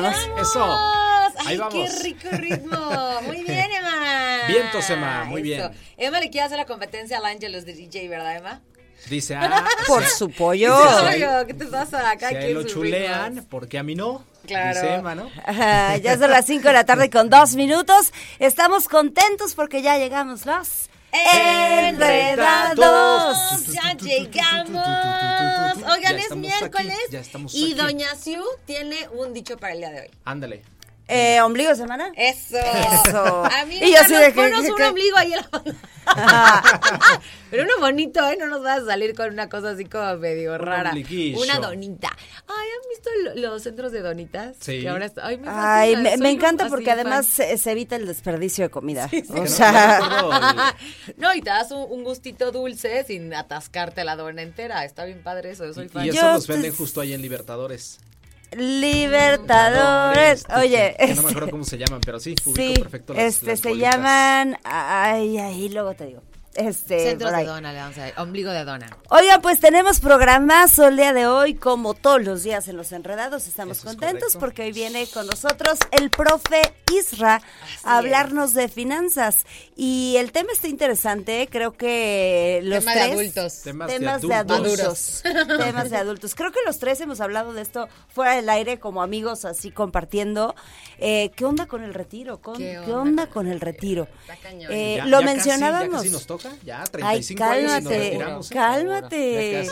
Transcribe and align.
Estamos. 0.00 0.30
Eso. 0.40 0.64
Ay, 1.38 1.46
Ahí 1.46 1.56
vamos. 1.56 1.74
qué 1.74 2.02
rico 2.02 2.28
ritmo. 2.32 3.20
Muy 3.26 3.42
bien, 3.42 3.70
Emma. 3.78 4.46
Vientos, 4.48 4.90
Emma, 4.90 5.24
muy 5.24 5.42
bien. 5.42 5.70
Emma 5.96 6.20
le 6.20 6.30
quiere 6.30 6.46
hacer 6.46 6.58
la 6.58 6.66
competencia 6.66 7.18
al 7.18 7.26
Ángelos 7.26 7.64
de 7.64 7.74
DJ, 7.74 8.08
¿verdad, 8.08 8.36
Emma? 8.36 8.60
Dice, 9.08 9.34
ah, 9.40 9.64
Por 9.86 10.04
su 10.04 10.30
pollo. 10.30 10.76
Obvio, 10.76 11.46
¿qué 11.46 11.54
te 11.54 11.66
pasa? 11.66 12.10
Acá 12.10 12.28
si 12.28 12.36
él 12.36 12.54
lo 12.54 12.62
chulean, 12.64 13.30
ritmos. 13.34 13.46
porque 13.50 13.78
a 13.78 13.82
mí 13.82 13.94
no. 13.94 14.24
Claro. 14.46 14.80
Dice 14.80 14.94
Emma, 14.94 15.14
¿no? 15.14 15.30
Ya 16.02 16.18
son 16.18 16.30
las 16.30 16.46
5 16.46 16.66
de 16.66 16.72
la 16.72 16.84
tarde 16.84 17.10
con 17.10 17.30
dos 17.30 17.54
minutos. 17.54 18.12
Estamos 18.40 18.88
contentos 18.88 19.54
porque 19.54 19.82
ya 19.82 19.98
llegamos 19.98 20.46
los 20.46 20.88
enredados. 21.12 22.76
Ya 23.68 23.94
llegamos. 23.94 24.86
Oigan, 25.90 26.16
Ya 26.16 26.24
es 26.24 26.36
miércoles 26.36 26.96
aquí, 27.08 27.58
y 27.58 27.72
aquí. 27.72 27.74
Doña 27.74 28.14
Siu 28.16 28.42
tiene 28.66 29.08
un 29.08 29.32
dicho 29.32 29.56
para 29.56 29.72
el 29.72 29.78
día 29.80 29.90
de 29.90 30.00
hoy. 30.02 30.10
Ándale. 30.24 30.62
Eh, 31.12 31.40
¿Ombligo 31.42 31.70
de 31.70 31.76
semana? 31.76 32.10
Eso. 32.16 32.56
Eso. 32.58 33.44
Amiga, 33.60 33.86
Y 33.86 33.92
yo 33.92 34.00
así 34.00 34.14
de 34.14 34.26
que- 34.26 34.32
ponos 34.32 34.62
que- 34.62 34.70
un 34.70 34.76
que- 34.76 34.84
ombligo 34.84 35.16
ahí 35.16 35.32
en 35.34 35.40
la. 35.40 35.62
Pero 37.50 37.62
uno 37.64 37.72
bonito, 37.80 38.26
¿eh? 38.28 38.36
No 38.38 38.46
nos 38.48 38.62
vas 38.62 38.82
a 38.82 38.86
salir 38.86 39.14
con 39.14 39.30
una 39.30 39.48
cosa 39.48 39.70
así 39.70 39.84
como 39.84 40.16
medio 40.16 40.56
rara. 40.58 40.90
ombliguillo. 40.90 41.40
Una 41.40 41.58
donita. 41.58 42.08
Ay, 42.48 42.68
¿han 42.68 42.88
visto 42.88 43.10
lo- 43.24 43.50
los 43.50 43.62
centros 43.62 43.92
de 43.92 44.00
donitas? 44.00 44.56
Sí. 44.58 44.80
Que 44.80 44.88
ahora 44.88 45.06
está- 45.06 45.26
Ay, 45.26 45.38
me, 45.38 45.46
Ay, 45.48 45.92
fascina, 45.94 46.10
me, 46.10 46.16
me 46.16 46.24
soy 46.28 46.34
encanta 46.34 46.68
porque 46.68 46.90
además 46.90 47.26
se, 47.26 47.56
se 47.58 47.70
evita 47.72 47.96
el 47.96 48.06
desperdicio 48.06 48.64
de 48.64 48.70
comida. 48.70 49.08
O 49.30 49.34
no- 49.34 49.46
sea, 49.46 50.00
no 51.18 51.34
y 51.34 51.40
te 51.42 51.50
das 51.50 51.70
un, 51.70 51.86
un 51.90 52.04
gustito 52.04 52.50
dulce 52.52 53.04
sin 53.04 53.32
atascarte 53.34 54.02
la 54.04 54.16
dona 54.16 54.42
entera. 54.42 54.84
Está 54.84 55.04
bien 55.04 55.22
padre 55.22 55.50
eso, 55.50 55.64
yo 55.66 55.74
soy 55.74 55.88
fan. 55.88 56.06
Y 56.06 56.08
eso 56.08 56.20
Yo 56.20 56.32
los 56.32 56.46
venden 56.46 56.74
justo 56.74 57.00
ahí 57.00 57.12
en 57.12 57.22
Libertadores. 57.22 57.98
Libertadores. 58.56 60.44
Oye, 60.56 60.94
Que 60.98 61.06
no 61.08 61.14
me 61.14 61.20
este- 61.20 61.28
acuerdo 61.30 61.50
cómo 61.50 61.64
se 61.64 61.78
llaman, 61.78 62.00
pero 62.04 62.18
sí, 62.20 62.34
sí, 62.54 62.74
perfecto 62.78 63.14
las, 63.14 63.24
este 63.24 63.46
las 63.46 63.60
se 63.60 63.68
bolitas. 63.70 63.94
llaman, 63.96 64.58
ay, 64.64 65.38
ahí 65.38 65.68
luego 65.68 65.94
te 65.94 66.06
digo. 66.06 66.22
Este, 66.54 67.02
Centros 67.10 67.32
de 67.32 67.44
dona, 67.44 67.72
le 67.72 67.78
vamos 67.78 67.96
a 67.96 68.02
decir. 68.04 68.18
Ombligo 68.20 68.50
de 68.50 68.64
dona. 68.64 68.94
Oigan, 69.08 69.40
pues 69.40 69.58
tenemos 69.58 70.00
programazo 70.00 70.88
el 70.88 70.96
día 70.96 71.14
de 71.14 71.26
hoy, 71.26 71.54
como 71.54 71.94
todos 71.94 72.22
los 72.22 72.42
días 72.42 72.68
en 72.68 72.76
Los 72.76 72.92
Enredados. 72.92 73.46
Estamos 73.48 73.78
Eso 73.78 73.86
contentos 73.86 74.36
porque 74.38 74.62
hoy 74.62 74.72
viene 74.72 75.06
con 75.06 75.26
nosotros 75.26 75.78
el 75.92 76.10
profe 76.10 76.60
Isra 76.92 77.40
a 77.84 77.96
hablarnos 77.96 78.52
de 78.52 78.68
finanzas. 78.68 79.46
Y 79.76 80.16
el 80.18 80.30
tema 80.30 80.52
está 80.52 80.68
interesante, 80.68 81.48
creo 81.50 81.72
que 81.72 82.60
los 82.64 82.80
Tema 82.80 82.94
de 82.94 83.00
tres... 83.00 83.12
adultos. 83.12 83.62
Temas 83.62 83.88
de 83.88 83.98
Temas 83.98 84.20
de 84.22 84.34
adultos. 84.34 85.22
adultos. 85.24 85.58
Temas 85.64 85.90
de 85.90 85.96
adultos. 85.96 86.34
Creo 86.34 86.52
que 86.52 86.60
los 86.66 86.78
tres 86.78 87.00
hemos 87.00 87.22
hablado 87.22 87.54
de 87.54 87.62
esto 87.62 87.88
fuera 88.08 88.36
del 88.36 88.48
aire 88.50 88.78
como 88.78 89.02
amigos, 89.02 89.46
así 89.46 89.70
compartiendo. 89.70 90.54
Eh, 90.98 91.30
¿Qué 91.34 91.46
onda 91.46 91.66
con 91.66 91.82
el 91.82 91.94
retiro? 91.94 92.42
¿Con- 92.42 92.58
¿Qué 92.58 92.78
¿Qué, 92.84 92.92
onda 92.92 93.26
con 93.28 93.46
el 93.48 93.58
retiro? 93.60 94.06
Está 94.20 94.36
cañón. 94.36 94.70
Eh, 94.70 94.96
Ya- 94.98 95.06
lo 95.06 95.20
ya 95.20 95.26
casi- 95.26 95.34
mencionábamos. 95.36 95.90
ya 95.92 95.96
casi 95.98 96.10
nos 96.10 96.26
toca, 96.26 96.41
ya 96.64 96.80
Ay, 96.80 96.86
35 97.22 97.44
años 97.44 97.60
y 97.60 97.64
nos 97.64 97.72
cálmate, 97.82 97.98
retiramos. 97.98 98.48
cálmate. 98.50 99.68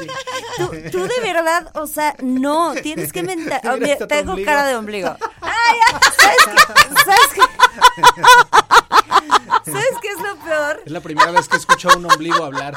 Tú, 0.57 0.71
tú 0.91 1.03
de 1.07 1.21
verdad, 1.21 1.71
o 1.75 1.87
sea, 1.87 2.15
no, 2.23 2.75
tienes 2.75 3.13
que 3.13 3.23
mentar. 3.23 3.61
Oh, 3.67 3.77
mira, 3.79 3.97
tengo 4.07 4.33
ombligo. 4.33 4.51
cara 4.51 4.67
de 4.67 4.77
ombligo. 4.77 5.17
Ay, 5.41 5.79
¿sabes 6.17 6.37
qué? 6.47 6.57
¿Sabes 7.05 7.29
qué? 7.35 7.41
¿Sabes 9.71 9.95
qué 10.03 10.09
es 10.09 10.21
lo 10.21 10.37
peor? 10.45 10.83
Es 10.85 10.93
la 10.93 11.01
primera 11.01 11.31
vez 11.31 11.49
que 11.49 11.57
escucho 11.57 11.89
a 11.91 11.97
un 11.97 12.05
ombligo 12.11 12.45
hablar. 12.45 12.75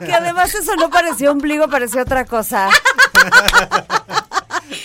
Que 0.00 0.12
además 0.12 0.52
eso 0.54 0.74
no 0.76 0.90
pareció 0.90 1.30
ombligo, 1.32 1.68
pareció 1.68 2.02
otra 2.02 2.24
cosa. 2.24 2.68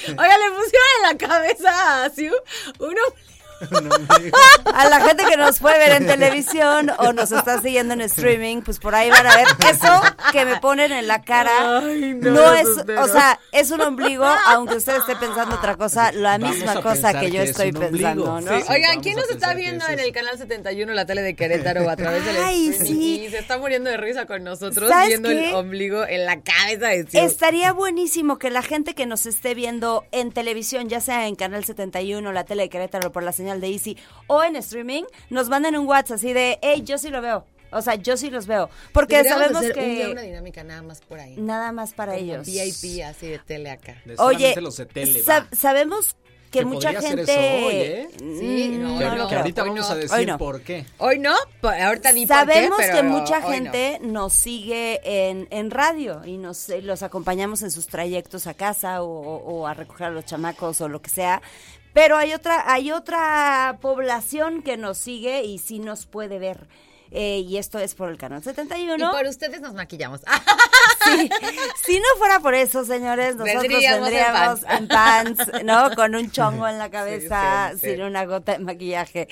Oiga, 0.07 0.37
le 0.37 0.51
pusieron 0.51 0.87
en 0.97 1.03
la 1.03 1.17
cabeza 1.17 2.03
a 2.05 2.09
Siu 2.09 2.33
Un 2.79 2.87
ombligo. 2.89 3.32
A 4.73 4.89
la 4.89 5.01
gente 5.01 5.23
que 5.29 5.37
nos 5.37 5.59
puede 5.59 5.77
ver 5.77 6.01
en 6.01 6.07
televisión 6.07 6.91
o 6.97 7.13
nos 7.13 7.31
está 7.31 7.61
siguiendo 7.61 7.93
en 7.93 8.01
streaming, 8.01 8.61
pues 8.61 8.79
por 8.79 8.95
ahí 8.95 9.09
van 9.09 9.27
a 9.27 9.35
ver 9.35 9.47
eso 9.69 10.01
que 10.31 10.45
me 10.45 10.59
ponen 10.59 10.91
en 10.91 11.07
la 11.07 11.21
cara. 11.21 11.79
Ay, 11.79 12.13
no, 12.15 12.31
no, 12.31 12.53
es, 12.53 12.67
o 12.67 13.07
sea, 13.07 13.39
es 13.51 13.71
un 13.71 13.81
ombligo, 13.81 14.25
aunque 14.47 14.75
usted 14.75 14.97
esté 14.97 15.15
pensando 15.15 15.55
otra 15.55 15.75
cosa, 15.75 16.11
la 16.11 16.37
Vamos 16.37 16.57
misma 16.57 16.81
cosa 16.81 17.19
que 17.19 17.31
yo 17.31 17.43
que 17.43 17.49
estoy 17.49 17.71
pensando, 17.71 18.41
¿no? 18.41 18.59
Sí. 18.59 18.65
Oigan, 18.69 19.01
¿quién 19.01 19.15
nos 19.15 19.29
está 19.29 19.53
viendo 19.53 19.85
es 19.85 19.93
en 19.93 19.99
el 19.99 20.11
canal 20.11 20.37
71, 20.37 20.93
la 20.93 21.05
tele 21.05 21.21
de 21.21 21.35
Querétaro, 21.35 21.89
a 21.89 21.95
través 21.95 22.25
del 22.25 22.37
Ay, 22.43 22.73
sí. 22.73 23.25
Y 23.25 23.29
se 23.29 23.39
está 23.39 23.57
muriendo 23.57 23.89
de 23.89 23.97
risa 23.97 24.25
con 24.25 24.43
nosotros 24.43 24.89
¿Sabes 24.89 25.09
viendo 25.09 25.29
el 25.29 25.53
ombligo 25.53 26.05
en 26.05 26.25
la 26.25 26.41
cabeza 26.41 26.87
de 26.87 27.05
Siu. 27.07 27.21
Estaría 27.21 27.73
buenísimo 27.73 28.37
que 28.37 28.49
la 28.49 28.61
gente 28.61 28.95
que 28.95 29.05
nos 29.05 29.25
esté 29.25 29.53
viendo 29.53 30.05
en 30.11 30.31
televisión, 30.31 30.89
ya 30.89 31.01
sea 31.01 31.27
en 31.27 31.35
Canal 31.35 31.65
71, 31.65 32.31
la 32.31 32.43
tele 32.43 32.63
de 32.63 32.69
Querétaro 32.69 33.11
por 33.11 33.23
la 33.23 33.31
señal 33.43 33.61
de 33.61 33.67
Easy 33.71 33.97
o 34.27 34.43
en 34.43 34.55
streaming, 34.55 35.03
nos 35.29 35.49
manden 35.49 35.75
un 35.77 35.87
WhatsApp 35.87 36.15
así 36.15 36.33
de, 36.33 36.59
hey, 36.61 36.81
yo 36.85 36.97
sí 36.97 37.09
lo 37.09 37.21
veo. 37.21 37.45
O 37.75 37.81
sea, 37.81 37.95
yo 37.95 38.17
sí 38.17 38.29
los 38.29 38.45
veo. 38.45 38.69
Porque 38.93 39.15
Deberíamos 39.17 39.41
sabemos 39.47 39.63
hacer 39.63 39.77
un 39.83 39.95
día 39.95 40.05
que 40.05 40.11
una 40.11 40.21
dinámica 40.21 40.63
nada 40.63 40.83
más 40.83 41.01
por 41.01 41.19
ahí. 41.19 41.35
nada 41.37 41.71
más 41.71 41.93
para 41.93 42.13
Como 42.13 42.23
ellos. 42.23 42.45
VIP 42.45 43.03
así 43.03 43.27
de 43.27 43.39
tele 43.39 43.71
acá. 43.71 43.95
De 44.05 44.13
Oye, 44.19 44.53
solamente 44.53 44.61
los 44.61 44.77
de 44.77 44.85
tele, 44.85 45.23
sa- 45.23 45.39
va. 45.39 45.47
sabemos 45.57 46.15
que, 46.51 46.59
Que 46.59 46.65
mucha 46.65 46.93
gente... 47.01 47.23
eso 47.23 47.65
hoy, 47.65 47.73
¿eh? 47.73 48.07
Sí, 48.19 48.69
Mm, 48.77 48.83
no, 48.83 48.99
Que, 48.99 49.05
no, 49.05 49.27
que 49.27 49.35
ahorita 49.37 49.63
hoy 49.63 49.69
vamos 49.69 49.87
no. 49.87 49.91
a 49.91 49.95
Hoy 49.95 50.01
decir 50.01 50.27
no. 50.27 50.37
por 50.37 50.61
qué. 50.61 50.85
Hoy 50.99 51.17
no, 51.17 51.33
pues 51.61 51.81
ahorita 51.81 52.13
di 52.13 52.27
por 52.27 52.37
qué, 52.37 52.45
Sabemos 52.53 52.77
pero 52.77 52.95
que 52.95 53.03
mucha 53.03 53.37
hoy 53.37 53.41
no. 53.41 53.49
gente 53.49 53.99
nos 54.03 54.33
sigue 54.33 55.01
en, 55.03 55.47
en 55.49 55.71
radio 55.71 56.21
y 56.23 56.37
nos 56.37 56.69
eh, 56.69 56.83
los 56.83 57.01
acompañamos 57.01 57.63
en 57.63 57.71
sus 57.71 57.87
trayectos 57.87 58.45
a 58.45 58.53
casa 58.53 59.01
o, 59.01 59.07
o- 59.07 59.37
o 59.61 59.65
a 59.67 59.73
recoger 59.73 60.05
a 60.07 60.09
los 60.11 60.25
chamacos 60.25 60.79
o 60.81 60.87
lo 60.89 61.01
que 61.01 61.09
sea. 61.09 61.41
Pero 61.93 62.17
hay 62.17 62.33
otra, 62.33 62.71
hay 62.71 62.91
otra 62.91 63.77
población 63.81 64.63
que 64.63 64.77
nos 64.77 64.97
sigue 64.97 65.43
y 65.43 65.59
sí 65.59 65.79
nos 65.79 66.05
puede 66.05 66.39
ver. 66.39 66.67
Eh, 67.15 67.39
y 67.47 67.57
esto 67.57 67.77
es 67.79 67.93
por 67.95 68.09
el 68.09 68.17
canal 68.17 68.43
71. 68.43 68.95
Y 68.95 68.99
por 69.15 69.25
ustedes 69.27 69.61
nos 69.61 69.73
maquillamos. 69.73 70.21
Sí. 71.05 71.29
Si 71.85 71.97
no 71.99 72.05
fuera 72.17 72.39
por 72.39 72.55
eso, 72.55 72.85
señores, 72.85 73.35
nosotros 73.35 73.63
Vendríamos 73.63 74.09
vendríamos, 74.09 74.63
en 74.63 74.69
en, 74.77 74.87
pants. 74.87 75.51
¿no? 75.65 75.93
Con 75.95 76.15
un 76.15 76.31
chongo 76.31 76.65
en 76.65 76.77
la 76.77 76.89
cabeza, 76.97 77.71
Sí, 77.73 77.79
sí, 77.79 77.85
sí. 77.87 77.91
sin 77.95 78.03
una 78.03 78.23
gota 78.25 78.53
de 78.53 78.59
maquillaje. 78.59 79.27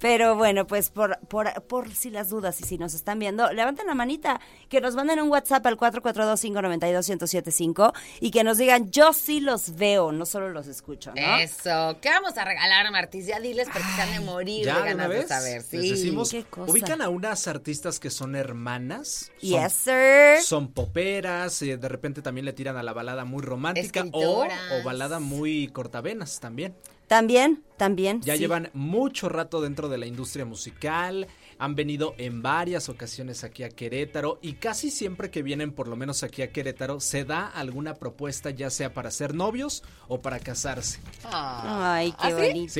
Pero 0.00 0.34
bueno, 0.34 0.66
pues 0.66 0.90
por, 0.90 1.20
por, 1.28 1.62
por 1.64 1.94
si 1.94 2.10
las 2.10 2.28
dudas 2.28 2.60
y 2.60 2.64
si 2.64 2.76
nos 2.76 2.92
están 2.94 3.20
viendo, 3.20 3.52
levanten 3.52 3.86
la 3.86 3.94
manita, 3.94 4.40
que 4.68 4.80
nos 4.80 4.96
manden 4.96 5.20
un 5.20 5.28
WhatsApp 5.30 5.64
al 5.66 5.76
442-592-1075 5.76 7.92
y 8.20 8.30
que 8.30 8.44
nos 8.44 8.58
digan, 8.58 8.90
yo 8.90 9.12
sí 9.12 9.40
los 9.40 9.76
veo, 9.76 10.12
no 10.12 10.26
solo 10.26 10.50
los 10.50 10.66
escucho, 10.66 11.12
¿no? 11.14 11.36
Eso. 11.38 11.98
¿Qué 12.00 12.10
vamos 12.10 12.36
a 12.36 12.44
regalar, 12.44 12.90
Martis? 12.90 13.26
Ya 13.26 13.40
diles 13.40 13.68
porque 13.72 13.86
han 14.00 14.12
de 14.12 14.20
morir 14.20 14.66
Ya 14.66 14.78
de 14.80 14.88
ganas 14.90 15.06
una 15.06 15.14
de 15.16 15.26
saber. 15.26 15.62
Sí. 15.62 15.78
les 15.78 15.90
decimos, 15.90 16.30
Qué 16.30 16.44
cosa. 16.44 16.70
ubican 16.70 17.02
a 17.02 17.08
unas 17.22 17.46
artistas 17.46 18.00
que 18.00 18.10
son 18.10 18.34
hermanas. 18.34 19.30
Son, 19.40 19.48
Yes, 19.48 19.72
sir. 19.74 20.42
son 20.42 20.72
poperas, 20.72 21.62
eh, 21.62 21.76
de 21.76 21.88
repente 21.88 22.20
también 22.20 22.44
le 22.44 22.52
tiran 22.52 22.76
a 22.76 22.82
la 22.82 22.92
balada 22.92 23.24
muy 23.24 23.42
romántica 23.42 24.04
o, 24.10 24.44
balada 24.84 25.20
muy 25.20 25.68
cortavenas 25.68 26.40
también. 26.40 26.74
También, 27.06 27.62
también. 27.76 28.22
Ya 28.22 28.34
sí. 28.34 28.40
llevan 28.40 28.70
mucho 28.72 29.28
rato 29.28 29.60
dentro 29.60 29.88
de 29.88 29.98
la 29.98 30.06
industria 30.06 30.44
musical, 30.44 31.28
han 31.58 31.76
venido 31.76 32.16
en 32.18 32.42
varias 32.42 32.88
ocasiones 32.88 33.44
aquí 33.44 33.62
a 33.62 33.68
Querétaro 33.68 34.40
y 34.42 34.54
casi 34.54 34.90
siempre 34.90 35.30
que 35.30 35.44
vienen 35.44 35.70
por 35.70 35.86
lo 35.86 35.94
menos 35.94 36.24
aquí 36.24 36.42
a 36.42 36.50
Querétaro 36.50 36.98
se 36.98 37.24
da 37.24 37.46
alguna 37.46 37.94
propuesta 37.94 38.50
ya 38.50 38.68
sea 38.68 38.92
para 38.94 39.12
ser 39.12 39.32
novios 39.32 39.84
o 40.08 40.20
para 40.20 40.40
casarse. 40.40 40.98
Ah. 41.22 41.94
Ay, 41.94 42.10
qué 42.20 42.26
¿Ah, 42.26 42.34
bonito. 42.34 42.72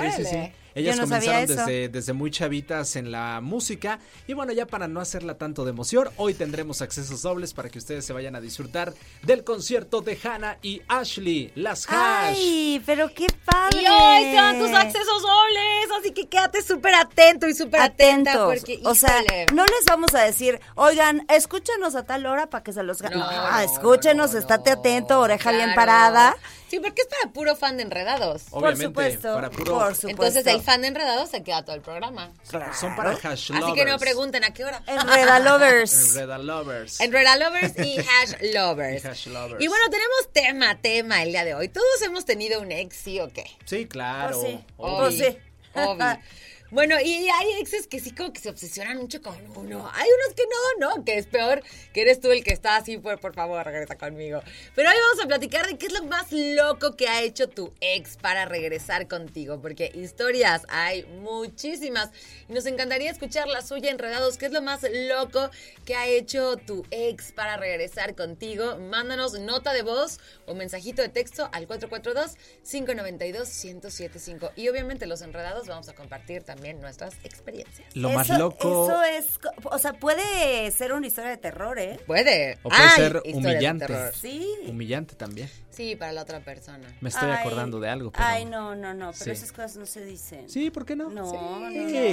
Sí, 0.00 0.12
sí, 0.16 0.24
sí. 0.24 0.52
Ellas 0.74 0.96
no 0.96 1.04
comenzaron 1.04 1.46
desde, 1.46 1.88
desde 1.88 2.12
muy 2.12 2.30
chavitas 2.30 2.96
en 2.96 3.10
la 3.12 3.40
música. 3.40 3.98
Y 4.26 4.34
bueno, 4.34 4.52
ya 4.52 4.66
para 4.66 4.88
no 4.88 5.00
hacerla 5.00 5.36
tanto 5.36 5.64
de 5.64 5.70
emoción, 5.70 6.08
hoy 6.16 6.34
tendremos 6.34 6.82
accesos 6.82 7.22
dobles 7.22 7.52
para 7.52 7.68
que 7.68 7.78
ustedes 7.78 8.04
se 8.04 8.12
vayan 8.12 8.36
a 8.36 8.40
disfrutar 8.40 8.94
del 9.22 9.44
concierto 9.44 10.00
de 10.00 10.18
Hannah 10.22 10.58
y 10.62 10.82
Ashley, 10.88 11.52
las 11.54 11.86
Hash. 11.88 12.36
Ay, 12.36 12.82
pero 12.86 13.12
qué 13.14 13.26
padre. 13.44 13.82
Y 13.82 13.86
hoy 13.86 14.24
te 14.24 14.34
dan 14.34 14.58
tus 14.58 14.70
accesos 14.70 15.22
dobles, 15.22 15.98
así 16.00 16.12
que 16.12 16.28
quédate 16.28 16.62
súper 16.62 16.94
atento 16.94 17.48
y 17.48 17.54
súper 17.54 17.80
atenta 17.80 18.44
porque, 18.44 18.80
o 18.84 18.94
sea, 18.94 19.22
no 19.52 19.64
les 19.64 19.84
vamos 19.86 20.14
a 20.14 20.22
decir, 20.22 20.60
oigan, 20.74 21.26
escúchenos 21.28 21.94
a 21.94 22.04
tal 22.04 22.26
hora 22.26 22.48
para 22.48 22.64
que 22.64 22.72
se 22.72 22.82
los 22.82 23.00
gane. 23.02 23.16
No, 23.16 23.30
No, 23.30 23.50
no, 23.50 23.58
escúchenos, 23.60 24.32
no, 24.32 24.38
estate 24.38 24.70
no, 24.70 24.80
atento, 24.80 25.20
oreja 25.20 25.52
bien 25.52 25.74
parada. 25.74 26.36
Sí, 26.72 26.80
porque 26.80 27.02
es 27.02 27.08
para 27.08 27.30
puro 27.34 27.54
fan 27.54 27.76
de 27.76 27.82
enredados. 27.82 28.44
Obviamente, 28.50 28.88
por 28.88 29.04
supuesto, 29.04 29.34
para 29.34 29.50
puro- 29.50 29.72
por 29.74 29.94
supuesto. 29.94 30.08
Entonces 30.08 30.46
el 30.46 30.62
fan 30.62 30.80
de 30.80 30.86
enredados 30.88 31.28
se 31.28 31.42
queda 31.42 31.62
todo 31.66 31.76
el 31.76 31.82
programa. 31.82 32.32
Son 32.80 32.96
para 32.96 33.10
Hash 33.10 33.50
Lovers. 33.50 33.64
Así 33.66 33.74
que 33.74 33.84
no 33.84 33.98
pregunten 33.98 34.42
a 34.42 34.54
qué 34.54 34.64
hora. 34.64 34.82
Enreda 34.86 35.38
lovers. 35.50 36.16
Enreda 36.16 36.38
Lovers. 36.38 37.00
Enreda 37.02 37.36
Lovers 37.36 37.78
y 37.78 37.98
Hash 38.00 38.54
Lovers. 38.54 39.04
Y 39.04 39.06
Hash 39.06 39.26
Lovers. 39.26 39.62
Y 39.62 39.68
bueno, 39.68 39.84
tenemos 39.90 40.32
tema, 40.32 40.80
tema 40.80 41.22
el 41.22 41.32
día 41.32 41.44
de 41.44 41.54
hoy. 41.54 41.68
Todos 41.68 42.00
hemos 42.06 42.24
tenido 42.24 42.62
un 42.62 42.72
ex, 42.72 42.96
¿sí 42.96 43.20
o 43.20 43.28
qué? 43.28 43.44
Sí, 43.66 43.86
claro. 43.86 44.40
Pues 44.40 44.52
sí. 44.52 44.64
Obvio. 44.78 45.10
Sí. 45.30 45.38
Obvio. 45.74 46.18
Bueno, 46.72 46.98
y 46.98 47.28
hay 47.28 47.60
exes 47.60 47.86
que 47.86 48.00
sí 48.00 48.10
como 48.12 48.32
que 48.32 48.40
se 48.40 48.48
obsesionan 48.48 48.96
mucho 48.96 49.20
con 49.20 49.36
uno. 49.58 49.90
Hay 49.92 50.08
unos 50.08 50.34
que 50.34 50.44
no, 50.80 50.88
no, 50.88 51.04
que 51.04 51.18
es 51.18 51.26
peor 51.26 51.62
que 51.92 52.00
eres 52.00 52.18
tú 52.18 52.30
el 52.30 52.42
que 52.42 52.54
está 52.54 52.76
así, 52.76 52.96
por, 52.96 53.20
por 53.20 53.34
favor, 53.34 53.62
regresa 53.62 53.98
conmigo. 53.98 54.40
Pero 54.74 54.88
hoy 54.88 54.96
vamos 55.10 55.22
a 55.22 55.28
platicar 55.28 55.66
de 55.66 55.76
qué 55.76 55.88
es 55.88 55.92
lo 55.92 56.04
más 56.04 56.32
loco 56.32 56.96
que 56.96 57.08
ha 57.08 57.20
hecho 57.20 57.46
tu 57.46 57.74
ex 57.82 58.16
para 58.16 58.46
regresar 58.46 59.06
contigo, 59.06 59.60
porque 59.60 59.92
historias 59.94 60.62
hay 60.70 61.04
muchísimas 61.20 62.08
y 62.48 62.54
nos 62.54 62.64
encantaría 62.64 63.10
escuchar 63.10 63.48
la 63.48 63.60
suya 63.60 63.90
enredados. 63.90 64.38
¿Qué 64.38 64.46
es 64.46 64.52
lo 64.52 64.62
más 64.62 64.80
loco 64.90 65.50
que 65.84 65.94
ha 65.94 66.08
hecho 66.08 66.56
tu 66.56 66.86
ex 66.90 67.32
para 67.32 67.58
regresar 67.58 68.14
contigo? 68.14 68.78
Mándanos 68.78 69.38
nota 69.38 69.74
de 69.74 69.82
voz 69.82 70.20
o 70.46 70.54
mensajito 70.54 71.02
de 71.02 71.10
texto 71.10 71.50
al 71.52 71.68
442-592-1075. 71.68 74.52
Y 74.56 74.70
obviamente 74.70 75.04
los 75.04 75.20
enredados 75.20 75.66
vamos 75.66 75.90
a 75.90 75.94
compartir 75.94 76.44
también 76.44 76.61
nuestras 76.80 77.14
experiencias. 77.24 77.88
Lo 77.94 78.10
más 78.10 78.28
loco. 78.28 78.84
Eso 78.88 79.02
es, 79.02 79.40
o 79.64 79.78
sea, 79.78 79.92
puede 79.94 80.70
ser 80.70 80.92
una 80.92 81.06
historia 81.06 81.30
de 81.30 81.36
terror, 81.36 81.78
¿eh? 81.78 81.98
Puede. 82.06 82.58
O 82.62 82.68
puede 82.68 82.82
Ay, 82.82 82.96
ser 82.96 83.22
humillante. 83.32 84.12
Sí. 84.14 84.46
Humillante 84.66 85.14
también. 85.14 85.50
Sí, 85.70 85.96
para 85.96 86.12
la 86.12 86.22
otra 86.22 86.40
persona. 86.40 86.86
Me 87.00 87.08
estoy 87.08 87.30
Ay, 87.30 87.38
acordando 87.40 87.80
de 87.80 87.88
algo. 87.88 88.10
Pero... 88.12 88.24
Ay, 88.24 88.44
no, 88.44 88.74
no, 88.76 88.92
no, 88.92 89.12
pero 89.12 89.24
Sí. 89.24 89.30
esas 89.30 89.52
cosas 89.52 89.76
no 89.76 89.86
se 89.86 90.04
dicen. 90.04 90.48
Sí, 90.48 90.70
¿por 90.70 90.84
qué 90.84 90.96
no? 90.96 91.08
No, 91.08 91.30
sí, 91.30 91.36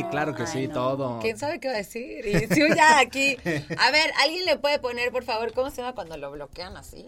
no. 0.02 0.10
claro 0.10 0.34
que 0.34 0.44
Ay, 0.44 0.48
sí, 0.52 0.68
no. 0.68 0.74
todo. 0.74 1.20
¿Quién 1.20 1.38
sabe 1.38 1.60
qué 1.60 1.68
va 1.68 1.74
a 1.74 1.78
decir? 1.78 2.26
Y 2.26 2.48
si 2.54 2.62
ya 2.76 3.00
aquí. 3.00 3.38
A 3.78 3.92
ver, 3.92 4.12
¿alguien 4.24 4.46
le 4.46 4.58
puede 4.58 4.80
poner, 4.80 5.12
por 5.12 5.24
favor, 5.24 5.52
cómo 5.54 5.70
se 5.72 5.78
llama 5.82 5.94
cuando 5.94 6.16
lo 6.18 6.32
bloquean 6.32 6.78
así? 6.78 7.08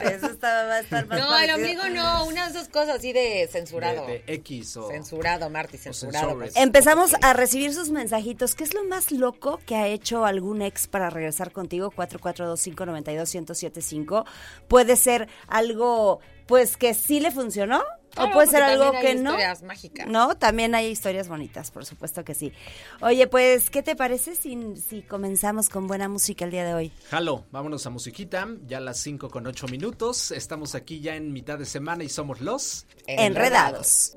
eso 0.02 0.26
está, 0.26 0.66
va 0.66 0.74
a 0.74 0.80
estar 0.80 1.06
más 1.06 1.20
No, 1.20 1.38
el 1.38 1.50
ombligo 1.50 1.88
no, 1.90 2.26
una 2.26 2.44
de 2.44 2.50
esas 2.50 2.68
cosas 2.68 2.96
así 2.96 3.12
de 3.12 3.48
censurado. 3.50 4.06
De, 4.06 4.20
de 4.20 4.34
X 4.34 4.76
o... 4.76 4.88
Censurado, 4.88 5.50
Marty, 5.50 5.78
censurado. 5.78 6.36
pues. 6.36 6.54
Empezamos 6.56 7.14
a 7.22 7.32
recibir 7.32 7.72
sus 7.74 7.90
mensajitos. 7.90 8.54
¿Qué 8.54 8.64
es 8.64 8.74
lo 8.74 8.84
más 8.84 9.10
loco 9.12 9.60
que 9.66 9.76
ha 9.76 9.88
hecho 9.88 10.24
algún 10.24 10.62
ex 10.62 10.86
para 10.86 11.10
regresar 11.10 11.52
contigo? 11.52 11.90
442-592-1075. 11.92 14.24
Puede 14.68 14.96
ser 14.96 15.28
algo, 15.48 16.20
pues, 16.46 16.76
que 16.76 16.94
sí 16.94 17.20
le 17.20 17.30
funcionó. 17.30 17.82
Claro, 18.14 18.30
o 18.30 18.32
puede 18.32 18.48
ser 18.48 18.62
algo 18.62 18.92
también 18.92 19.06
hay 19.06 19.14
que 19.14 19.22
no. 19.22 19.30
historias 19.30 19.62
mágicas. 19.62 20.06
No, 20.06 20.36
también 20.36 20.74
hay 20.74 20.86
historias 20.88 21.28
bonitas, 21.28 21.70
por 21.70 21.86
supuesto 21.86 22.24
que 22.24 22.34
sí. 22.34 22.52
Oye, 23.00 23.26
pues, 23.26 23.70
¿qué 23.70 23.82
te 23.82 23.96
parece 23.96 24.34
si, 24.36 24.76
si 24.76 25.02
comenzamos 25.02 25.68
con 25.68 25.86
buena 25.86 26.08
música 26.08 26.44
el 26.44 26.50
día 26.50 26.64
de 26.64 26.74
hoy? 26.74 26.92
Jalo, 27.10 27.44
vámonos 27.50 27.86
a 27.86 27.90
musiquita, 27.90 28.48
ya 28.66 28.78
a 28.78 28.80
las 28.80 28.98
5 28.98 29.30
con 29.30 29.46
8 29.46 29.66
minutos. 29.68 30.30
Estamos 30.30 30.74
aquí 30.74 31.00
ya 31.00 31.16
en 31.16 31.32
mitad 31.32 31.58
de 31.58 31.64
semana 31.64 32.04
y 32.04 32.08
somos 32.08 32.40
los... 32.40 32.86
Enredados. 33.06 34.16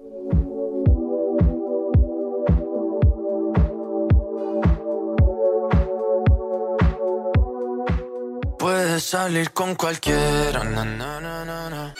Puedes 8.60 9.04
salir 9.04 9.52
con 9.52 9.76
cualquiera, 9.76 10.64
na, 10.64 10.84
na, 10.84 11.20
na, 11.22 11.94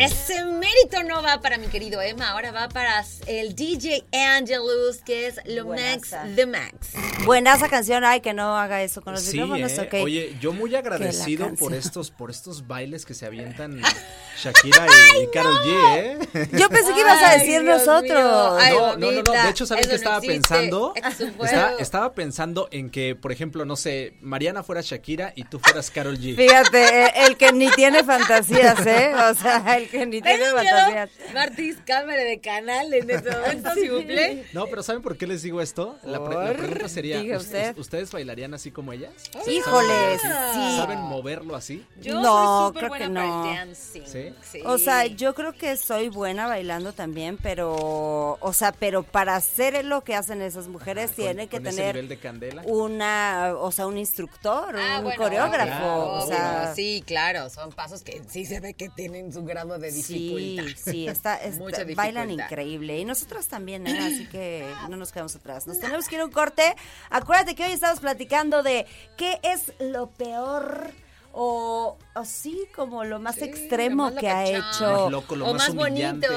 Ese 0.00 0.44
mérito 0.46 1.02
no 1.06 1.22
va 1.22 1.40
para 1.40 1.58
mi 1.58 1.66
querido 1.66 2.00
Emma, 2.00 2.30
ahora 2.30 2.52
va 2.52 2.68
para 2.68 3.04
el 3.26 3.54
DJ 3.54 4.04
Angelus, 4.12 4.98
que 5.04 5.26
es 5.26 5.36
lo 5.44 5.66
Max 5.66 6.10
Buenaza. 6.10 6.24
the 6.36 6.46
Max. 6.46 6.92
Buena 7.24 7.54
esa 7.54 7.68
canción, 7.68 8.02
ay, 8.04 8.20
que 8.20 8.32
no 8.32 8.56
haga 8.56 8.82
eso 8.82 9.02
con 9.02 9.12
los 9.12 9.22
Sí, 9.22 9.32
micrófonos, 9.38 9.72
¿eh? 9.72 9.80
ok. 9.82 9.94
Oye, 10.04 10.36
yo 10.40 10.52
muy 10.52 10.74
agradecido 10.74 11.54
por 11.54 11.74
estos, 11.74 12.10
por 12.10 12.30
estos 12.30 12.66
bailes 12.66 13.04
que 13.04 13.12
se 13.14 13.26
avientan 13.26 13.80
Shakira 14.42 14.86
y, 15.22 15.26
Karol 15.32 15.58
G, 15.62 15.96
¿eh? 15.96 16.48
Yo 16.52 16.68
pensé 16.68 16.92
que 16.94 17.00
ibas 17.00 17.22
a 17.22 17.32
decir 17.34 17.62
Dios 17.62 17.78
nosotros. 17.86 18.56
Ay, 18.60 18.74
no, 18.74 18.96
no, 18.96 19.10
no, 19.12 19.22
no. 19.22 19.32
De 19.32 19.50
hecho, 19.50 19.66
¿sabes 19.66 19.86
qué 19.86 19.94
estaba 19.96 20.16
existe. 20.16 20.34
pensando? 20.34 20.94
Estaba, 21.78 22.12
pensando 22.14 22.68
en 22.70 22.90
que, 22.90 23.14
por 23.16 23.32
ejemplo, 23.32 23.64
no 23.64 23.76
sé, 23.76 24.14
Mariana 24.20 24.62
fuera 24.62 24.80
Shakira 24.80 25.32
y 25.36 25.44
tú 25.44 25.58
fueras 25.58 25.90
Karol 25.90 26.18
G. 26.18 26.36
Fíjate, 26.36 27.06
eh, 27.06 27.12
el 27.26 27.36
que 27.36 27.52
ni 27.52 27.70
tiene 27.70 28.02
fantasías, 28.04 28.84
¿eh? 28.86 29.12
O 29.30 29.34
sea, 29.34 29.76
el 29.76 29.88
que 29.88 30.06
ni 30.06 30.20
tiene 30.22 30.38
¿Tengo 30.44 30.56
fantasías. 30.56 31.10
Martis, 31.34 31.76
cámara 31.86 32.22
de 32.22 32.40
canal 32.40 32.92
en 32.92 33.10
este 33.10 33.30
momento, 33.36 33.70
si 33.74 33.88
cumple. 33.88 34.44
No, 34.52 34.66
pero 34.66 34.82
¿saben 34.82 35.02
por 35.02 35.16
qué 35.16 35.26
les 35.26 35.42
digo 35.42 35.60
esto? 35.60 35.96
La, 36.04 36.22
pre- 36.24 36.34
la 36.34 36.46
Por, 36.48 36.56
pregunta 36.56 36.88
sería, 36.88 37.18
diga 37.20 37.36
¿us- 37.36 37.44
usted. 37.44 37.76
¿ustedes 37.78 38.10
bailarían 38.12 38.54
así 38.54 38.70
como 38.70 38.92
ellas? 38.92 39.10
Híjoles, 39.46 40.20
sí. 40.22 40.76
¿Saben 40.76 40.98
moverlo 41.00 41.56
así? 41.56 41.84
Yo 42.00 42.20
No, 42.20 42.22
soy 42.22 42.68
súper 42.68 42.78
creo 42.80 42.88
buena 42.90 43.06
que 43.08 43.14
para 43.14 43.26
no. 43.26 43.50
el 43.50 43.56
dancing. 43.56 44.02
¿Sí? 44.06 44.29
O 44.64 44.78
sea, 44.78 45.06
yo 45.06 45.34
creo 45.34 45.52
que 45.52 45.76
soy 45.76 46.08
buena 46.08 46.46
bailando 46.46 46.92
también, 46.92 47.38
pero, 47.42 48.38
o 48.40 48.52
sea, 48.52 48.72
pero 48.72 49.02
para 49.02 49.36
hacer 49.36 49.84
lo 49.84 50.02
que 50.02 50.14
hacen 50.14 50.42
esas 50.42 50.68
mujeres 50.68 51.12
tiene 51.12 51.46
que 51.48 51.58
con 51.58 51.66
ese 51.66 51.76
tener 51.76 51.94
nivel 51.94 52.08
de 52.08 52.18
candela. 52.18 52.62
una, 52.66 53.54
o 53.58 53.70
sea, 53.72 53.86
un 53.86 53.98
instructor, 53.98 54.76
Ah, 54.78 54.98
un 54.98 55.04
bueno, 55.04 55.22
coreógrafo, 55.22 55.66
claro, 55.78 56.02
o 56.04 56.24
obvio, 56.24 56.36
sea, 56.36 56.72
sí, 56.74 57.02
claro, 57.06 57.50
son 57.50 57.70
pasos 57.72 58.02
que 58.02 58.22
sí 58.28 58.44
se 58.44 58.60
ve 58.60 58.74
que 58.74 58.88
tienen 58.88 59.32
su 59.32 59.44
grado 59.44 59.78
de 59.78 59.90
Sí, 59.90 60.34
dificultad. 60.56 60.80
sí, 60.92 61.08
está, 61.08 61.36
está- 61.42 61.58
Mucha 61.58 61.84
bailan 61.94 62.30
increíble. 62.30 62.98
Y 62.98 63.04
nosotros 63.04 63.46
también, 63.48 63.86
¿eh? 63.86 63.98
así 63.98 64.26
que 64.28 64.66
no 64.88 64.96
nos 64.96 65.12
quedamos 65.12 65.34
atrás. 65.36 65.66
Nos 65.66 65.78
tenemos 65.78 66.08
que 66.08 66.14
ir 66.16 66.20
a 66.20 66.24
un 66.24 66.30
corte. 66.32 66.74
Acuérdate 67.10 67.54
que 67.54 67.64
hoy 67.64 67.72
estamos 67.72 68.00
platicando 68.00 68.62
de 68.62 68.86
qué 69.16 69.38
es 69.42 69.72
lo 69.78 70.08
peor 70.10 70.90
o, 71.32 71.96
o 72.14 72.24
sí, 72.24 72.66
como 72.74 73.04
lo 73.04 73.20
más 73.20 73.36
Sí, 73.36 73.44
extremo 73.44 74.08
lo 74.08 74.14
más 74.14 74.20
que 74.20 74.28
ha 74.28 74.46
hecho. 74.46 75.04
Más 75.04 75.12
loco, 75.12 75.36
lo 75.36 75.46
o 75.46 75.54
más 75.54 75.68
más 75.68 75.74
bonito. 75.74 76.28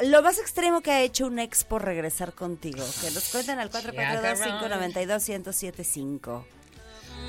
Lo 0.00 0.22
más 0.22 0.38
extremo 0.38 0.80
que 0.82 0.90
ha 0.90 1.00
hecho 1.02 1.26
un 1.26 1.38
ex 1.38 1.64
por 1.64 1.84
regresar 1.84 2.32
contigo. 2.34 2.84
Que 3.00 3.10
nos 3.10 3.28
cuenten 3.30 3.58
al 3.58 3.70
442-592-1075. 5.30 6.44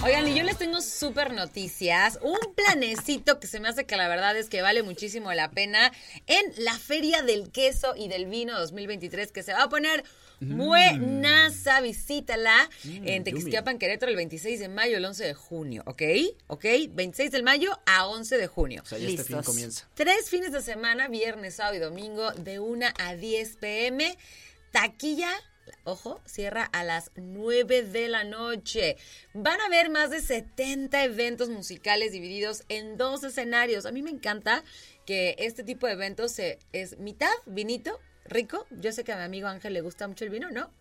Oigan, 0.04 0.28
y 0.28 0.36
yo 0.36 0.44
les 0.44 0.58
tengo 0.58 0.80
súper 0.82 1.34
noticias. 1.34 2.20
Un 2.22 2.38
planecito 2.56 3.40
que 3.40 3.48
se 3.48 3.60
me 3.60 3.68
hace 3.68 3.86
que 3.86 3.98
la 3.98 4.08
verdad 4.08 4.38
es 4.38 4.48
que 4.48 4.62
vale 4.62 4.84
muchísimo 4.84 5.34
la 5.34 5.50
pena 5.50 5.92
en 6.28 6.46
la 6.58 6.78
Feria 6.78 7.24
del 7.24 7.52
Queso 7.52 7.96
y 7.96 8.08
del 8.08 8.28
Vino 8.28 8.58
2023, 8.60 9.32
que 9.32 9.44
se 9.44 9.54
va 9.54 9.64
a 9.64 9.70
poner 9.70 10.04
Buenaza, 10.40 11.82
visítala 11.82 12.70
Mm, 12.84 13.08
en 13.08 13.24
Tequisquiapan, 13.24 13.80
Querétaro, 13.80 14.10
el 14.10 14.16
26 14.16 14.60
de 14.60 14.70
mayo, 14.70 14.98
el 14.98 15.06
11 15.06 15.24
de 15.26 15.34
junio, 15.34 15.84
¿ok? 15.86 16.02
¿Ok? 16.48 16.66
26 16.92 17.32
del 17.32 17.44
mayo 17.44 17.78
a 17.86 18.08
11 18.08 18.38
de 18.38 18.48
junio. 18.48 18.82
O 18.84 18.86
sea, 18.86 18.98
ya 18.98 19.08
este 19.10 19.24
fin 19.24 19.42
comienza. 19.42 19.88
Tres 19.96 20.30
fines 20.30 20.52
de 20.52 20.62
semana, 20.62 21.08
viernes, 21.08 21.56
sábado 21.56 21.76
y 21.76 21.80
domingo, 21.80 22.32
de 22.34 22.60
1 22.60 22.88
a 23.00 23.16
10 23.16 23.58
pm. 23.58 24.18
Taquilla, 24.72 25.32
ojo, 25.84 26.22
cierra 26.26 26.66
a 26.66 26.84
las 26.84 27.12
9 27.16 27.84
de 27.84 28.08
la 28.08 28.24
noche. 28.24 28.98
Van 29.34 29.60
a 29.60 29.66
haber 29.66 29.90
más 29.90 30.10
de 30.12 30.22
70 30.22 31.04
eventos 31.04 31.50
musicales 31.50 32.12
divididos 32.12 32.64
en 32.70 32.98
dos 32.98 33.24
escenarios. 33.24 33.86
A 33.86 33.92
mí 33.92 34.02
me 34.02 34.12
encanta 34.12 34.64
que 35.06 35.36
este 35.40 35.64
tipo 35.64 35.88
de 35.88 35.94
eventos 35.94 36.32
se, 36.34 36.60
es 36.74 37.00
mitad 37.00 37.32
vinito, 37.46 38.00
rico. 38.30 38.66
Yo 38.72 38.92
sé 38.92 39.04
que 39.04 39.12
a 39.12 39.18
mi 39.18 39.24
amigo 39.24 39.48
Ángel 39.48 39.74
le 39.74 39.82
gusta 39.82 40.08
mucho 40.08 40.26
el 40.26 40.30
vino, 40.30 40.50
¿no? 40.52 40.72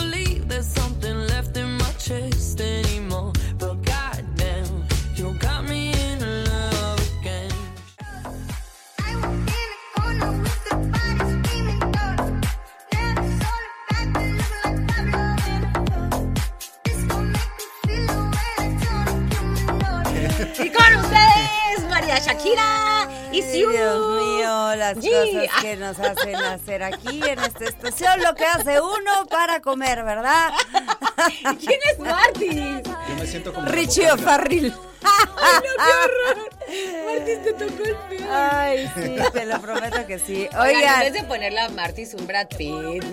Shakira 22.19 23.09
y 23.33 23.43
Ay, 23.43 23.51
Siu. 23.53 23.71
Dios 23.71 24.23
mío, 24.23 24.77
las 24.77 24.95
cosas 24.97 25.63
que 25.63 25.77
nos 25.77 25.99
hacen 25.99 26.37
hacer 26.37 26.83
aquí 26.83 27.21
en 27.27 27.39
esta 27.39 27.65
estación, 27.65 28.21
lo 28.23 28.35
que 28.35 28.45
hace 28.45 28.81
uno 28.81 29.27
para 29.31 29.61
comer, 29.61 30.05
¿verdad? 30.05 30.51
¿Quién 31.59 31.81
es 31.93 31.99
Martis? 31.99 32.83
Yo 33.09 33.15
me 33.19 33.27
siento 33.27 33.53
como 33.53 33.67
Richie. 33.69 34.11
O'Farrill. 34.11 34.75
Martis 37.07 37.43
te 37.43 37.53
tocó 37.53 37.83
el 37.85 37.97
pie. 38.09 38.27
Ay, 38.31 38.91
sí, 38.95 39.17
te 39.33 39.47
lo 39.47 39.61
prometo 39.61 40.07
que 40.07 40.19
sí. 40.19 40.49
Oigan, 40.59 41.03
en 41.03 41.11
vez 41.13 41.13
de 41.23 41.25
ponerle 41.25 41.61
a 41.61 41.69
Martis 41.71 42.15
un 42.15 42.27
Brad 42.27 42.49
Pitt. 42.57 43.05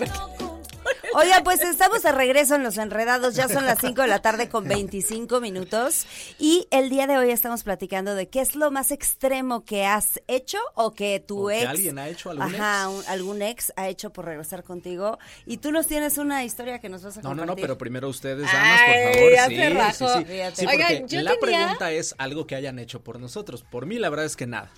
Oigan, 1.14 1.44
pues 1.44 1.60
estamos 1.62 2.02
de 2.02 2.12
regreso 2.12 2.54
en 2.54 2.62
Los 2.62 2.76
Enredados, 2.78 3.34
ya 3.34 3.48
son 3.48 3.64
las 3.66 3.78
5 3.80 4.02
de 4.02 4.08
la 4.08 4.20
tarde 4.20 4.48
con 4.48 4.66
25 4.68 5.40
minutos 5.40 6.06
y 6.38 6.66
el 6.70 6.88
día 6.90 7.06
de 7.06 7.18
hoy 7.18 7.30
estamos 7.30 7.62
platicando 7.62 8.14
de 8.14 8.28
qué 8.28 8.40
es 8.40 8.54
lo 8.56 8.70
más 8.70 8.90
extremo 8.90 9.64
que 9.64 9.84
has 9.86 10.20
hecho 10.28 10.58
o 10.74 10.92
que 10.92 11.20
tu 11.20 11.46
O 11.46 11.48
que 11.48 11.58
ex... 11.60 11.68
alguien 11.68 11.98
ha 11.98 12.08
hecho, 12.08 12.30
algún 12.30 12.54
Ajá, 12.54 12.84
ex. 12.84 12.90
un- 12.98 13.04
algún 13.12 13.42
ex 13.42 13.72
ha 13.76 13.88
hecho 13.88 14.10
por 14.12 14.24
regresar 14.26 14.64
contigo 14.64 15.18
y 15.46 15.58
tú 15.58 15.72
nos 15.72 15.86
tienes 15.86 16.18
una 16.18 16.44
historia 16.44 16.78
que 16.80 16.88
nos 16.88 17.02
vas 17.02 17.16
a 17.18 17.22
No, 17.22 17.30
compartir. 17.30 17.46
no, 17.46 17.54
no, 17.56 17.60
pero 17.60 17.78
primero 17.78 18.08
ustedes, 18.08 18.46
damas, 18.52 18.80
por 18.82 18.94
favor. 18.94 19.14
sí, 19.48 19.96
sí, 19.96 20.04
sí. 20.18 20.24
Fíjate. 20.26 20.56
Sí, 20.56 20.66
Oigan, 20.66 20.88
porque 20.98 21.04
yo 21.08 21.20
la 21.22 21.30
tenía- 21.38 21.40
pregunta 21.58 21.92
es 21.92 22.14
algo 22.18 22.46
que 22.46 22.54
hayan 22.54 22.78
hecho 22.78 23.02
por 23.02 23.18
nosotros. 23.20 23.62
Por 23.62 23.86
mí, 23.86 23.98
la 23.98 24.08
verdad 24.10 24.26
es 24.26 24.36
que 24.36 24.46
nada. 24.46 24.70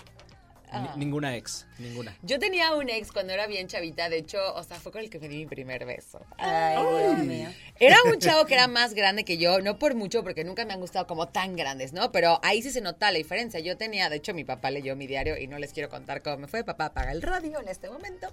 Ah. 0.70 0.94
ninguna 0.96 1.36
ex, 1.36 1.66
ninguna. 1.78 2.16
Yo 2.22 2.38
tenía 2.38 2.74
un 2.74 2.88
ex 2.90 3.12
cuando 3.12 3.32
era 3.32 3.46
bien 3.46 3.68
chavita, 3.68 4.08
de 4.08 4.18
hecho, 4.18 4.38
o 4.54 4.62
sea, 4.62 4.78
fue 4.78 4.92
con 4.92 5.00
el 5.00 5.10
que 5.10 5.18
me 5.18 5.28
di 5.28 5.38
mi 5.38 5.46
primer 5.46 5.86
beso. 5.86 6.20
Ay, 6.36 6.76
Dios 6.76 7.18
mío. 7.18 7.48
Era 7.80 7.96
un 8.04 8.18
chavo 8.18 8.44
que 8.46 8.54
era 8.54 8.66
más 8.66 8.94
grande 8.94 9.24
que 9.24 9.38
yo, 9.38 9.60
no 9.60 9.78
por 9.78 9.94
mucho, 9.94 10.22
porque 10.22 10.44
nunca 10.44 10.64
me 10.64 10.74
han 10.74 10.80
gustado 10.80 11.06
como 11.06 11.28
tan 11.28 11.56
grandes, 11.56 11.92
¿no? 11.92 12.12
Pero 12.12 12.40
ahí 12.42 12.62
sí 12.62 12.70
se 12.70 12.80
nota 12.80 13.10
la 13.10 13.18
diferencia. 13.18 13.60
Yo 13.60 13.76
tenía, 13.76 14.08
de 14.10 14.16
hecho, 14.16 14.34
mi 14.34 14.44
papá 14.44 14.70
leyó 14.70 14.96
mi 14.96 15.06
diario 15.06 15.38
y 15.38 15.46
no 15.46 15.58
les 15.58 15.72
quiero 15.72 15.88
contar 15.88 16.22
cómo 16.22 16.38
me 16.38 16.48
fue. 16.48 16.64
Papá 16.64 16.86
apaga 16.86 17.12
el 17.12 17.22
radio 17.22 17.60
en 17.60 17.68
este 17.68 17.88
momento. 17.88 18.28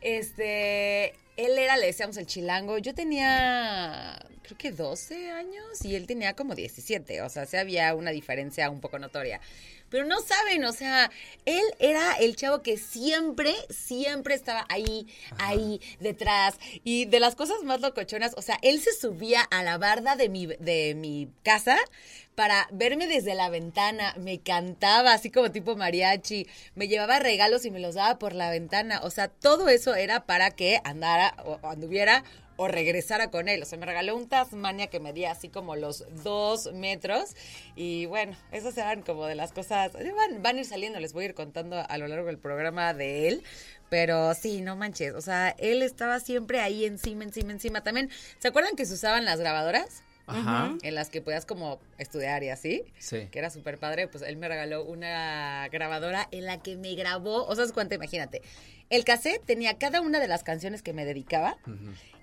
Este, 0.00 1.14
él 1.36 1.58
era, 1.58 1.76
le 1.76 1.86
decíamos 1.86 2.16
el 2.16 2.26
chilango. 2.26 2.78
Yo 2.78 2.94
tenía, 2.94 4.18
creo 4.42 4.58
que 4.58 4.72
12 4.72 5.30
años 5.30 5.84
y 5.84 5.94
él 5.94 6.06
tenía 6.06 6.34
como 6.34 6.54
17. 6.54 7.22
O 7.22 7.28
sea, 7.28 7.46
sí 7.46 7.56
había 7.56 7.94
una 7.94 8.10
diferencia 8.10 8.70
un 8.70 8.80
poco 8.80 8.98
notoria. 8.98 9.40
Pero 9.90 10.06
no 10.06 10.20
saben, 10.20 10.64
o 10.64 10.72
sea, 10.72 11.10
él 11.44 11.62
era 11.78 12.14
el 12.14 12.36
chavo 12.36 12.62
que 12.62 12.78
siempre, 12.78 13.54
siempre 13.68 14.34
estaba 14.34 14.66
ahí, 14.68 15.06
ahí, 15.38 15.80
detrás. 16.00 16.58
Y 16.84 17.04
de 17.04 17.20
las 17.20 17.34
cosas 17.36 17.62
más 17.62 17.80
locochonas, 17.80 18.34
o 18.36 18.42
sea, 18.42 18.58
él 18.62 18.80
se 18.80 18.94
subía 18.94 19.42
a 19.42 19.62
la 19.62 19.78
barda 19.78 20.16
de 20.16 20.28
mi, 20.28 20.46
de 20.46 20.94
mi 20.96 21.28
casa 21.42 21.76
para 22.34 22.68
verme 22.72 23.06
desde 23.06 23.34
la 23.34 23.50
ventana, 23.50 24.14
me 24.18 24.40
cantaba 24.40 25.12
así 25.12 25.30
como 25.30 25.50
tipo 25.50 25.76
mariachi, 25.76 26.46
me 26.74 26.88
llevaba 26.88 27.18
regalos 27.18 27.66
y 27.66 27.70
me 27.70 27.80
los 27.80 27.96
daba 27.96 28.18
por 28.18 28.34
la 28.34 28.50
ventana. 28.50 29.00
O 29.02 29.10
sea, 29.10 29.28
todo 29.28 29.68
eso 29.68 29.94
era 29.94 30.24
para 30.24 30.50
que 30.50 30.80
andara 30.84 31.34
o 31.44 31.60
o 31.62 31.68
anduviera 31.68 32.24
o 32.60 32.68
regresara 32.68 33.30
con 33.30 33.48
él. 33.48 33.62
O 33.62 33.64
sea, 33.64 33.78
me 33.78 33.86
regaló 33.86 34.14
un 34.14 34.28
Tasmania 34.28 34.88
que 34.88 35.00
medía 35.00 35.30
así 35.30 35.48
como 35.48 35.76
los 35.76 36.04
dos 36.22 36.70
metros. 36.74 37.34
Y 37.74 38.04
bueno, 38.04 38.36
esas 38.52 38.76
eran 38.76 39.00
como 39.00 39.24
de 39.24 39.34
las 39.34 39.52
cosas. 39.52 39.94
Van, 39.94 40.42
van 40.42 40.56
a 40.56 40.60
ir 40.60 40.66
saliendo, 40.66 41.00
les 41.00 41.14
voy 41.14 41.24
a 41.24 41.28
ir 41.28 41.34
contando 41.34 41.82
a 41.88 41.96
lo 41.96 42.06
largo 42.06 42.26
del 42.26 42.36
programa 42.36 42.92
de 42.92 43.28
él. 43.28 43.42
Pero 43.88 44.34
sí, 44.34 44.60
no 44.60 44.76
manches. 44.76 45.14
O 45.14 45.22
sea, 45.22 45.54
él 45.58 45.80
estaba 45.80 46.20
siempre 46.20 46.60
ahí 46.60 46.84
encima, 46.84 47.24
encima, 47.24 47.52
encima. 47.52 47.82
También, 47.82 48.10
¿se 48.38 48.48
acuerdan 48.48 48.76
que 48.76 48.84
se 48.84 48.92
usaban 48.92 49.24
las 49.24 49.40
grabadoras? 49.40 50.02
Ajá. 50.30 50.74
En 50.82 50.94
las 50.94 51.10
que 51.10 51.20
podías 51.20 51.46
como 51.46 51.78
estudiar 51.98 52.42
y 52.42 52.48
así. 52.50 52.84
Sí. 52.98 53.28
Que 53.30 53.38
era 53.38 53.50
súper 53.50 53.78
padre. 53.78 54.08
Pues 54.08 54.22
él 54.24 54.36
me 54.36 54.48
regaló 54.48 54.84
una 54.84 55.68
grabadora 55.70 56.28
en 56.30 56.46
la 56.46 56.62
que 56.62 56.76
me 56.76 56.94
grabó. 56.94 57.44
O 57.46 57.54
sea, 57.54 57.64
es 57.64 57.72
cuenta, 57.72 57.94
imagínate. 57.94 58.42
El 58.88 59.04
cassette 59.04 59.44
tenía 59.44 59.78
cada 59.78 60.00
una 60.00 60.18
de 60.20 60.26
las 60.28 60.42
canciones 60.42 60.82
que 60.82 60.92
me 60.92 61.04
dedicaba. 61.04 61.56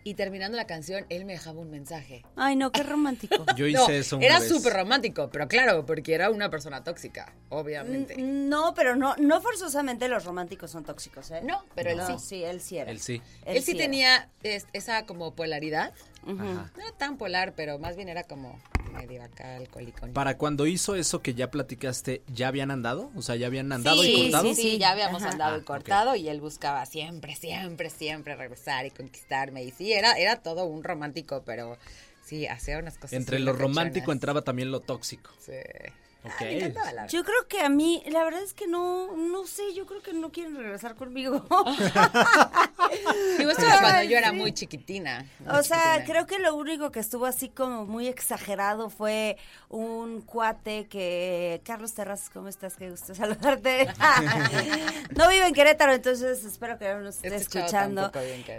Y 0.03 0.13
terminando 0.13 0.55
la 0.55 0.67
canción, 0.67 1.05
él 1.09 1.25
me 1.25 1.33
dejaba 1.33 1.59
un 1.59 1.69
mensaje. 1.69 2.23
Ay, 2.37 2.55
no, 2.55 2.71
qué 2.71 2.81
romántico. 2.81 3.43
Yo 3.57 3.67
hice 3.67 3.77
No, 3.77 3.89
eso 3.89 4.15
una 4.17 4.25
era 4.25 4.39
súper 4.39 4.71
romántico, 4.71 5.29
pero 5.29 5.49
claro, 5.49 5.85
porque 5.85 6.13
era 6.13 6.29
una 6.29 6.49
persona 6.49 6.81
tóxica, 6.81 7.33
obviamente. 7.49 8.15
Mm, 8.17 8.47
No, 8.47 8.73
pero 8.73 8.95
no, 8.95 9.15
no 9.17 9.41
forzosamente 9.41 10.07
los 10.07 10.23
románticos 10.23 10.71
son 10.71 10.85
tóxicos, 10.85 11.29
¿eh? 11.31 11.41
No, 11.43 11.61
pero 11.75 11.89
él 11.89 11.99
sí. 12.07 12.13
Sí, 12.19 12.43
él 12.43 12.61
sí 12.61 12.77
era. 12.77 12.89
Él 12.89 13.01
sí. 13.01 13.21
Él, 13.45 13.61
sí 13.61 13.75
tenía 13.75 14.29
es- 14.43 14.67
esa 14.71 15.05
como 15.05 15.33
polaridad. 15.35 15.91
Ajá. 16.27 16.71
No 16.75 16.81
era 16.83 16.91
tan 16.97 17.17
polar, 17.17 17.53
pero 17.55 17.79
más 17.79 17.95
bien 17.95 18.09
era 18.09 18.23
como 18.23 18.59
medio 18.93 19.23
acá 19.23 19.55
alcohólico. 19.57 20.07
Para 20.13 20.37
cuando 20.37 20.65
hizo 20.65 20.95
eso 20.95 21.21
que 21.21 21.33
ya 21.33 21.51
platicaste, 21.51 22.23
¿ya 22.27 22.47
habían 22.47 22.71
andado? 22.71 23.11
O 23.15 23.21
sea, 23.21 23.35
¿ya 23.35 23.47
habían 23.47 23.71
andado 23.71 24.03
y 24.03 24.11
cortado? 24.13 24.43
sí, 24.43 24.55
sí, 24.55 24.77
ya 24.77 24.91
habíamos 24.91 25.21
Ajá. 25.21 25.31
andado 25.31 25.53
Ah, 25.55 25.57
y 25.57 25.61
ok. 25.61 25.65
cortado 25.67 26.15
y 26.15 26.27
él 26.29 26.41
buscaba 26.41 26.85
siempre, 26.85 27.35
siempre, 27.35 27.89
siempre 27.89 28.35
regresar 28.35 28.85
y 28.85 28.91
conquistarme. 28.91 29.63
Y 29.63 29.71
sí, 29.71 29.93
era, 29.93 30.13
era 30.17 30.37
todo 30.37 30.65
un 30.65 30.83
romántico, 30.83 31.43
pero 31.45 31.77
sí, 32.25 32.47
hacía 32.47 32.79
unas 32.79 32.95
cosas. 32.95 33.13
Entre 33.13 33.39
lo 33.39 33.53
romántico 33.53 34.11
entraba 34.11 34.41
también 34.41 34.71
lo 34.71 34.79
tóxico. 34.81 35.29
Sí. 35.39 35.53
Ok. 36.27 36.33
Ah, 36.39 36.43
me 36.43 36.55
encantaba, 36.57 36.85
la 36.87 37.01
verdad. 37.03 37.09
Yo 37.09 37.23
creo 37.23 37.47
que 37.47 37.61
a 37.61 37.69
mí, 37.69 38.03
la 38.07 38.23
verdad 38.23 38.41
es 38.43 38.53
que 38.53 38.67
no, 38.67 39.15
no 39.15 39.45
sé, 39.47 39.73
yo 39.75 39.85
creo 39.85 40.01
que 40.01 40.13
no 40.13 40.31
quieren 40.31 40.55
regresar 40.55 40.95
conmigo. 40.95 41.45
Digo, 43.37 43.51
esto 43.51 43.65
era 43.65 43.79
cuando 43.81 44.03
yo 44.03 44.17
era 44.17 44.31
muy 44.31 44.51
chiquitina. 44.53 45.25
muy 45.39 45.49
O 45.57 45.63
sea, 45.63 45.77
chiquitina. 45.95 46.05
creo 46.05 46.27
que 46.27 46.39
lo 46.39 46.55
único 46.55 46.91
que 46.91 46.99
estuvo 46.99 47.25
así 47.25 47.49
como 47.49 47.85
muy 47.85 48.07
exagerado 48.07 48.89
fue 48.89 49.37
un 49.69 50.21
cuate 50.21 50.87
que... 50.87 51.61
Carlos 51.65 51.93
Terrazas, 51.93 52.29
¿cómo 52.29 52.47
estás? 52.47 52.75
Qué 52.75 52.89
gusto 52.89 53.13
saludarte. 53.15 53.87
no 55.15 55.27
vive 55.29 55.47
en 55.47 55.53
Querétaro, 55.53 55.93
entonces 55.93 56.43
espero 56.45 56.77
que 56.77 56.87
no 56.93 57.01
nos 57.01 57.15
esté 57.15 57.27
Este 57.35 57.59
escuchando. 57.59 58.11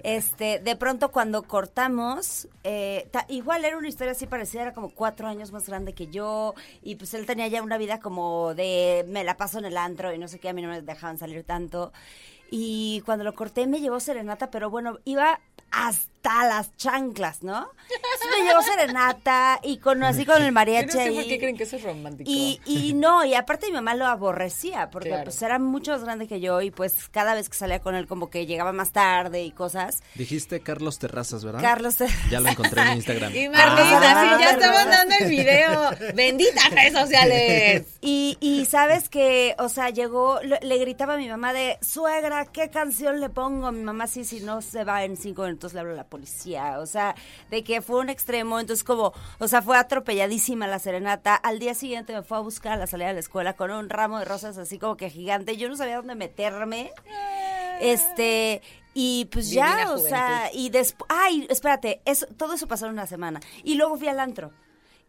Este, 0.03 0.59
de 0.59 0.77
pronto 0.77 1.11
cuando 1.11 1.43
cortamos, 1.43 2.49
eh, 2.65 3.09
ta- 3.11 3.27
igual 3.29 3.65
era 3.65 3.77
una 3.79 3.89
historia 3.89 4.13
así 4.13 4.27
parecida, 4.27 4.63
era 4.63 4.75
como 4.75 4.91
cuatro 4.91 5.27
años 5.29 5.53
más 5.53 5.67
grande 5.67 5.95
que 5.95 6.09
yo, 6.09 6.55
y 6.83 6.97
pues 6.97 7.15
él 7.15 7.25
tenía 7.27 7.49
ya 7.49 7.58
una 7.63 7.79
vida 7.79 8.01
como 8.01 8.55
de 8.55 9.05
me 9.09 9.25
la 9.25 9.37
paso 9.37 9.59
en 9.59 9.65
el 9.65 9.77
antro 9.77 10.13
y 10.13 10.19
no 10.19 10.29
sé 10.29 10.39
qué, 10.39 10.49
a 10.49 10.53
mí 10.53 10.63
no 10.63 10.69
me 10.69 10.83
dejaban 10.83 11.19
salir 11.19 11.45
tanto. 11.45 11.93
Y 12.51 13.03
cuando 13.05 13.25
lo 13.25 13.35
corté 13.35 13.67
me 13.67 13.81
llevó 13.81 14.01
serenata, 14.01 14.51
pero 14.51 14.71
bueno, 14.71 14.99
iba 15.05 15.39
hasta 15.71 16.47
las 16.49 16.75
chanclas, 16.77 17.43
¿no? 17.43 17.69
Entonces 17.95 18.29
me 18.39 18.47
llegó 18.49 18.63
serenata 18.63 19.61
y 19.63 19.77
con 19.79 20.03
así 20.03 20.25
con 20.25 20.37
el 20.37 20.43
Yo 20.45 20.49
no 20.49 20.53
mariachi 20.55 20.91
sé 20.93 21.01
ahí. 21.03 21.15
por 21.15 21.25
qué 21.27 21.39
creen 21.39 21.57
que 21.59 21.65
eso 21.65 21.77
es 21.77 21.83
romántico. 21.83 22.31
Y, 22.31 22.59
y 22.65 22.95
no, 22.95 23.23
y 23.25 23.35
aparte 23.35 23.67
mi 23.67 23.73
mamá 23.75 23.95
lo 23.95 24.07
aborrecía, 24.07 24.89
porque 24.91 25.09
Claro. 25.11 25.25
pues 25.25 25.41
era 25.43 25.59
mucho 25.59 25.93
más 25.93 26.05
grande 26.05 26.27
que 26.27 26.41
yo 26.41 26.63
y 26.63 26.71
pues 26.71 27.09
cada 27.11 27.35
vez 27.35 27.49
que 27.51 27.57
salía 27.57 27.81
con 27.81 27.95
él 27.95 28.07
como 28.07 28.31
que 28.31 28.47
llegaba 28.47 28.73
más 28.73 28.93
tarde 28.93 29.43
y 29.45 29.51
cosas. 29.53 30.03
Dijiste 30.15 30.61
Carlos 30.61 30.99
Terrazas, 30.99 31.45
¿verdad? 31.45 31.61
Carlos 31.61 31.97
Ya 32.31 32.41
lo 32.41 32.49
encontré 32.49 32.81
en 32.83 32.95
Instagram. 32.97 33.33
Y 33.35 33.45
Ah, 33.47 33.51
Marlita, 33.51 33.85
sí, 33.85 34.43
ya 34.43 34.49
ah, 34.49 34.51
estamos 34.53 34.81
ah. 34.81 34.87
dando 34.87 35.15
el 35.21 35.31
video. 35.31 35.91
Benditas 36.15 36.71
redes 36.71 36.93
sociales. 36.95 37.85
Y, 38.01 38.37
y 38.41 38.65
sabes 38.67 39.09
que, 39.11 39.55
o 39.59 39.69
sea, 39.69 39.91
llegó, 39.91 40.41
le, 40.43 40.59
le 40.63 40.79
gritaba 40.79 41.15
a 41.15 41.17
mi 41.19 41.29
mamá 41.29 41.53
de, 41.53 41.79
suegra, 41.83 42.38
¿qué 42.47 42.71
canción 42.71 43.21
le 43.21 43.29
pongo? 43.29 43.71
Mi 43.73 43.83
mamá, 43.83 44.07
sí, 44.07 44.25
si 44.25 44.41
no 44.41 44.63
se 44.63 44.85
va 44.85 45.05
en 45.05 45.17
cinco 45.17 45.43
minutos, 45.43 45.75
le 45.75 45.81
hablo 45.81 45.93
a 45.93 45.97
la 45.97 46.07
policía. 46.07 46.79
O 46.79 46.87
sea, 46.87 47.15
de 47.51 47.65
que 47.65 47.83
fue 47.83 48.01
un 48.01 48.09
extremo, 48.09 48.61
entonces 48.61 48.85
como, 48.85 49.13
o 49.39 49.49
sea, 49.49 49.63
fue 49.63 49.77
atropelladísima 49.77 50.67
la 50.67 50.79
serenata. 50.79 51.35
Al 51.35 51.59
día 51.59 51.75
siguiente 51.75 52.13
me 52.13 52.23
fue 52.23 52.39
a 52.39 52.41
buscar 52.41 52.73
a 52.73 52.77
la 52.77 52.87
salida 52.87 53.09
de 53.09 53.15
la 53.15 53.21
escuela 53.21 53.55
con 53.55 53.71
un 53.71 53.89
ramo 53.89 54.19
de 54.19 54.25
rosas 54.25 54.59
así 54.59 54.79
como 54.79 54.97
que 54.97 55.11
gigante. 55.11 55.57
Yo 55.57 55.69
no 55.69 55.77
sabía 55.77 55.97
dónde 55.97 56.15
meterme. 56.15 56.93
Este, 57.81 58.63
y 58.95 59.27
pues 59.27 59.51
Divina 59.51 59.85
ya, 59.85 59.93
o 59.93 59.99
sea, 59.99 60.51
y 60.53 60.71
después, 60.71 61.09
ay, 61.09 61.47
espérate, 61.49 62.01
eso, 62.05 62.27
todo 62.37 62.55
eso 62.55 62.67
pasó 62.67 62.87
en 62.87 62.93
una 62.93 63.07
semana. 63.07 63.41
Y 63.63 63.75
luego 63.75 63.97
fui 63.97 64.09
al 64.09 64.21
antro. 64.21 64.53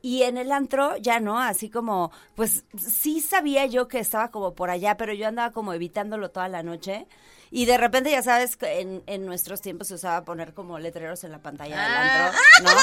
Y 0.02 0.24
en 0.24 0.38
el 0.38 0.52
antro 0.52 0.96
ya 0.98 1.20
no, 1.20 1.40
así 1.40 1.70
como, 1.70 2.12
pues 2.36 2.64
sí 2.78 3.20
sabía 3.20 3.66
yo 3.66 3.88
que 3.88 4.00
estaba 4.00 4.30
como 4.32 4.54
por 4.56 4.70
allá, 4.70 4.96
pero 4.96 5.14
yo 5.14 5.28
andaba 5.28 5.52
como 5.52 5.74
evitándolo 5.74 6.32
toda 6.32 6.48
la 6.48 6.64
noche. 6.64 7.06
Y 7.52 7.66
de 7.66 7.78
repente, 7.78 8.12
ya 8.12 8.22
sabes, 8.22 8.56
que 8.56 8.80
en, 8.80 9.04
en 9.08 9.26
nuestros 9.26 9.60
tiempos 9.60 9.88
se 9.88 9.96
usaba 9.96 10.24
poner 10.24 10.54
como 10.54 10.78
letreros 10.80 11.24
en 11.24 11.32
la 11.32 11.40
pantalla 11.40 11.76
del 11.76 11.86
Ah. 11.86 12.28
antro, 12.28 12.40
¿no? 12.64 12.80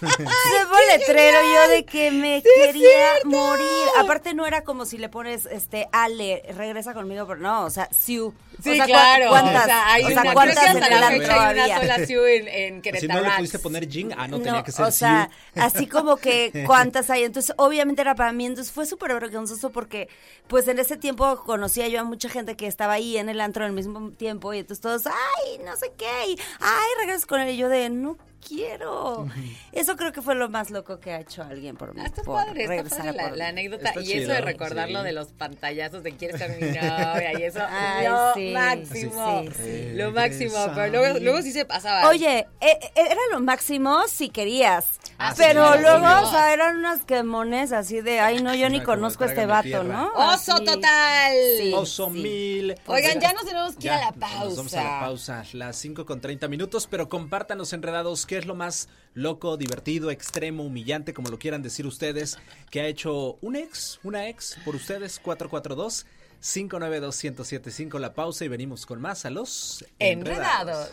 Se 0.00 0.66
fue 0.66 0.82
el 0.94 0.98
letrero 1.00 1.38
yo 1.54 1.70
de 1.70 1.84
que 1.84 2.10
me 2.10 2.42
quería 2.42 3.08
morir. 3.24 3.66
Aparte 3.98 4.32
no 4.34 4.46
era 4.46 4.62
como 4.64 4.86
si 4.86 4.96
le 4.98 5.08
pones, 5.08 5.46
este, 5.46 5.88
Ale, 5.92 6.42
regresa 6.56 6.94
conmigo, 6.94 7.26
pero 7.26 7.40
no, 7.40 7.64
o 7.64 7.70
sea, 7.70 7.88
Siu. 7.92 8.34
Sí, 8.62 8.70
o 8.70 8.74
sea, 8.74 8.84
¿cu- 8.84 8.90
claro. 8.90 9.28
¿Cuántas? 9.28 9.62
o 9.62 9.66
sea, 9.66 9.92
hay 9.92 10.04
o 10.04 10.08
sea, 10.08 10.22
una, 10.22 10.32
¿cuántas 10.32 10.58
creo 10.58 10.72
que 10.72 10.78
en 10.78 10.84
hasta 10.84 11.00
la 11.00 11.08
fecha 11.10 11.48
hay 11.48 11.54
una 11.54 11.80
sola 11.80 12.06
Siu 12.06 12.24
en, 12.26 12.48
en 12.48 12.74
Si 12.76 12.82
Querétaro. 12.82 13.20
no 13.22 13.28
le 13.28 13.36
pudiste 13.36 13.58
poner 13.58 13.88
Jing, 13.88 14.12
ah, 14.16 14.26
no, 14.28 14.38
No, 14.38 14.42
tenía 14.44 14.62
que 14.62 14.72
ser 14.72 14.84
o 14.86 14.90
sea, 14.90 15.30
Siu. 15.54 15.62
así 15.62 15.86
como 15.86 16.16
que 16.16 16.64
cuántas 16.66 17.10
hay. 17.10 17.24
Entonces, 17.24 17.54
obviamente 17.58 18.00
era 18.02 18.14
para 18.14 18.32
mí. 18.32 18.46
Entonces, 18.46 18.72
fue 18.72 18.86
súper 18.86 19.12
vergonzoso 19.14 19.70
porque, 19.70 20.08
pues, 20.48 20.66
en 20.68 20.78
ese 20.78 20.96
tiempo 20.96 21.42
conocía 21.44 21.88
yo 21.88 22.00
a 22.00 22.04
mucha 22.04 22.28
gente 22.28 22.56
que 22.56 22.66
estaba 22.66 22.94
ahí 22.94 23.16
en 23.18 23.28
el 23.28 23.40
antro 23.40 23.64
al 23.64 23.72
mismo 23.72 24.10
tiempo. 24.12 24.52
Y 24.54 24.58
entonces 24.60 24.80
todos, 24.82 25.06
ay, 25.06 25.58
no 25.64 25.76
sé 25.76 25.92
qué. 25.96 26.06
Y, 26.28 26.38
ay, 26.60 26.88
regresas 26.98 27.26
con 27.26 27.40
él. 27.40 27.50
Y 27.50 27.56
yo 27.56 27.68
de, 27.68 27.88
no 27.90 28.16
quiero. 28.46 29.26
Eso 29.72 29.96
creo 29.96 30.12
que 30.12 30.22
fue 30.22 30.34
lo 30.34 30.48
más 30.48 30.70
loco 30.70 31.00
que 31.00 31.12
ha 31.12 31.20
hecho 31.20 31.42
alguien 31.42 31.76
por 31.76 31.94
mí. 31.94 32.00
Ah, 32.02 32.06
está 32.06 32.22
por 32.22 32.36
padre, 32.36 32.64
está 32.64 32.96
padre 32.96 33.12
la, 33.12 33.28
por 33.28 33.36
la 33.36 33.44
mí. 33.44 33.50
anécdota. 33.50 33.88
Está 33.88 34.00
y 34.02 34.12
eso 34.12 34.32
de 34.32 34.40
recordarlo 34.40 35.00
sí. 35.00 35.04
de 35.04 35.12
los 35.12 35.28
pantallazos 35.28 36.02
de 36.02 36.12
quieres 36.12 36.38
ser 36.38 36.60
mi 36.60 36.68
novia 36.68 37.38
y 37.38 37.42
eso. 37.42 37.60
Ay, 37.68 38.06
lo 38.08 38.34
sí. 38.34 38.52
máximo. 38.52 39.42
Sí, 39.42 39.50
sí. 39.62 39.92
Lo 39.94 40.12
máximo. 40.12 40.54
Pero 40.74 40.88
luego, 40.88 41.18
luego 41.20 41.42
sí 41.42 41.52
se 41.52 41.64
pasaba. 41.64 42.08
Oye, 42.08 42.46
eh, 42.60 42.78
eh, 42.80 42.90
era 42.94 43.20
lo 43.32 43.40
máximo 43.40 44.06
si 44.08 44.30
querías. 44.30 44.98
Ah, 45.22 45.34
pero 45.36 45.78
luego, 45.78 46.06
o 46.22 46.30
sea, 46.30 46.54
eran 46.54 46.78
unas 46.78 47.04
quemones 47.04 47.72
así 47.72 48.00
de, 48.00 48.20
ay, 48.20 48.42
no, 48.42 48.54
yo 48.54 48.70
ni 48.70 48.82
conozco 48.82 49.24
a 49.24 49.26
este 49.26 49.44
vato, 49.44 49.64
tierra. 49.64 49.82
¿no? 49.84 50.06
¡Oso 50.14 50.54
Así. 50.54 50.64
total! 50.64 51.32
Sí. 51.58 51.72
Oso 51.74 52.06
sí. 52.06 52.20
mil. 52.22 52.74
Oigan, 52.86 53.20
ya 53.20 53.34
nos 53.34 53.44
tenemos 53.44 53.76
que 53.76 53.88
ir 53.88 53.90
a 53.90 53.98
la 54.00 54.12
pausa. 54.12 54.44
Nos 54.44 54.56
vamos 54.56 54.74
a 54.74 54.82
la 54.82 55.00
pausa, 55.00 55.44
las 55.52 55.76
5 55.76 56.06
con 56.06 56.22
30 56.22 56.48
minutos, 56.48 56.86
pero 56.90 57.10
compártanos 57.10 57.70
enredados 57.74 58.24
qué 58.30 58.38
es 58.38 58.46
lo 58.46 58.54
más 58.54 58.88
loco, 59.14 59.56
divertido, 59.56 60.12
extremo, 60.12 60.62
humillante, 60.62 61.12
como 61.12 61.30
lo 61.30 61.40
quieran 61.40 61.62
decir 61.62 61.84
ustedes, 61.84 62.38
que 62.70 62.80
ha 62.80 62.86
hecho 62.86 63.38
un 63.40 63.56
ex, 63.56 63.98
una 64.04 64.28
ex 64.28 64.56
por 64.64 64.76
ustedes, 64.76 65.18
442 65.18 66.06
592 66.40 67.24
1075 67.24 67.98
la 67.98 68.14
pausa 68.14 68.44
y 68.44 68.48
venimos 68.48 68.86
con 68.86 69.00
más 69.00 69.24
a 69.24 69.30
los 69.30 69.84
Enredados. 69.98 70.90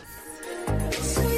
So 1.00 1.37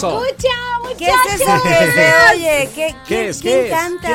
Eso. 0.00 0.24
escucha, 0.24 0.48
¿Qué 0.98 1.04
es 1.06 1.40
eso 1.40 1.62
que 1.62 1.92
se 1.92 2.12
oye? 2.34 2.70
¿Qué, 2.74 2.86
¿Qué 2.86 2.94
quién- 3.06 3.28
es? 3.28 3.40
quién 3.40 3.54
¿Qué 3.54 3.66
es? 3.68 3.74
canta? 3.74 4.08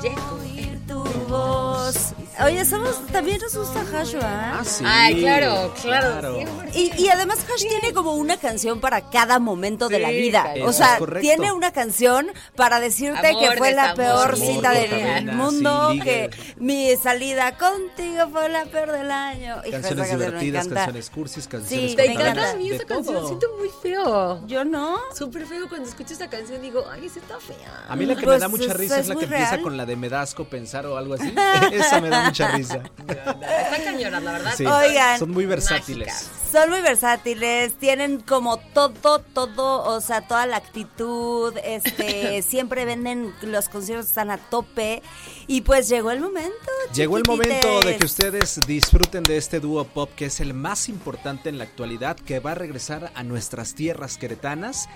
¿Quiénes 0.00 0.18
son? 0.20 0.39
Oye, 2.44 2.64
somos, 2.64 3.06
también 3.08 3.38
nos 3.40 3.54
gusta 3.56 3.80
Hash, 3.92 4.12
¿verdad? 4.14 4.54
Ah, 4.60 4.64
sí. 4.64 4.84
Ay, 4.86 5.20
claro, 5.20 5.72
claro. 5.82 6.38
Y, 6.74 6.92
y 7.02 7.08
además 7.08 7.38
Hash 7.52 7.66
tiene 7.68 7.92
como 7.92 8.14
una 8.14 8.36
canción 8.38 8.80
para 8.80 9.10
cada 9.10 9.38
momento 9.38 9.88
de 9.88 9.98
la 9.98 10.10
vida. 10.10 10.54
O 10.64 10.72
sea, 10.72 10.98
tiene 11.20 11.52
una 11.52 11.72
canción 11.72 12.28
para 12.56 12.80
decirte 12.80 13.28
Amor, 13.28 13.50
que 13.50 13.56
fue 13.58 13.72
la 13.72 13.94
peor 13.94 14.34
amor, 14.34 14.36
cita 14.36 14.70
del 14.72 15.32
mundo, 15.32 15.90
sí, 15.92 16.00
que 16.00 16.30
mi 16.56 16.94
salida 16.96 17.56
contigo 17.58 18.28
fue 18.32 18.48
la 18.48 18.64
peor 18.66 18.92
del 18.92 19.10
año. 19.10 19.62
Esa 19.62 19.70
Canciones 19.80 20.10
divertidas, 20.10 20.68
canciones 20.68 21.10
cursis, 21.10 21.46
canciones 21.48 21.90
Sí, 21.90 21.96
Me 21.96 22.04
encanta 22.06 22.50
a 22.50 22.54
mí 22.56 22.70
esa 22.70 22.84
canción. 22.84 23.14
todo. 23.16 23.26
Siento 23.28 23.46
muy 23.58 23.68
feo. 23.82 24.46
Yo 24.46 24.64
no. 24.64 24.98
Súper 25.14 25.46
feo 25.46 25.68
cuando 25.68 25.88
escucho 25.88 26.12
esta 26.12 26.28
canción. 26.30 26.60
Digo, 26.62 26.84
ay, 26.90 27.06
esa 27.06 27.18
está 27.20 27.38
fea. 27.38 27.84
A 27.88 27.96
mí 27.96 28.06
la 28.06 28.16
que 28.16 28.22
Pues, 28.24 28.36
me 28.36 28.40
da 28.40 28.48
mucha 28.48 28.72
risa 28.72 28.96
es, 28.96 29.02
es 29.02 29.08
la 29.08 29.16
que 29.16 29.24
empieza 29.24 29.50
real. 29.52 29.62
con 29.62 29.76
la 29.76 29.86
de 29.86 29.96
me 29.96 30.08
da 30.08 30.22
asco 30.22 30.44
pensar 30.44 30.86
o 30.86 30.96
algo 30.96 31.14
así. 31.14 31.32
Esa 31.72 32.00
me 32.00 32.08
da 32.08 32.29
mucha 32.30 32.56
risa. 32.56 32.82
La 33.06 34.20
verdad. 34.20 34.54
Sí, 34.56 34.66
Oigan. 34.66 35.18
son 35.18 35.30
muy 35.30 35.46
versátiles. 35.46 36.08
Mágicas. 36.08 36.40
Son 36.50 36.68
muy 36.68 36.80
versátiles, 36.80 37.74
tienen 37.74 38.20
como 38.20 38.56
todo, 38.56 39.20
todo, 39.20 39.84
o 39.84 40.00
sea, 40.00 40.26
toda 40.26 40.46
la 40.46 40.56
actitud, 40.56 41.54
este, 41.62 42.42
siempre 42.48 42.84
venden, 42.84 43.32
los 43.42 43.68
conciertos 43.68 44.06
están 44.06 44.32
a 44.32 44.38
tope 44.38 45.00
y 45.46 45.60
pues 45.60 45.88
llegó 45.88 46.10
el 46.10 46.18
momento. 46.18 46.50
Llegó 46.92 47.18
el 47.18 47.22
momento 47.24 47.80
de 47.80 47.96
que 47.96 48.04
ustedes 48.04 48.58
disfruten 48.66 49.22
de 49.22 49.36
este 49.36 49.60
dúo 49.60 49.84
pop 49.84 50.10
que 50.16 50.26
es 50.26 50.40
el 50.40 50.52
más 50.52 50.88
importante 50.88 51.48
en 51.50 51.58
la 51.58 51.64
actualidad, 51.64 52.16
que 52.16 52.40
va 52.40 52.52
a 52.52 52.56
regresar 52.56 53.12
a 53.14 53.22
nuestras 53.22 53.74
tierras 53.74 54.16
queretanas. 54.18 54.88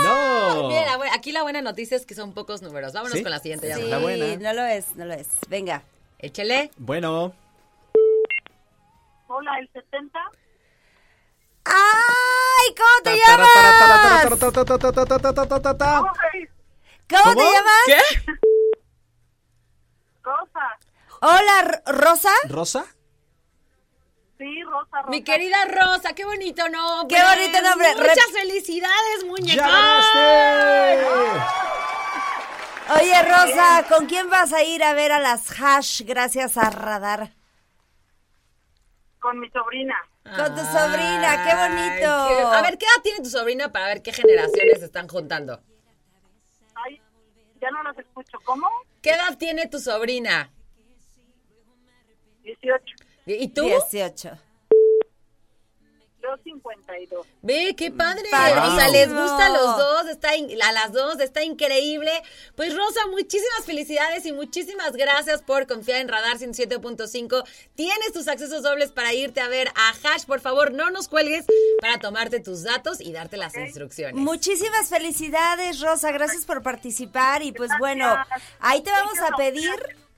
No. 0.05 0.69
bien, 0.69 0.85
la 0.87 1.15
aquí 1.15 1.33
la 1.33 1.43
buena 1.43 1.61
noticia 1.61 1.97
es 1.99 2.07
que 2.07 2.15
son 2.15 2.33
pocos 2.33 2.63
números. 2.63 2.95
Vámonos 2.95 3.19
¿Sí? 3.19 3.23
con 3.23 3.31
la 3.31 3.39
siguiente 3.39 3.67
Sí, 3.67 3.73
llamada. 3.75 3.91
La 3.97 3.99
buena. 3.99 4.37
no 4.37 4.53
lo 4.55 4.65
es, 4.67 4.97
no 4.97 5.05
lo 5.05 5.13
es. 5.13 5.29
Venga. 5.49 5.83
Échele. 6.19 6.71
Bueno. 6.79 7.35
Hola, 9.29 9.59
el 9.61 9.69
70. 9.73 10.19
¡Ay! 11.67 12.75
¿Cómo 12.77 13.03
te 13.03 13.17
llamas? 13.17 13.49
¿Cómo 17.09 17.35
te 17.35 17.43
llamas? 17.43 17.83
¿Qué? 17.87 18.01
Rosa. 20.23 20.79
Hola, 21.21 21.83
¿Rosa? 21.87 22.31
¿Rosa? 22.49 22.85
Sí, 24.39 24.63
Rosa, 24.65 24.99
Rosa. 24.99 25.11
Mi 25.11 25.25
querida 25.25 25.57
Rosa, 25.65 26.15
qué 26.15 26.25
bonito 26.25 26.69
nombre. 26.69 27.17
Qué 27.17 27.23
bonito 27.23 27.63
nombre. 27.63 27.95
Muchas 27.97 28.33
Re... 28.33 28.41
felicidades, 28.41 29.25
muñeca. 29.25 29.67
Oye, 33.01 33.23
Rosa, 33.23 33.85
¿con 33.89 34.07
quién 34.07 34.31
vas 34.31 34.53
a 34.53 34.63
ir 34.63 34.85
a 34.85 34.93
ver 34.93 35.11
a 35.11 35.19
las 35.19 35.51
hash 35.61 36.03
gracias 36.03 36.57
a 36.57 36.71
Radar? 36.71 37.33
Con 39.19 39.41
mi 39.41 39.51
sobrina. 39.51 39.97
Con 40.35 40.55
tu 40.55 40.61
sobrina, 40.61 41.45
qué 41.45 41.55
bonito. 41.55 42.11
Ay, 42.11 42.35
qué- 42.37 42.43
A 42.57 42.63
ver, 42.63 42.79
¿qué 42.79 42.87
edad 42.87 43.03
tiene 43.03 43.19
tu 43.21 43.31
sobrina 43.31 43.71
para 43.73 43.87
ver 43.87 44.03
qué 44.03 44.13
generaciones 44.13 44.79
se 44.81 44.87
están 44.87 45.09
juntando? 45.09 45.61
Ay, 46.75 47.01
ya 47.61 47.71
no 47.71 47.83
las 47.83 47.97
escucho. 47.99 48.39
¿Cómo? 48.45 48.69
¿Qué 49.01 49.11
edad 49.11 49.37
tiene 49.39 49.67
tu 49.69 49.79
sobrina? 49.79 50.51
18. 52.43 52.97
¿Y 53.27 53.49
tú? 53.49 53.63
18. 53.65 54.39
Yo 56.27 56.37
52. 56.43 57.27
Ve, 57.43 57.75
qué 57.77 57.91
padre. 57.91 58.25
O 58.25 58.77
sea, 58.77 58.89
les 58.89 59.09
gusta 59.09 59.47
a 59.47 59.51
los 59.51 59.77
dos, 59.79 60.07
está 60.09 60.35
in- 60.37 60.61
a 60.61 60.73
las 60.73 60.93
dos, 60.93 61.21
está 61.21 61.45
increíble. 61.45 62.11
Pues 62.57 62.75
Rosa, 62.77 63.01
muchísimas 63.11 63.65
felicidades 63.65 64.27
y 64.27 64.33
muchísimas 64.33 64.93
gracias 64.93 65.43
por 65.43 65.67
confiar 65.67 66.01
en 66.01 66.09
Radar 66.09 66.39
107.5. 66.39 67.45
Tienes 67.75 68.13
tus 68.13 68.27
accesos 68.29 68.63
dobles 68.63 68.91
para 68.93 69.15
irte 69.15 69.41
a 69.41 69.49
ver 69.49 69.69
a 69.77 69.91
Hash. 69.91 70.25
Por 70.25 70.41
favor, 70.41 70.73
no 70.73 70.91
nos 70.91 71.09
cuelgues 71.09 71.45
para 71.81 71.99
tomarte 71.99 72.41
tus 72.41 72.63
datos 72.65 73.01
y 73.01 73.13
darte 73.13 73.37
las 73.37 73.55
instrucciones. 73.57 74.15
Muchísimas 74.17 74.89
felicidades, 74.89 75.81
Rosa. 75.81 76.11
Gracias 76.13 76.45
por 76.45 76.63
participar. 76.63 77.43
Y 77.43 77.53
pues 77.53 77.71
bueno, 77.79 78.17
ahí 78.61 78.81
te 78.83 78.91
vamos 78.91 79.19
a 79.21 79.37
pedir 79.37 79.71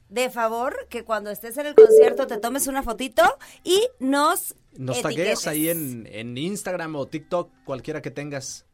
de 0.08 0.30
favor 0.30 0.86
que 0.88 1.04
cuando 1.04 1.30
estés 1.30 1.56
en 1.58 1.66
el 1.66 1.74
concierto 1.74 2.26
te 2.26 2.38
tomes 2.38 2.66
una 2.66 2.82
fotito 2.82 3.22
y 3.64 3.88
nos 3.98 4.54
Nos 4.76 4.98
etiquetes. 4.98 5.42
tagues 5.42 5.46
ahí 5.46 5.68
en, 5.68 6.06
en 6.10 6.36
Instagram 6.38 6.96
o 6.96 7.06
TikTok, 7.06 7.50
cualquiera 7.64 8.00
que 8.02 8.10
tengas. 8.10 8.64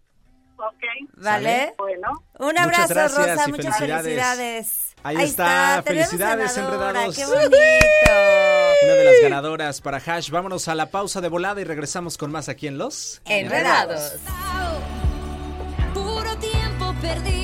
Ok. 0.56 0.84
¿Vale? 1.16 1.74
Bueno. 1.78 2.24
Un 2.38 2.46
Muchas 2.46 2.64
abrazo, 2.90 2.94
gracias 2.94 3.36
Rosa. 3.36 3.48
y 3.48 3.50
Muchas 3.52 3.76
felicidades. 3.78 4.04
felicidades. 4.04 4.94
Ahí 5.02 5.16
está, 5.22 5.82
felicidades, 5.84 6.56
enredados. 6.56 7.16
Qué 7.16 7.26
bonito. 7.26 7.56
Una 8.84 8.92
de 8.94 9.04
las 9.04 9.20
ganadoras 9.22 9.80
para 9.80 9.98
Hash. 9.98 10.30
Vámonos 10.30 10.68
a 10.68 10.74
la 10.74 10.90
pausa 10.90 11.20
de 11.20 11.28
volada 11.28 11.60
y 11.60 11.64
regresamos 11.64 12.16
con 12.16 12.30
más 12.30 12.48
aquí 12.48 12.68
en 12.68 12.78
Los 12.78 13.20
Enredados. 13.26 14.12
Puro 15.92 16.36
tiempo 16.38 16.94
perdido. 17.02 17.43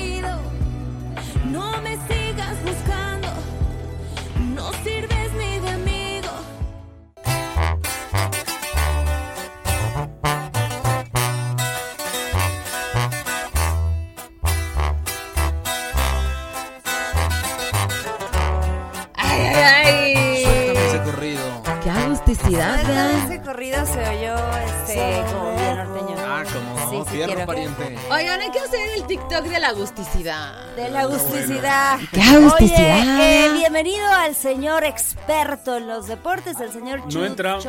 Fierro 27.11 27.33
quiero. 27.33 27.45
pariente. 27.47 27.97
Oigan, 28.09 28.41
hay 28.41 28.51
que 28.51 28.59
hacer 28.59 28.89
el 28.97 29.03
TikTok 29.05 29.43
de 29.43 29.59
la 29.59 29.67
agusticidad. 29.69 30.75
De 30.75 30.89
la 30.89 31.01
agusticidad. 31.01 31.99
¡Qué 32.11 32.21
agusticidad! 32.21 32.99
Oye, 33.01 33.45
eh, 33.45 33.51
bienvenido 33.53 34.07
al 34.07 34.35
señor 34.35 34.83
experto 34.83 35.77
en 35.77 35.87
los 35.87 36.07
deportes, 36.07 36.59
el 36.59 36.71
señor 36.71 37.01
No 37.13 37.25
entra- 37.25 37.59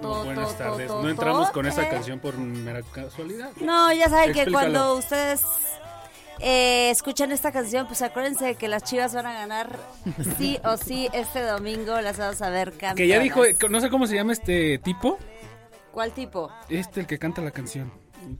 buenas 0.00 0.56
tardes. 0.58 0.88
No 0.90 1.08
entramos 1.08 1.50
con 1.50 1.66
esa 1.66 1.82
¿eh? 1.82 1.88
canción 1.90 2.18
por 2.20 2.36
mera 2.38 2.82
casualidad. 2.92 3.50
No, 3.60 3.92
ya 3.92 4.08
saben 4.08 4.32
que 4.32 4.50
cuando 4.50 4.94
ustedes 4.96 5.42
eh, 6.40 6.90
escuchan 6.90 7.32
esta 7.32 7.50
canción, 7.50 7.86
pues 7.86 8.00
acuérdense 8.02 8.54
que 8.54 8.68
las 8.68 8.84
chivas 8.84 9.12
van 9.14 9.26
a 9.26 9.32
ganar 9.34 9.76
sí 10.38 10.58
o 10.64 10.76
sí 10.76 11.08
este 11.12 11.42
domingo. 11.42 12.00
Las 12.00 12.16
vamos 12.18 12.40
a 12.42 12.50
ver 12.50 12.70
campeonas. 12.72 12.96
Que 12.96 13.08
ya 13.08 13.18
dijo, 13.18 13.42
no 13.68 13.80
sé 13.80 13.90
cómo 13.90 14.06
se 14.06 14.14
llama 14.14 14.32
este 14.32 14.78
tipo. 14.78 15.18
¿Cuál 15.92 16.12
tipo? 16.12 16.50
Este, 16.68 17.00
el 17.00 17.06
que 17.06 17.18
canta 17.18 17.42
la 17.42 17.50
canción. 17.50 17.92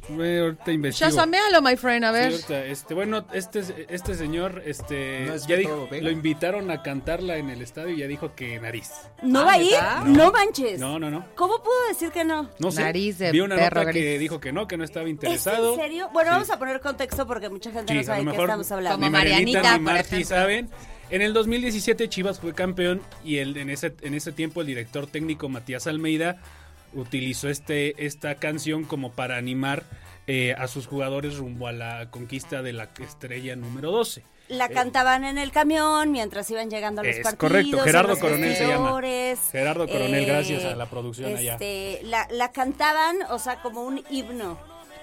Ahorita 0.08 0.72
investigo. 0.72 1.10
Shazamealo, 1.10 1.62
my 1.62 1.76
friend, 1.76 2.04
a 2.04 2.08
Sí, 2.08 2.14
ver. 2.14 2.32
ahorita, 2.32 2.64
este, 2.66 2.94
bueno, 2.94 3.26
este, 3.32 3.62
este 3.88 4.14
señor, 4.14 4.62
este, 4.64 5.24
¿No 5.26 5.34
es 5.34 5.46
ya 5.46 5.56
dijo, 5.56 5.88
Vega? 5.90 6.04
lo 6.04 6.10
invitaron 6.10 6.70
a 6.70 6.82
cantarla 6.82 7.36
en 7.36 7.50
el 7.50 7.62
estadio 7.62 7.94
y 7.94 7.98
ya 7.98 8.06
dijo 8.06 8.34
que 8.34 8.58
nariz. 8.60 8.90
¿No 9.22 9.40
Ah, 9.40 9.44
va 9.44 9.52
a 9.52 9.58
ir? 9.58 9.70
¿neta? 9.72 10.04
No, 10.06 10.32
manches. 10.32 10.78
No, 10.80 10.98
no, 10.98 11.10
no. 11.10 11.24
¿Cómo 11.34 11.62
pudo 11.62 11.88
decir 11.88 12.10
que 12.10 12.24
no? 12.24 12.48
No 12.58 12.70
sé. 12.70 12.82
Nariz 12.82 13.18
de 13.18 13.32
Vi 13.32 13.40
una 13.40 13.56
perro 13.56 13.80
nota 13.80 13.92
que 13.92 14.00
gris. 14.00 14.20
dijo 14.20 14.40
que 14.40 14.52
no, 14.52 14.66
que 14.66 14.76
no 14.76 14.84
estaba 14.84 15.06
¿Es 15.06 15.10
interesado. 15.10 15.74
en 15.74 15.80
serio? 15.80 16.08
Bueno, 16.12 16.30
Sí. 16.30 16.34
vamos 16.34 16.50
a 16.50 16.58
poner 16.58 16.80
contexto 16.80 17.26
porque 17.26 17.48
mucha 17.48 17.70
gente 17.70 17.94
no 17.94 18.00
Sí, 18.00 18.04
a 18.04 18.06
sabe 18.06 18.24
de 18.24 18.30
qué 18.32 18.36
estamos 18.38 18.72
hablando. 18.72 18.96
Como 18.96 19.06
ni 19.06 19.12
Marianita 19.12 19.78
ni 19.78 19.90
ejemplo. 19.98 20.24
saben. 20.24 20.68
En 21.10 21.22
el 21.22 21.32
2017 21.32 22.06
Chivas 22.10 22.38
fue 22.38 22.52
campeón 22.52 23.00
y 23.24 23.38
el, 23.38 23.56
en, 23.56 23.70
ese, 23.70 23.94
en 24.02 24.12
ese 24.12 24.30
tiempo 24.30 24.60
el 24.60 24.66
director 24.66 25.06
técnico 25.06 25.48
Matías 25.48 25.86
Almeida 25.86 26.36
utilizó 26.94 27.48
este, 27.48 28.04
esta 28.06 28.34
canción 28.36 28.84
como 28.84 29.12
para 29.12 29.36
animar 29.36 29.84
eh, 30.26 30.54
a 30.58 30.68
sus 30.68 30.86
jugadores 30.86 31.36
rumbo 31.36 31.66
a 31.68 31.72
la 31.72 32.10
conquista 32.10 32.62
de 32.62 32.72
la 32.72 32.88
estrella 33.00 33.56
número 33.56 33.90
12. 33.90 34.22
La 34.48 34.68
cantaban 34.70 35.24
en 35.24 35.36
el 35.36 35.52
camión 35.52 36.10
mientras 36.10 36.50
iban 36.50 36.70
llegando 36.70 37.02
a 37.02 37.04
los 37.04 37.16
Es 37.16 37.22
partidos. 37.22 37.38
correcto, 37.50 37.78
Gerardo 37.80 38.18
Coronel 38.18 38.56
se 38.56 38.66
llama. 38.66 38.98
Gerardo 39.52 39.86
Coronel, 39.86 40.24
gracias 40.24 40.64
a 40.64 40.74
la 40.74 40.86
producción 40.86 41.36
allá. 41.36 41.54
este, 41.54 42.00
La, 42.04 42.26
la 42.30 42.50
cantaban, 42.52 43.16
o 43.30 43.38
sea, 43.38 43.60
como 43.60 43.82
un 43.82 44.02
himno. 44.10 44.58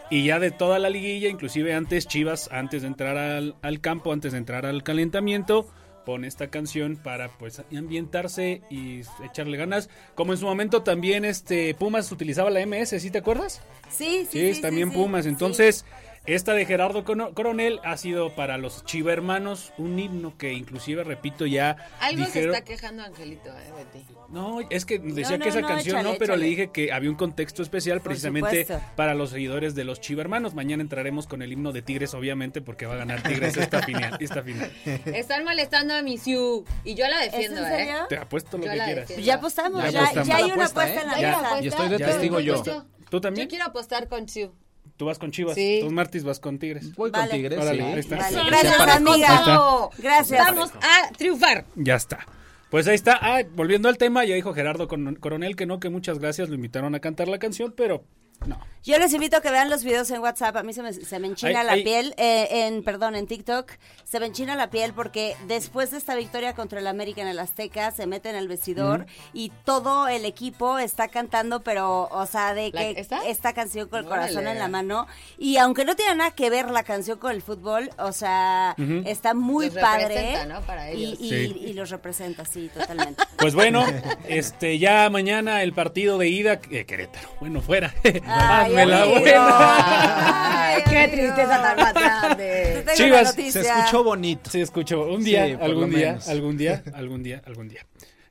Y 0.09 0.25
ya 0.25 0.39
de 0.39 0.51
toda 0.51 0.77
la 0.79 0.89
liguilla, 0.89 1.29
inclusive 1.29 1.73
antes 1.73 2.07
Chivas, 2.07 2.49
antes 2.51 2.81
de 2.83 2.87
entrar 2.87 3.17
al, 3.17 3.55
al 3.61 3.81
campo, 3.81 4.13
antes 4.13 4.31
de 4.31 4.37
entrar 4.39 4.65
al 4.65 4.83
calentamiento, 4.83 5.67
pone 6.05 6.27
esta 6.27 6.47
canción 6.49 6.95
para 6.95 7.29
pues 7.29 7.61
ambientarse 7.75 8.61
y 8.69 9.01
echarle 9.23 9.57
ganas. 9.57 9.89
Como 10.15 10.33
en 10.33 10.37
su 10.39 10.45
momento 10.45 10.83
también 10.83 11.25
este 11.25 11.73
Pumas 11.75 12.11
utilizaba 12.11 12.49
la 12.49 12.65
MS, 12.65 12.99
¿sí 13.01 13.11
te 13.11 13.17
acuerdas? 13.17 13.61
Sí, 13.89 14.27
sí, 14.29 14.39
Sí, 14.49 14.53
sí. 14.55 14.61
también 14.61 14.91
sí, 14.91 14.95
Pumas. 14.95 15.25
sí. 15.25 15.85
Esta 16.27 16.53
de 16.53 16.65
Gerardo 16.65 17.03
Coronel 17.03 17.79
ha 17.83 17.97
sido 17.97 18.31
para 18.33 18.57
los 18.57 18.83
Chiva 18.83 19.13
hermanos 19.13 19.73
un 19.77 19.99
himno 19.99 20.35
que 20.39 20.53
inclusive, 20.53 21.03
repito, 21.03 21.45
ya 21.45 21.75
Algo 21.99 22.25
dijeron... 22.25 22.51
se 22.53 22.57
está 22.57 22.63
quejando 22.63 23.03
Angelito, 23.03 23.49
eh, 23.49 23.71
de 23.77 23.85
ti. 23.99 24.05
No, 24.29 24.59
es 24.71 24.85
que 24.85 24.97
decía 24.97 25.37
no, 25.37 25.43
que 25.43 25.49
esa 25.49 25.61
no, 25.61 25.67
canción 25.67 25.97
échale, 25.97 26.13
no, 26.13 26.17
pero 26.17 26.35
le 26.35 26.47
dije 26.47 26.71
que 26.71 26.91
había 26.91 27.11
un 27.11 27.15
contexto 27.15 27.61
especial 27.61 27.99
Por 27.99 28.09
precisamente 28.09 28.61
supuesto. 28.63 28.83
para 28.95 29.13
los 29.13 29.29
seguidores 29.29 29.75
de 29.75 29.83
los 29.83 30.01
Chiva 30.01 30.21
hermanos. 30.21 30.55
Mañana 30.55 30.81
entraremos 30.81 31.27
con 31.27 31.43
el 31.43 31.51
himno 31.53 31.71
de 31.71 31.83
Tigres, 31.83 32.15
obviamente, 32.15 32.59
porque 32.59 32.87
va 32.87 32.95
a 32.95 32.97
ganar 32.97 33.21
Tigres 33.21 33.55
esta 33.57 33.83
final. 33.83 34.17
Esta 34.19 34.41
final. 34.41 34.71
Están 35.05 35.43
molestando 35.43 35.93
a 35.93 36.01
mi 36.01 36.17
Siu. 36.17 36.65
Y 36.83 36.95
yo 36.95 37.07
la 37.07 37.23
¿Es 37.23 37.33
en 37.35 37.39
defiendo, 37.39 37.63
serio? 37.67 37.93
¿eh? 37.97 38.05
Te 38.09 38.17
apuesto 38.17 38.57
lo 38.57 38.65
Yo 38.65 38.71
que 38.71 38.77
quieras. 38.77 38.95
defiendo. 39.07 39.25
Ya 39.27 39.35
apostamos, 39.35 39.83
Ya 39.83 39.89
ya, 39.91 39.99
apostamos. 40.01 40.27
ya 40.27 40.35
hay 40.37 40.43
una 40.45 40.53
Apuesta, 40.53 40.81
apuesta 40.81 40.99
¿eh? 40.99 41.03
en 41.03 41.07
la 41.11 41.21
Ya. 41.21 41.41
mesa. 41.41 41.61
Y 41.61 41.67
estoy 41.67 41.89
de 41.89 41.97
testigo 41.99 42.39
yo. 42.39 42.63
¿Tú 43.11 43.21
también? 43.21 43.45
Yo 43.45 43.49
quiero 43.49 43.65
apostar 43.65 44.07
con 44.07 44.27
Siu. 44.27 44.51
Tú 44.97 45.05
vas 45.05 45.19
con 45.19 45.31
Chivas, 45.31 45.55
Sí. 45.55 45.79
tú 45.81 45.91
Martis 45.91 46.23
vas 46.23 46.39
con 46.39 46.57
Tigres. 46.59 46.93
Voy 46.95 47.11
Vale. 47.11 47.29
con 47.29 47.37
Tigres, 47.37 47.59
Órale, 47.59 47.77
sí. 47.81 47.83
ahí 47.85 47.99
está. 47.99 48.15
Vale, 48.17 48.37
Se 48.37 48.43
gracias, 48.45 48.79
amiga. 48.79 49.89
Gracias. 49.97 50.45
Vamos 50.45 50.71
a 50.75 51.11
triunfar. 51.17 51.65
Ya 51.75 51.95
está. 51.95 52.25
Pues 52.71 52.87
ahí 52.87 52.95
está. 52.95 53.17
Ah, 53.21 53.41
volviendo 53.53 53.87
al 53.89 53.97
tema, 53.97 54.25
ya 54.25 54.35
dijo 54.35 54.53
Gerardo 54.53 54.87
Con- 54.87 55.15
Coronel 55.15 55.55
que 55.55 55.65
no, 55.65 55.79
que 55.79 55.89
muchas 55.89 56.19
gracias, 56.19 56.49
lo 56.49 56.55
invitaron 56.55 56.95
a 56.95 56.99
cantar 56.99 57.27
la 57.27 57.37
canción, 57.39 57.73
pero 57.75 58.03
no. 58.47 58.59
Yo 58.83 58.99
les 58.99 59.11
invito 59.15 59.37
a 59.37 59.41
que 59.41 59.49
vean 59.49 59.71
los 59.71 59.83
videos 59.83 60.11
en 60.11 60.21
WhatsApp. 60.21 60.57
A 60.57 60.61
mí 60.61 60.71
se 60.71 60.83
me, 60.83 60.93
se 60.93 61.17
me 61.17 61.25
enchina 61.25 61.61
Ay, 61.61 61.65
la 61.65 61.71
ay. 61.71 61.83
piel. 61.83 62.13
eh, 62.17 62.67
en, 62.67 62.83
perdón, 62.83 63.15
en 63.15 63.25
TikTok. 63.25 63.71
Se 64.03 64.19
me 64.19 64.27
enchina 64.27 64.55
la 64.55 64.69
piel 64.69 64.93
porque 64.93 65.35
después 65.47 65.89
de 65.89 65.97
esta 65.97 66.13
victoria 66.13 66.53
contra 66.53 66.77
el 66.79 66.85
América 66.85 67.19
en 67.23 67.27
el 67.27 67.39
Azteca, 67.39 67.89
se 67.89 68.05
mete 68.05 68.29
en 68.29 68.35
el 68.35 68.47
vestidor 68.47 69.07
y 69.33 69.51
todo 69.65 70.07
el 70.07 70.23
equipo 70.25 70.77
está 70.77 71.07
cantando, 71.07 71.61
pero, 71.61 72.07
o 72.11 72.25
sea, 72.27 72.53
de 72.53 72.69
¿La- 72.71 72.81
que 72.81 72.99
esta? 72.99 73.25
esta 73.27 73.53
canción 73.53 73.89
con 73.89 74.01
el 74.01 74.05
Órale. 74.05 74.21
corazón 74.33 74.47
en 74.47 74.59
la 74.59 74.67
mano. 74.67 75.07
Y 75.39 75.57
aunque 75.57 75.83
no 75.83 75.95
tiene 75.95 76.13
nada 76.13 76.29
que 76.31 76.51
ver 76.51 76.69
la 76.69 76.83
canción 76.83 77.17
con 77.17 77.31
el 77.31 77.41
fútbol, 77.41 77.89
o 77.97 78.11
sea, 78.11 78.75
está 79.05 79.33
muy 79.33 79.65
Los 79.71 79.77
padre. 79.79 80.09
representa, 80.09 80.45
¿no? 80.45 80.61
Para 80.61 80.93
y, 80.93 81.05
ellos. 81.05 81.19
y- 81.21 81.29
Sí. 81.29 81.57
y 81.69 81.73
los 81.73 81.89
representa, 81.89 82.45
sí, 82.45 82.69
totalmente. 82.77 83.23
Pues 83.39 83.55
bueno, 83.55 83.83
este 84.29 84.77
ya 84.77 85.09
mañana 85.09 85.63
el 85.63 85.73
partido 85.73 86.19
de 86.19 86.29
ida 86.29 86.59
eh, 86.69 86.85
Querétaro. 86.85 87.29
Bueno, 87.39 87.61
fuera. 87.61 87.95
Ay, 88.03 88.21
Hazme 88.39 88.85
la 88.85 89.05
buena. 89.05 90.73
Ay, 90.75 90.83
qué 90.89 91.07
tristeza 91.07 91.61
tan 91.61 91.77
más 91.77 91.93
grande. 91.93 92.85
Chivas, 92.95 93.33
Se 93.33 93.59
escuchó 93.61 94.03
bonito. 94.03 94.49
Se 94.49 94.61
escuchó 94.61 95.05
un 95.07 95.23
día, 95.23 95.45
Sí, 95.47 95.53
por 95.53 95.63
algún 95.63 95.89
día, 95.91 96.07
menos. 96.09 96.27
algún 96.29 96.57
día, 96.57 96.83
algún 96.93 97.23
día, 97.23 97.41
algún 97.45 97.69
día. 97.69 97.85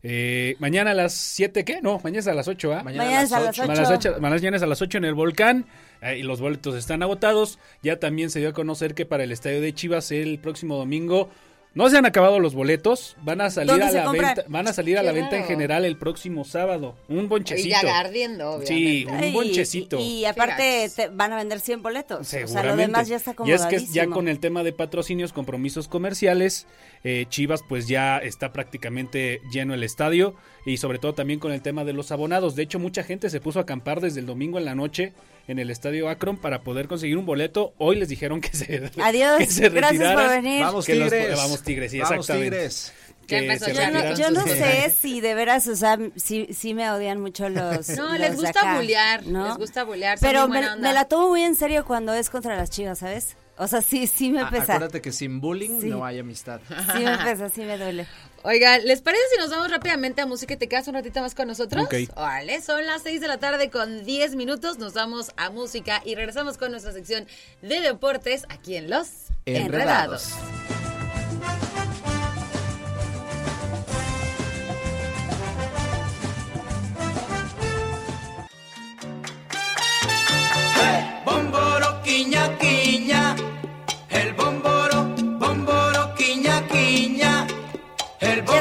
Eh, 0.07 0.57
mañana 0.59 0.91
a 0.91 0.95
las 0.95 1.15
7, 1.15 1.65
¿qué? 1.65 1.81
No, 1.81 1.99
mañana 2.05 2.21
es 2.21 2.27
a 2.27 2.35
las 2.35 2.47
8, 2.47 2.75
¿ah? 2.75 2.83
Mañana 2.83 3.23
es 3.23 3.33
a 3.33 3.41
las 3.41 3.57
Mañana 3.59 3.79
a 3.79 3.83
las 3.83 3.91
ocho- 3.91 4.17
mañana 4.21 4.57
es 4.59 4.63
a 4.63 4.67
las 4.67 4.83
8 4.83 4.99
en 4.99 5.05
el 5.07 5.15
volcán 5.15 5.65
eh, 6.03 6.19
y 6.19 6.23
los 6.23 6.41
boletos 6.43 6.75
están 6.75 7.03
agotados. 7.03 7.59
Ya 7.83 7.99
también 7.99 8.29
se 8.29 8.39
dio 8.41 8.51
a 8.51 8.53
conocer 8.53 8.95
que 8.95 9.07
para 9.07 9.25
el 9.25 9.33
estadio 9.33 9.63
de 9.63 9.73
Chivas 9.73 10.11
el 10.11 10.39
próximo 10.41 10.77
domingo 10.77 11.31
no 11.75 11.91
se 11.91 11.99
han 11.99 12.07
acabado 12.07 12.39
los 12.41 12.55
boletos, 12.55 13.17
van 13.23 13.41
a 13.41 13.51
salir 13.51 13.71
¿Dónde 13.71 13.85
a 13.87 13.93
la 13.93 14.05
compran? 14.05 14.35
venta, 14.37 14.45
van 14.51 14.69
a 14.69 14.73
salir 14.73 14.99
a 14.99 15.03
la 15.03 15.13
venta 15.13 15.37
en 15.37 15.45
general 15.45 15.85
el 15.85 15.97
próximo 15.97 16.45
sábado. 16.45 16.95
Un 17.09 17.25
Y 17.25 17.27
bonchecito. 17.27 17.77
ya 17.83 17.99
ardiendo, 17.99 18.61
Sí, 18.65 19.07
un 19.09 19.15
Ay, 19.15 19.33
bonchecito. 19.33 19.99
Y, 19.99 20.21
y 20.21 20.25
aparte 20.25 20.89
te 20.95 21.09
van 21.09 21.33
a 21.33 21.37
vender 21.37 21.61
100 21.61 21.83
boletos. 21.83 22.21
O 22.21 22.25
sea, 22.25 22.41
lo 22.43 22.47
Seguramente. 22.49 22.83
demás 22.83 23.09
ya 23.09 23.17
está 23.17 23.35
y 23.45 23.51
es 23.53 23.67
que 23.67 23.85
ya 23.87 24.07
con 24.07 24.29
el 24.29 24.39
tema 24.41 24.63
de 24.63 24.73
patrocinios, 24.73 25.33
compromisos 25.33 25.89
comerciales, 25.89 26.67
eh, 27.03 27.27
Chivas 27.29 27.63
pues 27.69 27.89
ya 27.89 28.19
está 28.19 28.53
prácticamente 28.53 29.41
lleno 29.51 29.75
el 29.75 29.83
estadio 29.83 30.35
y 30.65 30.77
sobre 30.79 30.99
todo 30.99 31.13
también 31.15 31.39
con 31.41 31.53
el 31.53 31.63
tema 31.63 31.85
de 31.85 31.93
los 31.93 32.11
abonados. 32.13 32.55
De 32.57 32.63
hecho, 32.63 32.79
mucha 32.79 33.03
gente 33.03 33.31
se 33.31 33.41
puso 33.41 33.59
a 33.59 33.63
acampar 33.63 34.01
desde 34.01 34.21
el 34.21 34.27
domingo 34.27 34.59
en 34.59 34.65
la 34.65 34.75
noche 34.75 35.13
en 35.47 35.59
el 35.59 35.71
estadio 35.71 36.09
Akron 36.09 36.39
para 36.39 36.63
poder 36.63 36.89
conseguir 36.89 37.19
un 37.19 37.27
boleto. 37.27 37.75
Hoy 37.79 37.97
les 37.97 38.09
dijeron 38.09 38.41
que 38.41 38.49
se, 38.57 38.91
Adiós, 39.03 39.39
que 39.39 39.47
se 39.47 39.69
gracias 39.69 40.15
por 40.15 40.29
venir. 40.31 40.61
Vamos 40.63 40.87
Que 40.87 40.95
los- 40.95 41.11
Tigres. 41.11 41.37
vamos 41.37 41.63
Tigres, 41.63 41.91
sí, 41.93 41.99
Vamos 41.99 42.13
exactamente. 42.17 42.51
Tigres. 42.57 42.93
Que 43.27 43.39
empezó 43.39 43.71
ya. 43.71 43.91
Yo 43.91 43.93
no, 43.93 44.15
yo 44.17 44.31
no 44.33 44.43
sé 44.47 44.95
si 45.01 45.23
de 45.23 45.35
veras, 45.35 45.67
o 45.69 45.75
sea, 45.77 45.99
si, 46.15 46.47
si 46.53 46.75
me 46.75 46.91
odian 46.91 47.21
mucho 47.21 47.49
los. 47.49 47.89
No, 47.97 48.11
los 48.11 48.19
les 48.19 48.35
gusta 48.37 48.51
acá, 48.51 48.77
bullear, 48.77 49.27
¿no? 49.27 49.49
les 49.49 49.57
gusta 49.57 49.85
bullear, 49.85 50.19
son 50.19 50.29
Pero 50.29 50.47
me, 50.47 50.61
me 50.77 50.93
la 50.93 51.07
tomo 51.07 51.29
muy 51.31 51.41
en 51.43 51.55
serio 51.57 51.87
cuando 51.87 52.13
es 52.13 52.29
contra 52.29 52.55
las 52.55 52.69
chivas, 52.69 52.99
¿sabes? 52.99 53.35
O 53.57 53.69
sea, 53.69 53.83
sí, 53.83 54.07
sí 54.09 54.31
me 54.31 54.41
Ah, 54.41 54.51
pesa. 54.51 54.63
acuérdate 54.75 55.01
que 55.01 55.13
sin 55.13 55.41
bullying 55.41 55.81
Sí. 55.81 55.87
no 55.89 56.05
hay 56.05 56.19
amistad. 56.19 56.61
Sí 56.93 57.05
me 57.05 57.17
pesa, 57.19 57.49
sí 57.49 57.61
me 57.63 57.79
duele. 57.79 58.07
Oigan, 58.43 58.85
¿les 58.85 59.01
parece 59.01 59.23
si 59.33 59.39
nos 59.41 59.49
vamos 59.51 59.71
rápidamente 59.71 60.21
a 60.21 60.27
música 60.27 60.55
y 60.55 60.57
te 60.57 60.69
quedas 60.69 60.89
un 60.89 60.95
ratito 60.95 61.21
más 61.21 61.35
con 61.35 61.47
nosotros? 61.49 61.85
Ok. 61.85 61.95
Vale, 62.17 62.61
son 62.63 62.85
las 62.85 63.03
6 63.03 63.21
de 63.21 63.29
la 63.29 63.39
tarde 63.39 63.71
con 63.71 64.05
10 64.05 64.35
minutos. 64.35 64.79
Nos 64.79 64.93
vamos 64.95 65.33
a 65.37 65.51
música 65.51 66.03
y 66.05 66.15
regresamos 66.17 66.59
con 66.59 66.73
nuestra 66.73 66.93
sección 66.93 67.27
de 67.63 67.81
deportes 67.81 68.45
aquí 68.49 68.77
en 68.77 68.91
Los 68.91 69.09
Enredados. 69.47 70.33
Enredados. 70.33 70.84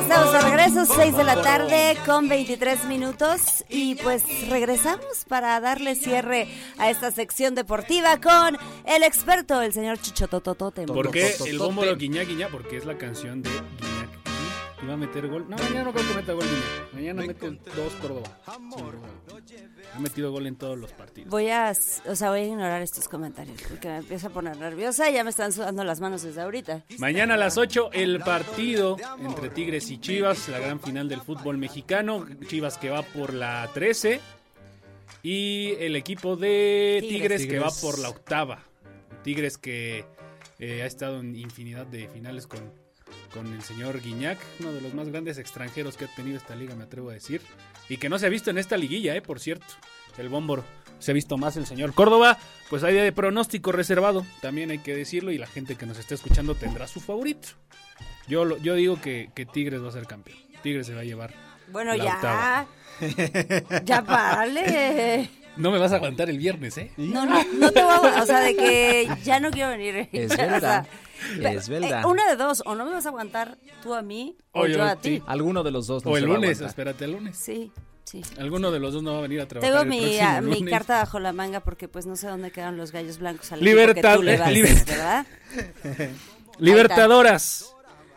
Estamos 0.04 0.34
de 0.34 0.42
regreso, 0.42 0.86
6 0.86 1.16
de 1.16 1.24
la 1.24 1.42
tarde 1.42 1.98
con 2.06 2.28
23 2.28 2.86
minutos 2.86 3.63
y 3.70 3.96
pues 3.96 4.24
regresamos 4.50 5.24
para 5.30 5.60
darle 5.62 5.96
cierre 5.96 6.50
a 6.78 6.89
esta 6.89 7.10
sección 7.10 7.56
deportiva 7.56 8.20
con 8.20 8.58
el 8.86 9.04
experto, 9.04 9.62
el 9.62 9.72
señor 9.72 10.00
Chicho 10.00 10.28
Tototote. 10.28 10.86
¿Por 10.88 11.10
qué 11.10 11.34
el 11.46 11.58
bómboro 11.58 11.96
guiña 11.96 12.24
guiña? 12.24 12.50
Porque 12.50 12.78
es 12.78 12.86
la 12.86 12.98
canción 12.98 13.42
de 13.42 13.50
Guiñac. 13.50 13.93
Guiñac. 14.84 14.86
Iba 14.86 14.93
a 14.93 14.98
meter 14.98 15.28
gol. 15.28 15.46
No, 15.50 15.58
mañana 15.58 15.84
no 15.84 15.93
creo 15.93 16.08
que 16.08 16.13
meta 16.13 16.34
gol 16.34 16.43
Guiñac. 16.43 16.93
Mañana 16.93 17.22
mete 17.26 17.50
dos 17.76 17.93
Córdoba. 18.02 18.39
Ha 19.93 20.00
metido 20.00 20.32
gol 20.32 20.48
en 20.48 20.56
todos 20.56 20.78
los 20.78 20.91
partidos. 20.91 21.30
Voy 21.30 21.50
a, 21.50 21.74
o 22.08 22.15
sea, 22.15 22.30
voy 22.30 22.39
a 22.41 22.46
ignorar 22.46 22.82
estos 22.82 23.08
comentarios 23.08 23.62
porque 23.67 23.88
me 23.88 23.98
empieza 23.98 24.28
a 24.28 24.30
poner 24.30 24.58
nerviosa 24.58 25.10
y 25.10 25.13
ya 25.13 25.24
me 25.24 25.30
están 25.30 25.52
sudando 25.52 25.84
las 25.84 26.00
manos 26.00 26.24
desde 26.24 26.41
ahorita. 26.41 26.84
Mañana 26.98 27.36
a 27.36 27.38
las 27.38 27.58
8 27.58 27.91
el 27.93 28.19
partido 28.19 28.98
entre 29.19 29.50
Tigres 29.50 29.89
y 29.89 30.00
Chivas, 30.00 30.50
la 30.50 30.60
gran 30.60 30.80
final 30.80 31.08
del 31.10 31.22
fútbol 31.22 31.58
mexicano. 31.58 32.26
Chivas 32.48 32.78
que 32.78 32.89
va 32.89 33.04
por 33.04 33.34
la 33.34 33.69
13 33.74 34.19
y 35.22 35.74
el 35.80 35.96
equipo 35.96 36.36
de 36.36 37.00
Tigres. 37.02 37.41
Tigres, 37.41 37.48
que 37.48 37.60
va 37.60 37.69
por 37.82 38.00
la 38.00 38.10
octava. 38.10 38.60
Tigres 39.24 39.58
que 39.58 40.06
eh, 40.60 40.82
ha 40.82 40.86
estado 40.86 41.19
en 41.19 41.36
infinidad 41.36 41.86
de 41.88 42.08
finales 42.10 42.48
con, 42.48 42.83
con 43.34 43.52
el 43.54 43.62
señor 43.63 44.02
Guiñac, 44.02 44.38
uno 44.60 44.72
de 44.72 44.82
los 44.82 44.93
más 44.93 45.10
grandes 45.10 45.38
extranjeros 45.38 45.98
que 45.98 46.06
ha 46.06 46.15
tenido 46.15 46.38
esta 46.38 46.56
liga, 46.56 46.76
me 46.76 46.84
atrevo 46.84 47.10
a 47.10 47.13
decir. 47.13 47.41
Y 47.89 47.98
que 47.98 48.10
no 48.10 48.19
se 48.19 48.26
ha 48.26 48.30
visto 48.30 48.50
en 48.52 48.58
esta 48.58 48.78
liguilla, 48.78 49.15
eh, 49.15 49.22
por 49.22 49.39
cierto. 49.39 49.65
El 50.17 50.30
Bómboro. 50.30 50.63
Se 51.00 51.12
ha 51.12 51.13
visto 51.13 51.38
más 51.38 51.58
el 51.58 51.65
señor 51.65 51.93
Córdoba. 51.93 52.38
Pues 52.69 52.84
hay 52.84 52.93
de 52.93 53.12
pronóstico 53.12 53.72
reservado, 53.72 54.26
también 54.41 54.72
hay 54.72 54.80
que 54.80 54.96
decirlo. 54.96 55.32
Y 55.32 55.38
la 55.38 55.48
gente 55.48 55.76
que 55.76 55.86
nos 55.86 55.98
está 55.98 56.13
escuchando 56.15 56.56
tendrá 56.56 56.88
su 56.88 57.02
favorito. 57.02 57.50
Yo, 58.28 58.46
lo- 58.46 58.58
yo 58.58 58.76
digo 58.76 59.02
que, 59.02 59.30
que 59.36 59.46
Tigres 59.46 59.84
va 59.84 59.89
a 59.89 59.91
ser 59.91 60.06
campeón. 60.08 60.38
Tigres 60.62 60.88
se 60.88 60.93
va 60.93 61.02
a 61.02 61.04
llevar. 61.04 61.34
Bueno, 61.72 61.93
la 61.96 62.04
ya. 62.04 62.15
octava. 62.15 62.67
Ya 63.86 64.04
párale. 64.04 65.30
No 65.58 65.72
me 65.72 65.78
vas 65.78 65.91
a 65.91 65.96
aguantar 65.98 66.30
el 66.30 66.38
viernes, 66.38 66.78
¿eh? 66.78 66.91
No, 66.98 67.26
no, 67.26 67.43
no 67.60 67.72
te 67.72 67.84
voy 67.84 67.91
a, 67.93 68.24
o 68.24 68.26
sea, 68.26 68.39
de 68.39 68.56
que 68.56 69.08
ya 69.24 69.39
no 69.39 69.52
quiero 69.52 69.69
venir. 69.69 70.08
Es 70.12 70.30
Ya, 70.30 70.36
o 70.36 70.38
sea, 70.38 70.48
verdad, 70.48 70.88
es 71.42 71.70
verdad. 71.70 72.02
eh, 72.04 72.06
una 72.06 72.28
de 72.30 72.36
dos, 72.36 72.64
o 72.66 72.76
no 72.76 72.86
me 72.86 72.92
vas 72.92 73.06
a 73.06 73.10
aguantar 73.10 73.58
tú 73.82 73.94
a 73.94 74.02
mí 74.02 74.36
o, 74.52 74.62
O 74.62 74.68
yo, 74.68 74.78
yo 74.78 74.84
a 74.84 74.96
ti. 74.96 75.22
Alguno 75.28 75.64
de 75.64 75.72
los 75.72 75.88
dos 75.88 76.04
no 76.06 76.12
O 76.12 76.16
se 76.16 76.22
el 76.24 76.30
va 76.30 76.34
a 76.36 76.38
lunes, 76.38 76.62
espérate 76.62 77.06
el 77.06 77.12
lunes. 77.14 77.38
Sí, 77.38 77.72
sí. 78.04 78.22
Alguno 78.38 78.72
de 78.72 78.80
los 78.80 78.94
dos 78.94 79.04
no 79.04 79.14
va 79.14 79.20
a 79.20 79.22
venir 79.22 79.42
a 79.42 79.48
trabajar. 79.48 79.72
Tengo 79.72 79.84
el 79.84 79.90
mi, 79.90 80.00
próximo 80.18 80.28
ah, 80.30 80.42
mi 80.42 80.66
carta 80.66 81.00
bajo 81.00 81.20
la 81.20 81.34
manga 81.34 81.60
porque 81.62 81.88
pues 81.88 82.06
no 82.06 82.16
sé 82.16 82.28
dónde 82.28 82.52
quedan 82.52 82.78
los 82.78 82.92
gallos 82.92 83.18
blancos 83.20 83.52
al 83.52 83.60
Libertad- 83.62 84.12
que 84.14 84.18
tú 84.18 84.24
le 84.24 84.38
vas, 84.38 84.52
liber- 84.52 84.86
¿verdad? 84.86 85.26
Libertadoras. 86.60 87.70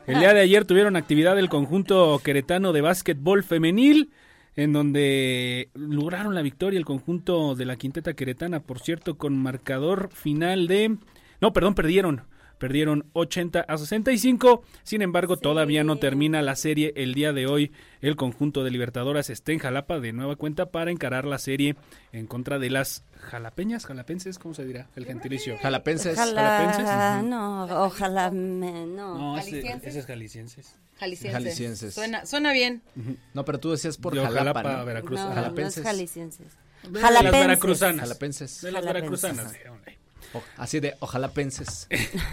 El 0.06 0.20
día 0.20 0.32
de 0.34 0.40
ayer 0.40 0.64
tuvieron 0.64 0.94
actividad 0.94 1.36
el 1.38 1.48
conjunto 1.48 2.20
queretano 2.22 2.72
de 2.72 2.80
básquetbol 2.80 3.42
femenil, 3.42 4.12
en 4.54 4.72
donde 4.72 5.70
lograron 5.74 6.34
la 6.34 6.42
victoria 6.42 6.78
el 6.78 6.84
conjunto 6.84 7.56
de 7.56 7.64
la 7.64 7.74
quinteta 7.76 8.14
queretana, 8.14 8.60
por 8.60 8.78
cierto, 8.78 9.16
con 9.18 9.36
marcador 9.36 10.10
final 10.12 10.68
de... 10.68 10.96
No, 11.40 11.52
perdón, 11.52 11.74
perdieron. 11.74 12.22
Perdieron 12.58 13.04
80 13.12 13.60
a 13.60 13.76
65. 13.78 14.62
Sin 14.82 15.02
embargo, 15.02 15.36
todavía 15.36 15.84
no 15.84 15.96
termina 15.98 16.40
la 16.42 16.56
serie. 16.56 16.92
El 16.96 17.12
día 17.14 17.32
de 17.32 17.46
hoy, 17.46 17.72
el 18.00 18.16
conjunto 18.16 18.64
de 18.64 18.70
Libertadoras 18.70 19.28
está 19.30 19.52
en 19.52 19.58
Jalapa 19.58 20.00
de 20.00 20.12
nueva 20.12 20.36
cuenta 20.36 20.66
para 20.70 20.90
encarar 20.90 21.26
la 21.26 21.38
serie 21.38 21.76
en 22.12 22.26
contra 22.26 22.58
de 22.58 22.70
las 22.70 23.04
jalapeñas, 23.20 23.84
jalapenses, 23.86 24.38
¿cómo 24.38 24.54
se 24.54 24.64
dirá? 24.64 24.88
El 24.96 25.04
gentilicio. 25.04 25.56
Jalapenses. 25.58 26.14
Ojalá, 26.18 26.72
jalapenses. 26.74 27.28
no, 27.30 27.84
ojalá, 27.84 28.30
me- 28.30 28.86
no. 28.86 29.18
No, 29.18 29.38
ese, 29.38 29.60
ese 29.82 29.98
es 29.98 30.06
jaliscienses. 30.06 30.76
Jaliscienses. 30.98 31.32
Jaliscienses. 31.42 31.94
Suena, 31.94 32.24
suena 32.24 32.52
bien. 32.52 32.82
No, 33.34 33.44
pero 33.44 33.58
tú 33.58 33.70
decías 33.72 33.98
por 33.98 34.14
De 34.14 34.20
Jalapa, 34.20 34.60
Jalapa, 34.62 34.78
¿no? 34.78 34.84
Veracruz. 34.86 35.20
no, 35.20 35.28
no 35.28 35.34
jalapenses. 35.34 35.78
es 35.78 35.84
jaliscienses. 35.84 36.46
De 36.84 36.90
las 36.92 37.02
Jalapenses. 37.02 37.40
veracruzanas. 37.40 38.00
Jalapenses. 38.00 38.60
De 38.62 38.72
las 38.72 38.84
Jalapenses. 38.84 39.22
veracruzanas. 39.22 39.95
O- 40.36 40.42
así 40.56 40.80
de 40.80 40.94
ojalá 41.00 41.28
penses. 41.28 41.88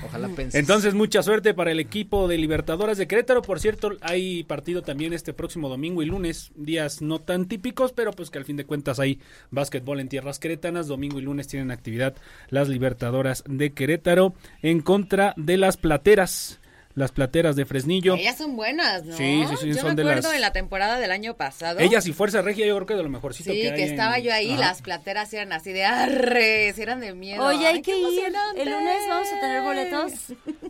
Ojalá 0.05 0.27
penses. 0.35 0.55
Entonces, 0.59 0.93
mucha 0.93 1.23
suerte 1.23 1.53
para 1.53 1.71
el 1.71 1.79
equipo 1.79 2.27
de 2.27 2.37
Libertadoras 2.37 2.97
de 2.97 3.07
Querétaro. 3.07 3.41
Por 3.41 3.59
cierto, 3.59 3.91
hay 4.01 4.43
partido 4.43 4.81
también 4.81 5.13
este 5.13 5.33
próximo 5.33 5.69
domingo 5.69 6.01
y 6.03 6.05
lunes. 6.05 6.51
Días 6.55 7.01
no 7.01 7.19
tan 7.19 7.47
típicos, 7.47 7.91
pero 7.93 8.11
pues 8.11 8.29
que 8.29 8.37
al 8.37 8.45
fin 8.45 8.57
de 8.57 8.65
cuentas 8.65 8.99
hay 8.99 9.19
básquetbol 9.51 9.99
en 9.99 10.09
tierras 10.09 10.39
queretanas. 10.39 10.87
Domingo 10.87 11.19
y 11.19 11.23
lunes 11.23 11.47
tienen 11.47 11.71
actividad 11.71 12.15
las 12.49 12.67
Libertadoras 12.69 13.43
de 13.47 13.71
Querétaro 13.73 14.33
en 14.61 14.81
contra 14.81 15.33
de 15.37 15.57
las 15.57 15.77
Plateras. 15.77 16.59
Las 16.95 17.11
plateras 17.11 17.55
de 17.55 17.65
Fresnillo. 17.65 18.13
Ellas 18.15 18.37
son 18.37 18.55
buenas, 18.55 19.03
¿no? 19.03 19.17
Sí, 19.17 19.43
sí, 19.49 19.55
sí, 19.59 19.67
Yo 19.69 19.75
son 19.75 19.89
me 19.89 19.95
de 19.95 20.01
acuerdo 20.03 20.27
las- 20.29 20.35
en 20.35 20.41
la 20.41 20.53
temporada 20.53 20.99
del 20.99 21.11
año 21.11 21.35
pasado. 21.35 21.79
Ellas 21.79 22.05
y 22.05 22.13
Fuerza 22.13 22.41
Regia 22.43 22.67
yo 22.67 22.75
creo 22.75 22.85
que 22.85 22.93
de 22.95 23.01
lo 23.03 23.09
mejorcito 23.09 23.49
Sí, 23.51 23.55
que 23.57 23.61
que, 23.69 23.73
hay 23.73 23.81
en- 23.81 23.89
estaba 23.91 24.19
yo 24.19 24.31
ahí, 24.33 24.51
Ajá. 24.51 24.59
las 24.59 24.81
plateras 24.83 25.33
eran 25.33 25.53
así 25.53 25.71
de 25.73 25.85
arres, 25.85 26.77
eran 26.77 26.99
de 26.99 27.13
miedo. 27.15 27.43
Oye, 27.45 27.65
hay 27.65 27.75
Ay, 27.77 27.81
que 27.81 27.97
ir. 27.97 28.33
El 28.55 28.69
lunes 28.69 28.97
vamos 29.09 29.27
a 29.35 29.39
tener 29.39 29.61
boletos. 29.63 30.11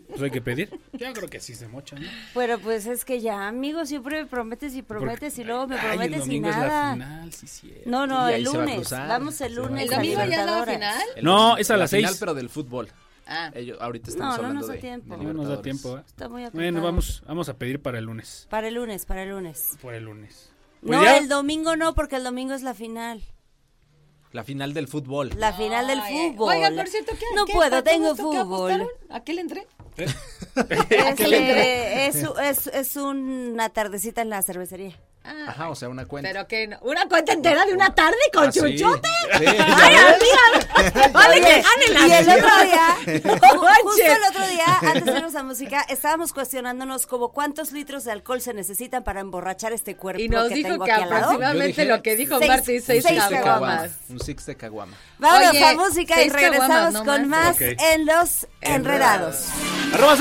Pues 0.10 0.22
hay 0.22 0.32
que 0.32 0.42
pedir. 0.42 0.70
Yo 0.94 1.12
creo 1.12 1.28
que 1.28 1.40
sí 1.40 1.56
se 1.56 1.68
mochan, 1.68 2.02
¿no? 2.02 2.08
Pero 2.34 2.60
pues 2.60 2.86
es 2.86 3.04
que 3.04 3.20
ya, 3.20 3.48
amigo, 3.48 3.86
siempre 3.86 4.22
me 4.24 4.26
prometes 4.30 4.76
y 4.76 4.82
prometes 4.82 5.38
y 5.40 5.44
luego 5.44 5.68
me 5.68 5.76
Ay, 5.76 5.82
el 5.82 5.90
prometes 5.90 6.18
y 6.18 6.20
domingo 6.22 6.50
es 6.50 6.56
la 6.58 6.68
nada. 6.68 6.94
final, 6.94 7.34
sí, 7.34 7.48
sí. 7.48 7.74
No, 7.86 8.08
no, 8.08 8.30
Y 8.30 8.34
ahí 8.34 8.40
el 8.40 8.44
lunes. 8.46 8.90
Vamos 8.92 9.42
el 9.42 9.56
lunes. 9.56 9.84
¿El 9.84 9.90
domingo 9.90 10.24
ya 10.26 10.40
es 10.42 10.46
la 10.46 10.66
final? 10.66 11.02
El- 11.18 11.26
No, 11.26 11.58
es 11.58 11.70
a 11.70 11.78
las 11.78 11.92
la 11.92 11.98
final, 11.98 12.12
seis. 12.12 12.20
pero 12.20 12.34
del 12.34 12.50
fútbol. 12.50 12.90
Ah, 13.26 13.52
Ellos, 13.56 13.78
ahorita 13.80 14.08
No, 14.08 14.12
estamos 14.14 14.38
no 14.38 14.44
hablando 14.48 14.60
nos 14.60 14.68
da 14.68 14.74
de, 14.74 14.80
tiempo. 14.80 15.18
de 15.18 15.24
No 15.24 15.34
nos 15.34 15.48
da 15.48 15.62
tiempo, 15.62 15.98
¿eh? 15.98 16.04
Está 16.06 16.30
muy 16.30 16.46
Bueno, 16.52 16.82
vamos, 16.82 17.24
vamos 17.26 17.50
a 17.50 17.58
pedir 17.58 17.82
para 17.82 18.00
el 18.00 18.06
lunes. 18.06 18.48
Para 18.50 18.68
el 18.68 18.74
lunes, 18.76 19.06
para 19.06 19.24
el 19.24 19.30
lunes. 19.30 19.78
Por 19.82 19.94
el 19.94 20.04
lunes. 20.06 20.50
Pues 20.82 20.98
no, 21.00 21.04
ya. 21.06 21.18
el 21.18 21.30
domingo 21.30 21.76
no, 21.78 21.94
porque 21.96 22.18
el 22.18 22.24
domingo 22.24 22.54
es 22.54 22.62
la 22.64 22.74
final. 22.74 23.22
La 24.34 24.44
final 24.44 24.74
del 24.74 24.88
fútbol. 24.88 25.30
La 25.38 25.54
final 25.54 25.88
del 25.88 26.02
fútbol. 26.02 26.56
Oiga, 26.56 26.72
por 26.76 26.88
cierto, 26.88 27.14
¿qué? 27.18 27.26
No 27.36 27.46
qué? 27.46 27.54
puedo, 27.54 27.70
¿Para 27.70 27.84
tengo 27.84 28.16
todo 28.16 28.16
esto 28.16 28.32
qué 28.32 28.40
fútbol. 28.40 28.72
apostaron? 28.72 28.88
¿A 29.10 29.24
qué 29.24 29.34
le 29.34 29.42
entré? 29.42 29.68
Este, 30.56 32.08
es, 32.08 32.24
es, 32.42 32.68
es 32.68 32.96
una 32.96 33.70
tardecita 33.70 34.22
en 34.22 34.30
la 34.30 34.42
cervecería. 34.42 34.94
Ah, 35.26 35.46
Ajá, 35.48 35.70
o 35.70 35.76
sea, 35.76 35.88
una 35.88 36.06
cuenta. 36.06 36.30
pero 36.30 36.48
que 36.50 36.68
no- 36.68 36.78
una 36.82 37.08
cuenta 37.08 37.32
entera 37.32 37.66
de 37.66 37.74
una 37.74 37.96
tarde 37.96 38.18
con 38.34 38.48
Ah, 38.48 38.52
chuchote. 38.52 39.08
Sí, 39.38 39.46
Ay, 39.46 39.96
amiga. 39.96 41.10
Vale, 41.14 41.40
que 41.40 41.64
Y 42.08 42.12
el 42.12 42.30
otro 42.30 42.64
día, 42.66 42.98
justo 43.84 44.04
el 44.04 44.24
otro 44.30 44.48
día, 44.48 44.66
antes 44.82 45.06
de 45.06 45.12
irnos 45.14 45.36
a 45.36 45.44
música, 45.44 45.86
estábamos 45.88 46.34
cuestionándonos 46.34 47.06
como 47.08 47.32
cuántos 47.32 47.72
litros 47.72 48.04
de 48.04 48.12
alcohol 48.12 48.42
se 48.42 48.54
necesitan 48.54 49.06
para 49.06 49.22
emborrachar 49.22 49.72
este 49.72 49.96
cuerpo 49.96 50.22
Y 50.22 50.28
nos 50.28 50.50
que 50.50 50.56
dijo 50.56 50.70
tengo 50.72 50.84
que 50.86 50.92
aquí 50.92 51.04
aproximadamente 51.04 51.68
dije 51.68 51.86
lo 51.86 52.04
que 52.04 52.16
dijo 52.18 52.38
seis- 52.40 52.50
Martín, 52.52 52.82
seis, 52.82 53.06
seis 53.08 53.24
caguamas. 53.30 53.92
Un 54.10 54.20
six 54.20 54.46
de 54.46 54.56
caguama. 54.58 54.98
Vámonos 55.20 55.50
Oye, 55.52 55.64
a 55.66 55.74
música 55.76 56.22
y 56.22 56.30
caguamas, 56.30 56.52
regresamos 56.52 56.94
no 56.94 57.06
con 57.06 57.30
más. 57.30 57.62
en 57.62 58.06
Los 58.06 58.46
Enredados. 58.60 59.46
Arroba 59.94 60.18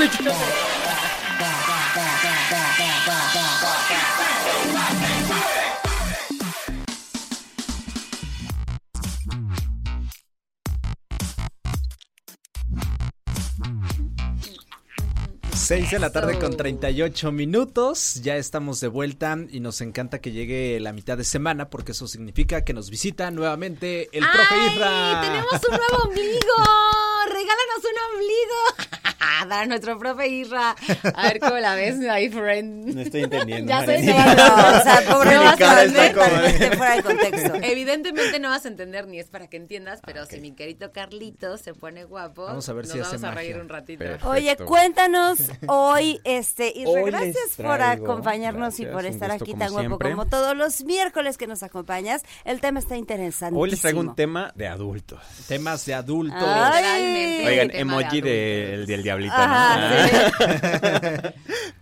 soy 15.63 15.77
Chuchote. 15.77 15.83
Seis 15.83 15.91
de 15.91 15.99
la 15.99 16.11
tarde 16.11 16.33
con 16.39 16.49
Eso. 16.49 16.57
38 16.57 17.31
minutos. 17.31 18.15
Ya 18.21 18.37
estamos 18.37 18.79
de 18.79 18.87
vuelta 18.87 19.37
y 19.49 19.59
nos 19.59 19.81
encanta 19.81 20.19
que 20.19 20.31
llegue 20.31 20.79
la 20.79 20.93
mitad 20.93 21.17
de 21.17 21.23
semana 21.23 21.69
porque 21.69 21.93
eso 21.93 22.07
significa 22.07 22.63
que 22.63 22.73
nos 22.73 22.89
visita 22.89 23.31
nuevamente 23.31 24.09
el 24.11 24.23
profe 24.23 24.55
¡Ay! 24.55 24.75
Isra. 24.75 25.21
Tenemos 25.21 25.53
un 25.53 25.77
nuevo 25.77 26.03
ombligo. 26.09 27.12
Regálanos 27.33 27.79
un 27.83 28.13
ombligo. 28.13 28.99
Para 29.49 29.65
nuestro 29.65 29.99
profe 29.99 30.27
Isra. 30.29 30.73
A 31.15 31.23
ver 31.27 31.39
cómo 31.39 31.57
la 31.57 31.75
ves, 31.75 31.97
my 31.97 32.29
friend. 32.29 32.95
No 32.95 33.01
estoy 33.01 33.23
entendiendo. 33.23 33.69
Ya 33.69 33.81
Marianita. 33.81 34.35
no, 34.35 34.57
No, 34.71 34.79
o 34.79 34.81
sea, 34.83 35.01
pobre 35.11 35.33
No 35.35 35.43
vas 35.43 35.61
a 35.61 35.83
entender. 35.83 36.13
totalmente 36.13 36.77
fuera 36.77 36.95
de 36.95 37.03
contexto. 37.03 37.53
Evidentemente 37.61 38.39
no 38.39 38.49
vas 38.49 38.65
a 38.65 38.67
entender 38.69 39.07
ni 39.07 39.19
es 39.19 39.27
para 39.27 39.47
que 39.47 39.57
entiendas, 39.57 39.99
pero 40.05 40.25
si 40.25 40.39
mi 40.39 40.53
querido 40.53 40.91
Carlito 40.91 41.57
se 41.57 41.73
pone 41.73 42.05
guapo, 42.05 42.45
Vamos 42.45 42.67
a 42.69 42.73
ver 42.73 42.85
nos 42.85 42.93
si 42.93 42.99
hace 42.99 43.09
vamos 43.17 43.23
a 43.23 43.27
magia. 43.27 43.41
reír 43.41 43.57
un 43.61 43.69
ratito. 43.69 43.99
Perfecto. 43.99 44.29
Oye, 44.29 44.55
cuéntanos 44.57 45.39
hoy, 45.67 46.21
este, 46.23 46.73
Hoy 46.85 47.11
les 47.11 47.11
gracias 47.11 47.49
por 47.57 47.81
acompañarnos 47.81 48.79
y 48.79 48.85
por 48.85 49.05
estar 49.05 49.29
gusto 49.31 49.43
aquí 49.43 49.51
como 49.51 49.59
tan 49.65 49.71
guapo 49.71 49.87
siempre. 49.89 50.11
como 50.11 50.25
todos 50.27 50.55
los 50.55 50.83
miércoles 50.85 51.37
que 51.37 51.47
nos 51.47 51.63
acompañas. 51.63 52.23
El 52.45 52.61
tema 52.61 52.79
está 52.79 52.95
interesante. 52.97 53.59
Hoy 53.59 53.71
les 53.71 53.81
traigo 53.81 53.99
un 53.99 54.15
tema 54.15 54.51
de 54.55 54.67
adultos. 54.67 55.19
Temas 55.47 55.85
de 55.85 55.93
adultos. 55.95 56.41
Ay. 56.41 57.32
Oigan, 57.45 57.69
tema 57.69 58.01
emoji 58.01 58.21
de 58.21 58.29
del, 58.31 58.85
del 58.85 59.03
diablito, 59.03 59.33
Ajá, 59.35 59.77
¿no? 59.79 61.29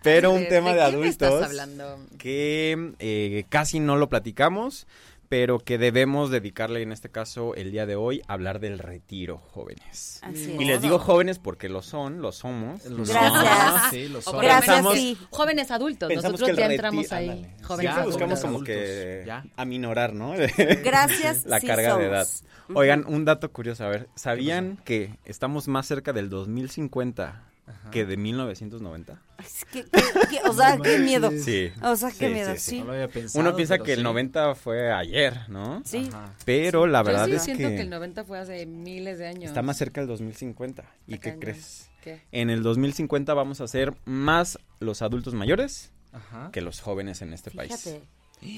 Pero 0.03 0.31
un 0.31 0.41
¿De- 0.41 0.45
tema 0.47 0.73
de 0.73 0.79
estás 0.79 0.93
adultos 1.29 1.43
hablando? 1.43 1.99
que 2.17 2.93
eh, 2.99 3.45
casi 3.49 3.79
no 3.79 3.95
lo 3.97 4.09
platicamos, 4.09 4.87
pero 5.31 5.59
que 5.59 5.77
debemos 5.77 6.29
dedicarle 6.29 6.81
en 6.81 6.91
este 6.91 7.07
caso 7.09 7.55
el 7.55 7.71
día 7.71 7.85
de 7.85 7.95
hoy 7.95 8.21
a 8.27 8.33
hablar 8.33 8.59
del 8.59 8.77
retiro, 8.79 9.37
jóvenes. 9.37 10.19
Así 10.23 10.57
Y 10.59 10.63
es. 10.63 10.67
les 10.67 10.81
digo 10.81 10.99
jóvenes 10.99 11.39
porque 11.39 11.69
lo 11.69 11.81
son, 11.81 12.21
lo 12.21 12.33
somos. 12.33 12.83
Los 12.83 13.07
Gracias. 13.09 13.31
somos, 13.41 13.89
Sí, 13.91 14.41
Gracias, 14.41 14.85
sí. 14.93 15.17
jóvenes 15.29 15.71
adultos. 15.71 16.09
Pensamos 16.09 16.33
Nosotros 16.41 16.57
que 16.57 16.61
ya 16.61 16.69
entramos 16.69 17.11
ahí. 17.13 17.29
ándale. 17.29 17.55
Jóvenes 17.63 17.83
Ya 17.85 17.91
adultos. 18.01 18.13
buscamos 18.13 18.41
como 18.41 18.53
adultos, 18.55 18.75
que 18.75 19.23
ya. 19.25 19.45
aminorar, 19.55 20.13
¿no? 20.13 20.33
Gracias, 20.83 21.45
La 21.45 21.61
sí 21.61 21.67
carga 21.67 21.95
de 21.97 22.07
edad. 22.07 22.27
Oigan, 22.73 23.05
un 23.07 23.23
dato 23.23 23.49
curioso, 23.53 23.85
a 23.85 23.87
ver, 23.87 24.09
¿sabían 24.15 24.81
que 24.83 25.17
estamos 25.23 25.69
más 25.69 25.85
cerca 25.87 26.11
del 26.11 26.29
2050 26.29 27.41
que 27.91 28.05
de 28.05 28.17
1990? 28.17 29.21
Es 29.39 29.65
que- 29.65 29.83
que- 29.83 29.89
que- 30.29 30.49
o 30.49 30.53
sea, 30.53 30.77
qué 30.77 30.99
miedo. 30.99 31.29
Sí. 31.31 31.71
O 31.81 31.95
sea, 31.95 32.09
qué 32.11 32.27
Sí, 32.27 32.33
miedo, 32.33 32.51
sí, 32.53 32.59
sí. 32.59 32.79
No 32.79 32.85
lo 32.85 32.91
había 32.93 33.07
pensado, 33.07 33.39
Uno 33.43 33.55
piensa 33.55 33.77
que 33.79 33.93
el 33.93 33.99
sí. 33.99 34.03
90 34.03 34.55
fue 34.55 34.91
ayer, 34.91 35.49
¿no? 35.49 35.81
Sí. 35.85 36.09
Ajá. 36.13 36.33
Pero 36.45 36.85
la 36.87 36.99
Yo 36.99 37.05
verdad 37.05 37.25
sí 37.27 37.33
es 37.33 37.43
siento 37.43 37.67
que, 37.69 37.75
que... 37.75 37.81
el 37.81 37.89
90 37.89 38.23
fue 38.23 38.39
hace 38.39 38.65
miles 38.65 39.17
de 39.19 39.27
años. 39.27 39.45
está 39.45 39.61
más 39.61 39.77
cerca 39.77 40.01
del 40.01 40.07
2050. 40.07 40.83
¿Y 41.07 41.17
qué 41.17 41.37
crees? 41.39 41.89
¿Qué? 42.03 42.21
En 42.31 42.49
el 42.49 42.63
2050 42.63 43.33
vamos 43.33 43.61
a 43.61 43.67
ser 43.67 43.93
más 44.05 44.57
los 44.79 45.01
adultos 45.01 45.33
mayores 45.33 45.91
Ajá. 46.11 46.49
que 46.51 46.61
los 46.61 46.81
jóvenes 46.81 47.21
en 47.21 47.33
este 47.33 47.51
país. 47.51 47.71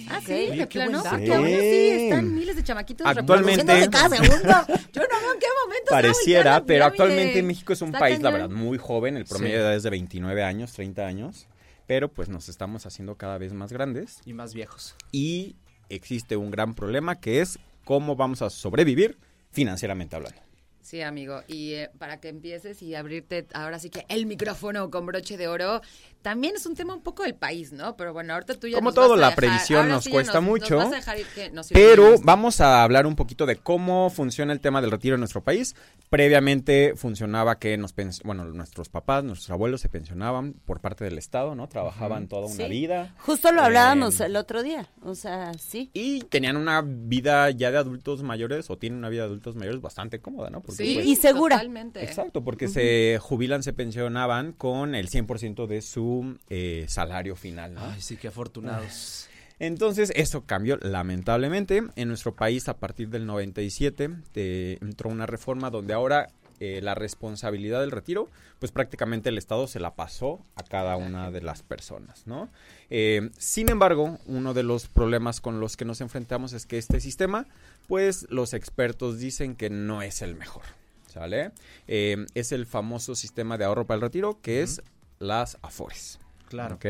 Ah, 0.09 0.21
sí, 0.25 0.31
Oye, 0.33 0.55
de 0.57 0.67
plano. 0.67 1.03
Porque 1.03 1.33
aún 1.33 1.45
así 1.45 1.53
Sí. 1.59 1.89
están 2.03 2.33
miles 2.35 2.55
de 2.55 2.63
chamaquitos 2.63 3.05
Actualmente- 3.05 3.61
reproduciéndose 3.63 3.89
cada 3.89 4.09
segundo. 4.09 4.53
Yo 4.93 5.01
no 5.01 5.19
veo 5.19 5.33
en 5.33 5.39
qué 5.39 5.47
momento 5.65 5.89
Pareciera, 5.89 6.51
pero 6.55 6.65
pirámide. 6.65 6.83
actualmente 6.83 7.43
México 7.43 7.73
es 7.73 7.81
un 7.81 7.89
Está 7.89 7.99
país, 7.99 8.21
la 8.21 8.31
verdad, 8.31 8.49
muy 8.49 8.77
joven. 8.77 9.17
El 9.17 9.25
promedio 9.25 9.51
Sí. 9.55 9.57
de 9.57 9.61
edad 9.63 9.75
es 9.75 9.83
de 9.83 9.89
29 9.89 10.43
años, 10.43 10.71
30 10.73 11.05
años. 11.05 11.47
Pero 11.85 12.07
pues 12.11 12.29
nos 12.29 12.47
estamos 12.47 12.85
haciendo 12.85 13.15
cada 13.17 13.37
vez 13.37 13.51
más 13.53 13.73
grandes. 13.73 14.21
Y 14.25 14.33
más 14.33 14.53
viejos. 14.53 14.95
Y 15.11 15.57
existe 15.89 16.37
un 16.37 16.49
gran 16.49 16.73
problema 16.75 17.19
que 17.19 17.41
es 17.41 17.59
cómo 17.83 18.15
vamos 18.15 18.41
a 18.41 18.49
sobrevivir 18.49 19.17
financieramente 19.51 20.15
hablando. 20.15 20.41
Sí, 20.81 21.01
amigo. 21.01 21.41
Y 21.47 21.73
eh, 21.73 21.89
para 21.97 22.19
que 22.19 22.27
empieces 22.29 22.81
y 22.81 22.93
abrirte 22.95 23.47
ahora 23.53 23.79
sí 23.79 23.89
que 23.89 24.05
el 24.09 24.25
micrófono 24.25 24.89
con 24.89 25.05
broche 25.05 25.37
de 25.37 25.47
oro, 25.47 25.81
también 26.23 26.55
es 26.55 26.65
un 26.65 26.73
tema 26.75 26.95
un 26.95 27.03
poco 27.03 27.21
del 27.21 27.35
país, 27.35 27.71
¿no? 27.71 27.95
Pero 27.95 28.13
bueno, 28.13 28.33
ahorita 28.33 28.55
tú 28.55 28.67
ya 28.67 28.77
Como 28.77 28.89
nos 28.89 28.95
todo, 28.95 29.09
vas 29.09 29.17
a 29.17 29.21
la 29.21 29.27
dejar- 29.27 29.35
previsión 29.35 29.79
ahora 29.81 29.93
nos 29.93 30.03
sí 30.05 30.09
cuesta 30.09 30.33
nos- 30.41 30.43
mucho, 30.43 30.75
Nos 30.75 30.85
vas 30.85 30.93
a 30.93 30.95
dejar 30.95 31.19
ir 31.19 31.27
que 31.35 31.51
nos 31.51 31.67
Pero 31.67 32.15
vamos 32.23 32.59
a 32.61 32.81
hablar 32.83 33.05
un 33.05 33.15
poquito 33.15 33.45
de 33.45 33.57
cómo 33.57 34.09
funciona 34.09 34.51
el 34.53 34.59
tema 34.59 34.81
del 34.81 34.89
retiro 34.89 35.13
en 35.15 35.19
nuestro 35.21 35.43
país. 35.43 35.75
Previamente 36.09 36.93
funcionaba 36.95 37.57
que 37.59 37.75
nos 37.77 37.95
pens- 37.95 38.21
bueno, 38.23 38.45
nuestros 38.45 38.87
papás, 38.87 39.23
nuestros 39.23 39.49
abuelos 39.49 39.81
se 39.81 39.89
pensionaban 39.89 40.53
por 40.53 40.79
parte 40.79 41.03
del 41.03 41.17
Estado, 41.17 41.55
¿no? 41.55 41.67
Trabajaban 41.67 42.27
toda 42.27 42.45
una 42.45 42.55
Sí. 42.65 42.69
vida. 42.69 43.13
Justo 43.19 43.51
lo 43.51 43.61
Eh, 43.61 43.65
hablábamos 43.65 44.19
el 44.21 44.35
otro 44.35 44.63
día. 44.63 44.87
O 45.01 45.15
sea, 45.15 45.51
sí. 45.55 45.89
Y 45.93 46.21
tenían 46.21 46.55
una 46.55 46.81
vida 46.85 47.49
ya 47.49 47.71
de 47.71 47.77
adultos 47.79 48.23
mayores, 48.23 48.69
o 48.69 48.77
tienen 48.77 48.99
una 48.99 49.09
vida 49.09 49.23
de 49.23 49.27
adultos 49.27 49.55
mayores 49.55 49.81
bastante 49.81 50.21
cómoda, 50.21 50.49
¿no? 50.49 50.61
Porque, 50.61 50.83
Sí, 50.85 50.93
pues, 50.93 51.05
Y 51.07 51.15
segura. 51.15 51.55
Totalmente. 51.57 52.03
Exacto, 52.03 52.43
porque 52.43 52.67
se 52.67 53.17
jubilan, 53.19 53.63
se 53.63 53.73
pensionaban 53.73 54.53
con 54.53 54.95
el 54.95 55.09
100% 55.09 55.67
de 55.67 55.81
su 55.81 56.12
eh, 56.49 56.85
salario 56.87 57.35
final, 57.35 57.73
¿no? 57.73 57.81
Ay, 57.85 58.01
sí, 58.01 58.17
qué 58.17 58.27
afortunados. 58.29 59.27
Entonces, 59.59 60.11
eso 60.15 60.45
cambió 60.45 60.77
lamentablemente. 60.81 61.83
En 61.95 62.07
nuestro 62.07 62.35
país, 62.35 62.67
a 62.67 62.77
partir 62.77 63.09
del 63.09 63.25
97, 63.25 64.09
eh, 64.35 64.77
entró 64.81 65.09
una 65.09 65.25
reforma 65.25 65.69
donde 65.69 65.93
ahora 65.93 66.29
eh, 66.65 66.79
la 66.81 66.95
responsabilidad 66.95 67.81
del 67.81 67.91
retiro, 67.91 68.29
pues 68.59 68.71
prácticamente 68.71 69.27
el 69.27 69.37
Estado 69.37 69.67
se 69.67 69.81
la 69.81 69.95
pasó 69.95 70.39
a 70.55 70.63
cada 70.63 70.95
una 70.95 71.29
de 71.29 71.41
las 71.41 71.61
personas, 71.61 72.25
¿no? 72.25 72.49
Eh, 72.89 73.31
sin 73.37 73.69
embargo, 73.69 74.17
uno 74.27 74.53
de 74.53 74.63
los 74.63 74.87
problemas 74.87 75.41
con 75.41 75.59
los 75.59 75.75
que 75.75 75.83
nos 75.83 75.99
enfrentamos 75.99 76.53
es 76.53 76.65
que 76.65 76.77
este 76.77 77.01
sistema, 77.01 77.47
pues 77.89 78.27
los 78.29 78.53
expertos 78.53 79.19
dicen 79.19 79.57
que 79.57 79.69
no 79.69 80.01
es 80.01 80.21
el 80.21 80.35
mejor, 80.35 80.63
¿sale? 81.07 81.51
Eh, 81.89 82.25
es 82.33 82.53
el 82.53 82.65
famoso 82.65 83.15
sistema 83.15 83.57
de 83.57 83.65
ahorro 83.65 83.85
para 83.85 83.95
el 83.95 84.01
retiro, 84.01 84.39
que 84.41 84.61
es 84.61 84.81
las 85.23 85.57
AFORES. 85.61 86.19
Claro. 86.47 86.75
¿ok? 86.75 86.85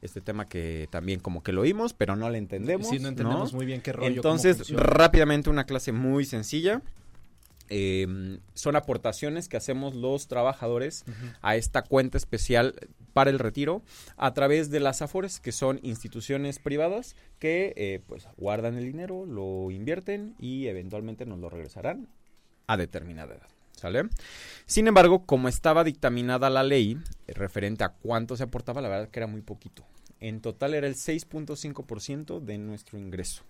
Este 0.00 0.20
tema 0.20 0.48
que 0.48 0.88
también 0.90 1.18
como 1.18 1.42
que 1.42 1.52
lo 1.52 1.62
oímos, 1.62 1.92
pero 1.92 2.14
no 2.14 2.30
le 2.30 2.38
entendemos. 2.38 2.88
Sí, 2.88 3.00
no 3.00 3.08
entendemos 3.08 3.52
muy 3.52 3.66
bien 3.66 3.80
qué 3.80 3.92
rollo, 3.92 4.14
Entonces, 4.14 4.70
rápidamente 4.70 5.50
una 5.50 5.64
clase 5.64 5.90
muy 5.92 6.24
sencilla. 6.24 6.82
Eh, 7.70 8.38
son 8.54 8.76
aportaciones 8.76 9.48
que 9.48 9.56
hacemos 9.56 9.94
los 9.94 10.26
trabajadores 10.26 11.04
a 11.42 11.56
esta 11.56 11.82
cuenta 11.82 12.16
especial 12.16 12.74
para 13.12 13.30
el 13.30 13.38
retiro 13.38 13.82
a 14.16 14.32
través 14.32 14.70
de 14.70 14.80
las 14.80 15.02
AFORES, 15.02 15.40
que 15.40 15.52
son 15.52 15.80
instituciones 15.82 16.58
privadas 16.60 17.16
que 17.38 17.74
eh, 17.76 18.00
pues 18.06 18.26
guardan 18.36 18.76
el 18.76 18.84
dinero, 18.84 19.26
lo 19.26 19.70
invierten 19.70 20.34
y 20.38 20.68
eventualmente 20.68 21.26
nos 21.26 21.40
lo 21.40 21.50
regresarán 21.50 22.08
a 22.68 22.76
determinada 22.76 23.34
edad. 23.34 23.57
¿Sale? 23.78 24.08
Sin 24.66 24.88
embargo, 24.88 25.24
como 25.24 25.48
estaba 25.48 25.84
dictaminada 25.84 26.50
la 26.50 26.64
ley, 26.64 26.98
referente 27.28 27.84
a 27.84 27.90
cuánto 27.90 28.36
se 28.36 28.42
aportaba, 28.42 28.80
la 28.80 28.88
verdad 28.88 29.08
que 29.08 29.20
era 29.20 29.28
muy 29.28 29.40
poquito. 29.40 29.86
En 30.18 30.40
total 30.40 30.74
era 30.74 30.88
el 30.88 30.96
6.5% 30.96 32.40
de 32.40 32.58
nuestro 32.58 32.98
ingreso. 32.98 33.44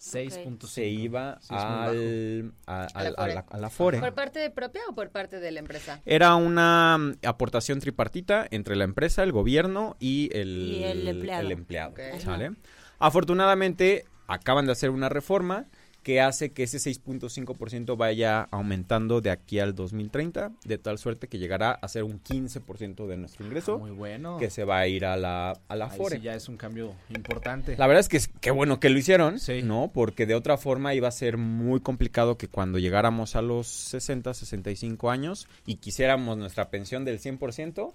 6.5. 0.00 0.66
Se 0.66 0.86
iba 0.86 1.38
Sí, 1.42 1.48
al, 1.54 2.54
a, 2.66 2.84
A 2.84 3.02
la 3.04 3.08
al- 3.10 3.14
a 3.18 3.18
Afore. 3.18 3.34
la, 3.34 3.44
a 3.50 3.58
la 3.58 3.66
Afore. 3.66 4.00
¿Por 4.00 4.14
parte 4.14 4.38
de 4.38 4.48
propia 4.50 4.80
o 4.88 4.94
por 4.94 5.10
parte 5.10 5.40
de 5.40 5.50
la 5.50 5.60
empresa? 5.60 6.00
Era 6.06 6.36
una 6.36 6.96
mm, 6.98 7.26
aportación 7.26 7.80
tripartita 7.80 8.46
entre 8.50 8.76
la 8.76 8.84
empresa, 8.84 9.22
el 9.22 9.32
gobierno 9.32 9.96
y 10.00 10.30
el, 10.32 10.48
Y 10.56 10.84
el 10.84 11.06
empleado. 11.06 11.42
el 11.46 11.52
empleado, 11.52 11.90
Ok. 11.90 12.00
¿sale? 12.20 12.52
Afortunadamente, 12.98 14.06
acaban 14.26 14.64
de 14.64 14.72
hacer 14.72 14.88
una 14.88 15.10
reforma 15.10 15.66
que 16.02 16.20
hace 16.20 16.52
que 16.52 16.62
ese 16.62 16.78
6.5% 16.78 17.96
vaya 17.96 18.48
aumentando 18.50 19.20
de 19.20 19.30
aquí 19.30 19.58
al 19.58 19.74
2030, 19.74 20.52
de 20.64 20.78
tal 20.78 20.98
suerte 20.98 21.28
que 21.28 21.38
llegará 21.38 21.72
a 21.72 21.88
ser 21.88 22.04
un 22.04 22.22
15% 22.22 23.06
de 23.06 23.16
nuestro 23.18 23.44
ingreso, 23.44 23.78
Muy 23.78 23.90
bueno. 23.90 24.38
que 24.38 24.48
se 24.50 24.64
va 24.64 24.78
a 24.78 24.86
ir 24.88 25.04
a 25.04 25.16
la, 25.16 25.50
a 25.68 25.76
la 25.76 25.84
Ahí 25.86 25.90
Afore. 25.92 26.16
sí 26.16 26.22
ya 26.22 26.34
es 26.34 26.48
un 26.48 26.56
cambio 26.56 26.94
importante. 27.14 27.76
La 27.76 27.86
verdad 27.86 28.00
es 28.00 28.08
que 28.08 28.16
es- 28.16 28.28
qué 28.40 28.50
bueno 28.50 28.80
que 28.80 28.88
lo 28.88 28.98
hicieron, 28.98 29.38
Sí. 29.38 29.62
¿no? 29.62 29.90
Porque 29.92 30.24
de 30.26 30.34
otra 30.34 30.56
forma 30.56 30.94
iba 30.94 31.08
a 31.08 31.12
ser 31.12 31.36
muy 31.36 31.80
complicado 31.80 32.38
que 32.38 32.48
cuando 32.48 32.78
llegáramos 32.78 33.36
a 33.36 33.42
los 33.42 33.66
60, 33.66 34.32
65 34.32 35.10
años 35.10 35.48
y 35.66 35.76
quisiéramos 35.76 36.38
nuestra 36.38 36.70
pensión 36.70 37.04
del 37.04 37.18
100%, 37.20 37.94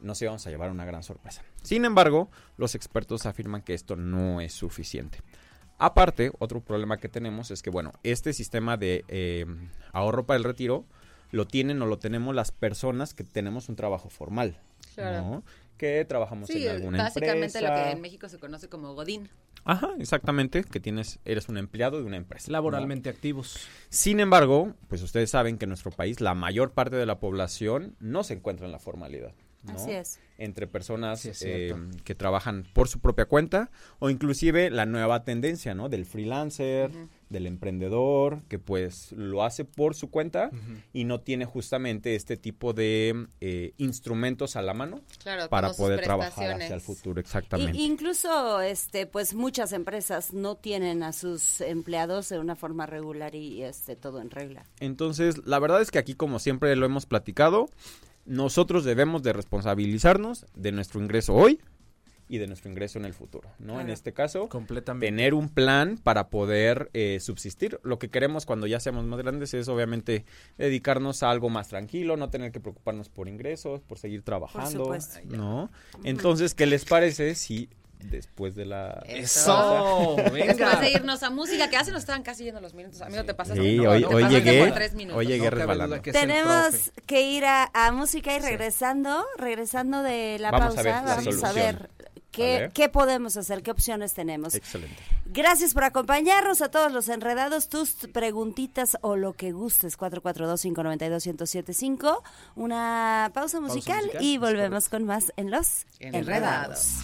nos 0.00 0.22
íbamos 0.22 0.46
a 0.46 0.50
llevar 0.50 0.70
una 0.70 0.84
gran 0.84 1.02
sorpresa. 1.02 1.42
Sin 1.62 1.84
embargo, 1.84 2.30
los 2.56 2.74
expertos 2.74 3.26
afirman 3.26 3.62
que 3.62 3.74
esto 3.74 3.96
no 3.96 4.40
es 4.40 4.52
suficiente. 4.52 5.18
Aparte, 5.78 6.32
otro 6.38 6.60
problema 6.60 6.98
que 6.98 7.08
tenemos 7.08 7.50
es 7.50 7.62
que, 7.62 7.70
bueno, 7.70 7.92
este 8.02 8.32
sistema 8.32 8.76
de 8.76 9.04
eh, 9.08 9.46
ahorro 9.92 10.26
para 10.26 10.36
el 10.38 10.44
retiro 10.44 10.84
lo 11.30 11.46
tienen 11.46 11.80
o 11.82 11.86
lo 11.86 11.98
tenemos 11.98 12.34
las 12.34 12.50
personas 12.52 13.14
que 13.14 13.22
tenemos 13.24 13.68
un 13.68 13.76
trabajo 13.76 14.08
formal, 14.08 14.58
Claro. 14.94 15.22
¿no? 15.22 15.42
Que 15.76 16.04
trabajamos 16.04 16.48
Sí, 16.48 16.66
en 16.66 16.72
alguna 16.76 17.04
básicamente 17.04 17.60
lo 17.60 17.68
empresa. 17.68 17.84
que 17.84 17.90
en 17.92 18.00
México 18.00 18.28
se 18.28 18.38
conoce 18.40 18.68
como 18.68 18.94
Godín. 18.94 19.28
Ajá, 19.64 19.90
exactamente, 20.00 20.64
que 20.64 20.80
tienes, 20.80 21.20
eres 21.24 21.48
un 21.48 21.58
empleado 21.58 21.98
de 21.98 22.04
una 22.04 22.16
empresa. 22.16 22.48
¿no? 22.48 22.52
Laboralmente 22.54 23.08
activos. 23.10 23.68
Sin 23.88 24.18
embargo, 24.18 24.72
pues 24.88 25.02
ustedes 25.02 25.30
saben 25.30 25.58
que 25.58 25.66
en 25.66 25.68
nuestro 25.68 25.92
país 25.92 26.20
la 26.20 26.34
mayor 26.34 26.72
parte 26.72 26.96
de 26.96 27.06
la 27.06 27.20
población 27.20 27.94
no 28.00 28.24
se 28.24 28.34
encuentra 28.34 28.66
en 28.66 28.72
la 28.72 28.78
formalidad. 28.80 29.32
¿No? 29.68 29.74
Así 29.76 29.92
es. 29.92 30.18
Entre 30.38 30.66
personas 30.68 31.20
Sí, 31.20 31.30
es 31.30 31.42
eh, 31.42 31.66
cierto. 31.74 31.96
que 32.04 32.14
trabajan 32.14 32.64
por 32.72 32.88
su 32.88 33.00
propia 33.00 33.24
cuenta 33.24 33.70
o 33.98 34.08
inclusive 34.08 34.70
la 34.70 34.86
nueva 34.86 35.24
tendencia, 35.24 35.74
¿no? 35.74 35.88
Del 35.88 36.04
freelancer, 36.06 36.92
del 37.28 37.46
emprendedor, 37.46 38.42
que 38.48 38.58
pues 38.60 39.10
lo 39.12 39.42
hace 39.42 39.64
por 39.64 39.94
su 39.96 40.10
cuenta 40.10 40.50
y 40.92 41.04
no 41.04 41.20
tiene 41.20 41.44
justamente 41.44 42.14
este 42.14 42.36
tipo 42.36 42.72
de 42.72 43.26
eh, 43.40 43.72
instrumentos 43.78 44.54
a 44.56 44.62
la 44.62 44.74
mano 44.74 45.00
Claro, 45.22 45.48
para 45.48 45.72
poder 45.72 46.00
trabajar 46.02 46.52
hacia 46.52 46.74
el 46.74 46.80
futuro, 46.80 47.20
Y- 47.20 47.22
exactamente. 47.22 47.76
incluso, 47.78 48.60
este, 48.60 49.06
pues 49.06 49.34
muchas 49.34 49.72
empresas 49.72 50.32
no 50.32 50.54
tienen 50.54 51.02
a 51.02 51.12
sus 51.12 51.60
empleados 51.60 52.28
de 52.28 52.38
una 52.38 52.54
forma 52.54 52.86
regular 52.86 53.34
y 53.34 53.62
este 53.64 53.96
todo 53.96 54.20
en 54.20 54.30
regla. 54.30 54.64
Entonces, 54.80 55.44
la 55.46 55.58
verdad 55.58 55.82
es 55.82 55.90
que 55.90 55.98
aquí, 55.98 56.14
como 56.14 56.38
siempre 56.38 56.74
lo 56.76 56.86
hemos 56.86 57.06
platicado, 57.06 57.68
nosotros 58.28 58.84
debemos 58.84 59.22
de 59.22 59.32
responsabilizarnos 59.32 60.46
de 60.54 60.72
nuestro 60.72 61.00
ingreso 61.00 61.34
hoy 61.34 61.60
y 62.28 62.36
de 62.36 62.46
nuestro 62.46 62.70
ingreso 62.70 62.98
en 62.98 63.06
el 63.06 63.14
futuro, 63.14 63.50
¿no? 63.58 63.80
En 63.80 63.88
este 63.88 64.12
caso, 64.12 64.50
Completamente. 64.50 65.06
tener 65.06 65.32
un 65.32 65.48
plan 65.48 65.96
para 65.96 66.28
poder 66.28 66.90
eh, 66.92 67.20
subsistir. 67.20 67.80
Lo 67.82 67.98
que 67.98 68.10
queremos 68.10 68.44
cuando 68.44 68.66
ya 68.66 68.80
seamos 68.80 69.06
más 69.06 69.18
grandes 69.18 69.54
es 69.54 69.66
obviamente 69.68 70.26
dedicarnos 70.58 71.22
a 71.22 71.30
algo 71.30 71.48
más 71.48 71.68
tranquilo, 71.68 72.18
no 72.18 72.28
tener 72.28 72.52
que 72.52 72.60
preocuparnos 72.60 73.08
por 73.08 73.28
ingresos, 73.28 73.80
por 73.80 73.98
seguir 73.98 74.22
trabajando. 74.22 74.94
¿no? 75.24 75.70
Entonces, 76.04 76.54
¿qué 76.54 76.66
les 76.66 76.84
parece 76.84 77.34
si 77.34 77.70
después 78.00 78.54
de 78.54 78.66
la 78.66 79.02
Eso, 79.06 80.16
venga. 80.32 80.54
Después 80.54 80.80
de 80.80 80.90
irnos 80.92 81.22
a 81.22 81.30
música, 81.30 81.68
que 81.68 81.76
ya 81.76 81.84
se 81.84 81.90
nos 81.90 82.00
estaban 82.00 82.22
casi 82.22 82.44
yendo 82.44 82.60
los 82.60 82.74
minutos. 82.74 83.00
Amigo, 83.02 83.24
te 83.24 83.34
pasaste. 83.34 83.60
Sí, 83.62 83.78
no, 83.78 83.90
hoy, 83.90 84.00
te 84.00 84.06
hoy 84.06 84.22
pasaste 84.22 84.44
llegué, 84.44 84.72
tres 84.72 84.94
minutos. 84.94 85.18
hoy 85.18 85.26
llegué 85.26 85.50
No 85.50 86.02
que 86.02 86.12
Tenemos 86.12 86.92
que 87.06 87.22
ir 87.22 87.44
a, 87.44 87.70
a 87.72 87.90
música 87.92 88.34
y 88.36 88.40
regresando, 88.40 89.24
regresando 89.36 90.02
de 90.02 90.38
la 90.38 90.50
Vamos 90.50 90.72
a 90.72 90.74
pausa, 90.76 90.82
ver 90.82 90.94
la 90.94 91.02
vamos 91.16 91.44
a 91.44 91.52
ver 91.52 91.90
qué, 92.30 92.54
¿Vale? 92.54 92.70
qué 92.72 92.88
podemos 92.88 93.36
hacer, 93.36 93.62
qué 93.62 93.70
opciones 93.70 94.14
tenemos. 94.14 94.54
Excelente. 94.54 94.96
Gracias 95.30 95.74
por 95.74 95.84
acompañarnos 95.84 96.62
a 96.62 96.70
todos 96.70 96.90
los 96.90 97.10
enredados. 97.10 97.68
Tus 97.68 97.90
preguntitas 98.12 98.96
o 99.02 99.14
lo 99.16 99.34
que 99.34 99.52
gustes. 99.52 99.98
442-592-1075. 99.98 102.22
Una 102.56 103.30
pausa 103.34 103.60
musical, 103.60 104.00
musical, 104.04 104.24
y 104.24 104.38
volvemos 104.38 104.88
con 104.88 105.04
más 105.04 105.30
en 105.36 105.50
Los 105.50 105.84
Enredados. 106.00 106.28
Enredados. 106.28 106.94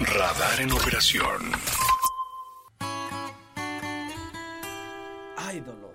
Radar 0.00 0.60
en 0.60 0.72
operación. 0.72 1.52
Ay, 5.38 5.60
dolor. 5.60 5.93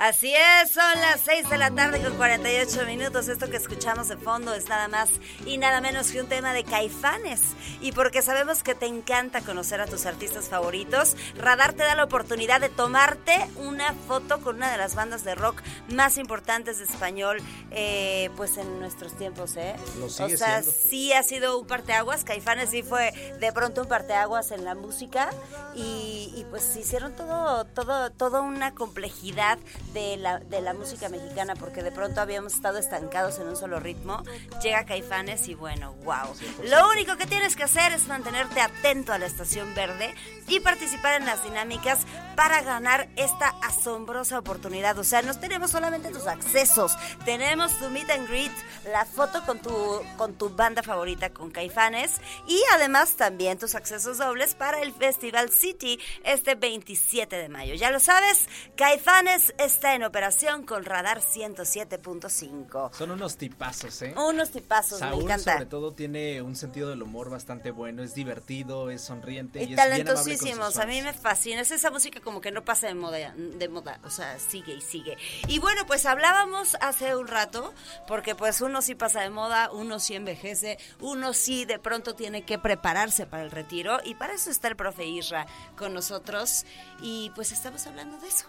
Así 0.00 0.32
es, 0.32 0.70
son 0.70 0.98
las 1.02 1.20
6 1.26 1.50
de 1.50 1.58
la 1.58 1.70
tarde 1.72 2.00
con 2.02 2.16
48 2.16 2.86
minutos. 2.86 3.28
Esto 3.28 3.50
que 3.50 3.58
escuchamos 3.58 4.08
de 4.08 4.16
fondo 4.16 4.54
es 4.54 4.66
nada 4.66 4.88
más 4.88 5.10
y 5.44 5.58
nada 5.58 5.82
menos 5.82 6.10
que 6.10 6.22
un 6.22 6.26
tema 6.26 6.54
de 6.54 6.64
caifanes. 6.64 7.42
Y 7.82 7.92
porque 7.92 8.22
sabemos 8.22 8.62
que 8.62 8.74
te 8.74 8.86
encanta 8.86 9.42
conocer 9.42 9.78
a 9.82 9.86
tus 9.86 10.06
artistas 10.06 10.48
favoritos, 10.48 11.18
Radar 11.36 11.74
te 11.74 11.82
da 11.82 11.94
la 11.96 12.04
oportunidad 12.04 12.62
de 12.62 12.70
tomarte 12.70 13.46
una 13.56 13.92
foto 13.92 14.40
con 14.40 14.56
una 14.56 14.72
de 14.72 14.78
las 14.78 14.94
bandas 14.94 15.22
de 15.22 15.34
rock 15.34 15.60
más 15.90 16.16
importantes 16.16 16.78
de 16.78 16.84
español, 16.84 17.36
eh, 17.70 18.30
pues 18.38 18.56
en 18.56 18.80
nuestros 18.80 19.18
tiempos, 19.18 19.56
¿eh? 19.56 19.76
Lo 19.98 20.06
o 20.06 20.08
sigue 20.08 20.38
sea, 20.38 20.62
siendo. 20.62 20.80
sí 20.88 21.12
ha 21.12 21.22
sido 21.22 21.58
un 21.58 21.66
parteaguas. 21.66 22.24
Caifanes 22.24 22.70
sí 22.70 22.82
fue 22.82 23.12
de 23.38 23.52
pronto 23.52 23.82
un 23.82 23.88
parteaguas 23.88 24.50
en 24.50 24.64
la 24.64 24.74
música 24.74 25.28
y, 25.74 26.32
y, 26.34 26.46
pues 26.48 26.74
hicieron 26.74 27.14
todo, 27.14 27.66
todo, 27.66 28.10
toda 28.12 28.40
una 28.40 28.74
complejidad 28.74 29.58
de 29.92 30.16
la, 30.16 30.38
de 30.38 30.60
la 30.60 30.74
música 30.74 31.08
mexicana 31.08 31.54
porque 31.54 31.82
de 31.82 31.92
pronto 31.92 32.20
habíamos 32.20 32.54
estado 32.54 32.78
estancados 32.78 33.38
en 33.38 33.48
un 33.48 33.56
solo 33.56 33.80
ritmo. 33.80 34.22
Llega 34.62 34.84
Caifanes 34.84 35.48
y 35.48 35.54
bueno, 35.54 35.94
wow. 36.04 36.34
Lo 36.64 36.88
único 36.90 37.16
que 37.16 37.26
tienes 37.26 37.56
que 37.56 37.64
hacer 37.64 37.92
es 37.92 38.06
mantenerte 38.08 38.60
atento 38.60 39.12
a 39.12 39.18
la 39.18 39.26
estación 39.26 39.74
verde 39.74 40.14
y 40.48 40.60
participar 40.60 41.20
en 41.20 41.26
las 41.26 41.42
dinámicas 41.44 42.00
para 42.36 42.62
ganar 42.62 43.08
esta 43.16 43.54
asombrosa 43.62 44.38
oportunidad. 44.38 44.98
O 44.98 45.04
sea, 45.04 45.22
no 45.22 45.38
tenemos 45.38 45.70
solamente 45.70 46.10
tus 46.10 46.26
accesos, 46.26 46.96
tenemos 47.24 47.78
tu 47.78 47.88
meet 47.90 48.10
and 48.10 48.28
greet, 48.28 48.52
la 48.90 49.04
foto 49.04 49.44
con 49.44 49.60
tu, 49.60 49.70
con 50.16 50.34
tu 50.34 50.50
banda 50.50 50.82
favorita, 50.82 51.30
con 51.30 51.50
Caifanes, 51.50 52.20
y 52.46 52.60
además 52.74 53.16
también 53.16 53.58
tus 53.58 53.74
accesos 53.74 54.18
dobles 54.18 54.54
para 54.54 54.80
el 54.80 54.92
Festival 54.92 55.50
City 55.50 56.00
este 56.24 56.54
27 56.54 57.36
de 57.36 57.48
mayo. 57.48 57.74
Ya 57.74 57.90
lo 57.90 58.00
sabes, 58.00 58.48
Caifanes 58.76 59.54
está 59.80 59.94
en 59.94 60.04
operación 60.04 60.66
con 60.66 60.84
Radar 60.84 61.22
107.5. 61.22 62.92
Son 62.92 63.10
unos 63.12 63.38
tipazos, 63.38 64.02
¿eh? 64.02 64.12
Unos 64.14 64.50
tipazos, 64.50 64.98
Saúl, 64.98 65.16
me 65.16 65.24
encanta. 65.24 65.54
sobre 65.54 65.64
todo, 65.64 65.94
tiene 65.94 66.42
un 66.42 66.54
sentido 66.54 66.90
del 66.90 67.02
humor 67.02 67.30
bastante 67.30 67.70
bueno, 67.70 68.02
es 68.02 68.12
divertido, 68.12 68.90
es 68.90 69.00
sonriente 69.00 69.64
y, 69.64 69.72
Y 69.72 69.76
talentosísimos, 69.76 70.76
a 70.76 70.84
mí 70.84 71.00
me 71.00 71.14
fascina. 71.14 71.62
Es 71.62 71.70
esa 71.70 71.90
música 71.90 72.20
como 72.20 72.42
que 72.42 72.50
no 72.50 72.62
pasa 72.62 72.88
de 72.88 72.94
moda, 72.94 73.32
de 73.34 73.68
moda, 73.70 74.00
o 74.04 74.10
sea, 74.10 74.38
sigue 74.38 74.74
y 74.74 74.82
sigue. 74.82 75.16
Y 75.48 75.60
bueno, 75.60 75.86
pues 75.86 76.04
hablábamos 76.04 76.76
hace 76.82 77.16
un 77.16 77.26
rato, 77.26 77.72
porque 78.06 78.34
pues 78.34 78.60
uno 78.60 78.82
sí 78.82 78.94
pasa 78.94 79.22
de 79.22 79.30
moda, 79.30 79.70
uno 79.72 79.98
sí 79.98 80.14
envejece, 80.14 80.78
uno 81.00 81.32
sí 81.32 81.64
de 81.64 81.78
pronto 81.78 82.14
tiene 82.14 82.42
que 82.42 82.58
prepararse 82.58 83.24
para 83.24 83.44
el 83.44 83.50
retiro, 83.50 83.98
y 84.04 84.14
para 84.14 84.34
eso 84.34 84.50
está 84.50 84.68
el 84.68 84.76
profe 84.76 85.06
Isra 85.06 85.46
con 85.78 85.94
nosotros, 85.94 86.66
y 87.00 87.32
pues 87.34 87.50
estamos 87.50 87.86
hablando 87.86 88.18
de 88.18 88.28
eso. 88.28 88.44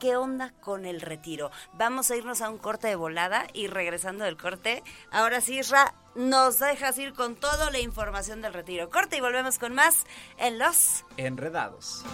¿Qué 0.00 0.16
onda 0.16 0.52
con 0.60 0.86
el 0.86 1.00
retiro? 1.00 1.50
Vamos 1.74 2.10
a 2.10 2.16
irnos 2.16 2.42
a 2.42 2.50
un 2.50 2.58
corte 2.58 2.88
de 2.88 2.96
volada 2.96 3.46
y 3.52 3.68
regresando 3.68 4.24
del 4.24 4.36
corte, 4.36 4.82
ahora 5.10 5.40
sí, 5.40 5.58
Isra, 5.58 5.94
nos 6.14 6.58
dejas 6.58 6.98
ir 6.98 7.12
con 7.14 7.36
toda 7.36 7.70
la 7.70 7.78
información 7.78 8.42
del 8.42 8.52
retiro. 8.52 8.90
Corte 8.90 9.16
y 9.16 9.20
volvemos 9.20 9.58
con 9.58 9.74
más 9.74 10.04
en 10.38 10.58
los 10.58 11.04
Enredados. 11.16 12.04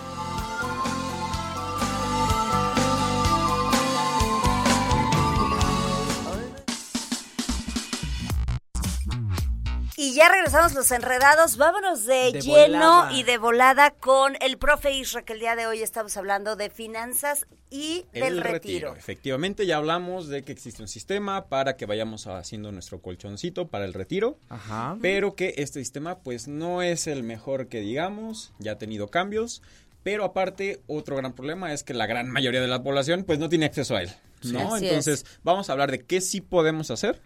Y 10.02 10.14
ya 10.14 10.30
regresamos 10.30 10.72
los 10.72 10.90
enredados, 10.92 11.58
vámonos 11.58 12.06
de, 12.06 12.32
De 12.32 12.40
lleno 12.40 12.78
volada. 13.02 13.12
y 13.12 13.22
de 13.22 13.36
volada 13.36 13.90
con 13.90 14.34
el 14.40 14.56
profe 14.56 14.92
Isra, 14.92 15.20
que 15.26 15.34
el 15.34 15.40
día 15.40 15.56
de 15.56 15.66
hoy 15.66 15.82
estamos 15.82 16.16
hablando 16.16 16.56
de 16.56 16.70
finanzas 16.70 17.46
y 17.68 18.06
del 18.14 18.38
El 18.38 18.40
retiro. 18.40 18.96
Efectivamente, 18.96 19.66
ya 19.66 19.76
hablamos 19.76 20.28
de 20.28 20.42
que 20.42 20.52
existe 20.52 20.80
un 20.80 20.88
sistema 20.88 21.48
para 21.48 21.76
que 21.76 21.84
vayamos 21.84 22.26
haciendo 22.28 22.72
nuestro 22.72 23.02
colchoncito 23.02 23.68
para 23.68 23.84
el 23.84 23.92
retiro, 23.92 24.38
Ajá. 24.48 24.96
pero 25.02 25.34
que 25.34 25.52
este 25.58 25.80
sistema 25.80 26.20
pues 26.20 26.48
no 26.48 26.80
es 26.80 27.06
el 27.06 27.22
mejor 27.22 27.68
que 27.68 27.80
digamos, 27.80 28.54
ya 28.58 28.72
ha 28.72 28.78
tenido 28.78 29.08
cambios, 29.08 29.60
Pero 30.02 30.24
aparte, 30.24 30.80
otro 30.86 31.14
gran 31.16 31.34
problema 31.34 31.74
es 31.74 31.84
que 31.84 31.92
la 31.92 32.06
gran 32.06 32.30
mayoría 32.30 32.62
de 32.62 32.68
la 32.68 32.82
población 32.82 33.24
pues 33.24 33.38
no 33.38 33.50
tiene 33.50 33.66
acceso 33.66 33.96
a 33.96 34.00
él, 34.02 34.08
Sí. 34.40 34.52
¿no? 34.52 34.74
Así 34.76 34.86
Entonces, 34.88 35.24
es. 35.24 35.40
vamos 35.44 35.68
a 35.68 35.72
hablar 35.72 35.90
de 35.90 36.06
qué 36.06 36.22
sí 36.22 36.40
podemos 36.40 36.90
hacer 36.90 37.20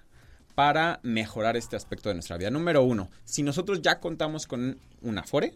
para 0.55 1.01
mejorar 1.03 1.57
este 1.57 1.77
aspecto 1.77 2.09
de 2.09 2.15
nuestra 2.17 2.37
vida. 2.37 2.51
Número 2.51 2.83
uno, 2.83 3.11
si 3.25 3.43
nosotros 3.43 3.83
ya 3.83 4.01
contamos 4.01 4.47
con 4.47 4.79
un 5.03 5.19
Afore, 5.19 5.55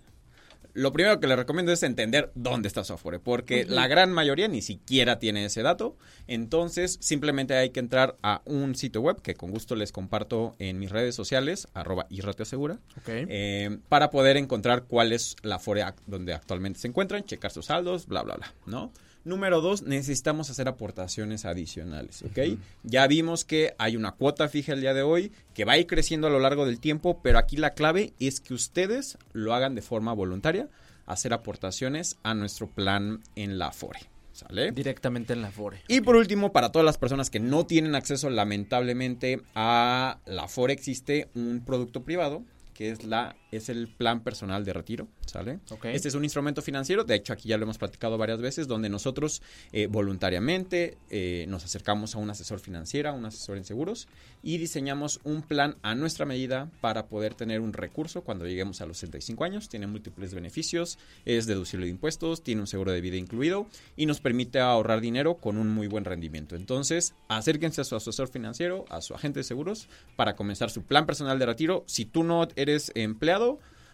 lo 0.75 0.93
primero 0.93 1.19
que 1.19 1.27
les 1.27 1.37
recomiendo 1.37 1.73
es 1.73 1.83
entender 1.83 2.31
dónde 2.37 2.69
está 2.69 2.85
su 2.85 2.93
Afore, 2.93 3.19
porque 3.19 3.65
la 3.65 3.89
gran 3.89 4.13
mayoría 4.13 4.47
ni 4.49 4.63
siquiera 4.63 5.19
tiene 5.19 5.45
ese 5.45 5.63
dato. 5.63 5.97
Entonces, 6.29 6.99
simplemente 7.01 7.55
hay 7.57 7.71
que 7.71 7.81
entrar 7.81 8.17
a 8.23 8.43
un 8.45 8.75
sitio 8.77 9.01
web 9.01 9.21
que 9.21 9.35
con 9.35 9.51
gusto 9.51 9.75
les 9.75 9.91
comparto 9.91 10.55
en 10.59 10.79
mis 10.79 10.91
redes 10.91 11.15
sociales, 11.15 11.67
arroba 11.75 12.07
irrateasegura, 12.11 12.75
Ok. 12.99 13.09
eh, 13.09 13.79
para 13.89 14.11
poder 14.11 14.37
encontrar 14.37 14.85
cuál 14.85 15.13
es 15.13 15.37
la 15.43 15.57
Afore 15.57 15.85
donde 16.07 16.35
actualmente 16.35 16.79
se 16.79 16.89
encuentran, 16.89 17.25
checar 17.25 17.51
sus 17.51 17.67
saldos, 17.67 18.07
bla, 18.07 18.23
bla, 18.23 18.37
bla, 18.37 18.53
¿no? 18.67 18.93
Número 19.25 19.61
dos, 19.61 19.83
necesitamos 19.83 20.49
hacer 20.49 20.69
aportaciones 20.69 21.45
adicionales, 21.45 22.23
¿ok? 22.23 22.59
Ya 22.83 23.07
vimos 23.07 23.45
que 23.45 23.75
hay 23.79 23.97
una 23.97 24.13
cuota 24.13 24.49
fija 24.49 24.73
el 24.73 24.81
día 24.81 24.95
de 24.95 25.03
hoy 25.03 25.33
que 25.55 25.65
va 25.65 25.73
a 25.73 25.79
ir 25.79 25.87
creciendo 25.87 26.29
a 26.29 26.31
lo 26.31 26.39
largo 26.39 26.65
del 26.65 26.81
tiempo, 26.81 27.21
pero 27.23 27.39
aquí 27.39 27.57
la 27.57 27.75
clave 27.75 28.15
es 28.21 28.41
que 28.41 28.55
ustedes 28.55 29.19
lo 29.33 29.55
hagan 29.55 29.75
de 29.75 29.83
forma 29.83 30.13
voluntaria, 30.13 30.69
hacer 31.07 31.33
aportaciones 31.33 32.17
a 32.23 32.35
nuestro 32.35 32.69
plan 32.69 33.23
en 33.35 33.59
la 33.59 33.69
Afore, 33.69 34.01
¿sale? 34.33 34.73
Directamente 34.73 35.33
en 35.33 35.43
la 35.43 35.51
Fore. 35.51 35.83
Y 35.89 36.01
por 36.01 36.17
último, 36.17 36.53
para 36.53 36.71
todas 36.71 36.87
las 36.87 36.99
personas 36.99 37.29
que 37.29 37.41
no 37.41 37.67
tienen 37.67 37.95
acceso 37.95 38.31
lamentablemente 38.31 39.43
a 39.55 40.21
la 40.27 40.45
Afore, 40.45 40.73
existe 40.73 41.29
un 41.35 41.63
producto 41.65 42.03
privado 42.03 42.45
que 42.79 42.91
es 42.91 43.03
la 43.03 43.35
es 43.51 43.69
el 43.69 43.89
plan 43.89 44.23
personal 44.23 44.65
de 44.65 44.73
retiro, 44.73 45.09
¿sale? 45.27 45.61
Ok. 45.71 45.87
Este 45.87 46.09
es 46.09 46.15
un 46.15 46.25
instrumento 46.25 46.63
financiero, 46.63 47.05
de 47.05 47.15
hecho 47.15 47.33
aquí 47.33 47.49
ya 47.49 47.57
lo 47.57 47.65
hemos 47.65 47.79
platicado 47.79 48.19
varias 48.19 48.41
veces, 48.41 48.69
donde 48.69 48.89
nosotros 48.89 49.43
eh, 49.73 49.87
voluntariamente 49.87 50.99
eh, 51.11 51.47
nos 51.49 51.65
acercamos 51.65 52.15
a 52.15 52.19
un 52.19 52.31
asesor 52.31 52.61
financiero, 52.61 53.09
a 53.11 53.13
un 53.13 53.25
asesor 53.25 53.57
en 53.57 53.65
seguros 53.65 54.09
y 54.43 54.59
diseñamos 54.59 55.21
un 55.25 55.43
plan 55.43 55.77
a 55.83 55.95
nuestra 55.95 56.27
medida 56.27 56.71
para 56.81 57.07
poder 57.07 57.35
tener 57.35 57.61
un 57.61 57.73
recurso 57.73 58.23
cuando 58.23 58.47
lleguemos 58.47 58.81
a 58.81 58.87
los 58.87 58.99
65 58.99 59.45
años, 59.45 59.69
tiene 59.69 59.87
múltiples 59.87 60.35
beneficios, 60.35 60.99
es 61.25 61.47
deducible 61.47 61.87
de 61.87 61.91
impuestos, 61.91 62.43
tiene 62.43 62.61
un 62.61 62.67
seguro 62.67 62.93
de 62.93 63.01
vida 63.01 63.17
incluido 63.17 63.67
y 63.97 64.07
nos 64.07 64.21
permite 64.21 64.61
ahorrar 64.61 65.01
dinero 65.01 65.37
con 65.37 65.59
un 65.59 65.69
muy 65.69 65.87
buen 65.87 66.05
rendimiento. 66.05 66.55
Entonces, 66.57 67.15
acérquense 67.29 67.81
a 67.81 67.85
su 67.85 67.97
asesor 67.97 68.29
financiero, 68.29 68.85
a 68.91 69.01
su 69.01 69.15
agente 69.15 69.41
de 69.41 69.45
seguros 69.45 69.89
para 70.17 70.37
comenzar 70.37 70.71
su 70.71 70.83
plan 70.83 71.07
personal 71.07 71.39
de 71.39 71.47
retiro. 71.47 71.85
Si 71.87 72.05
tú 72.05 72.25
no 72.25 72.47
eres 72.57 72.93
empleado 72.95 73.38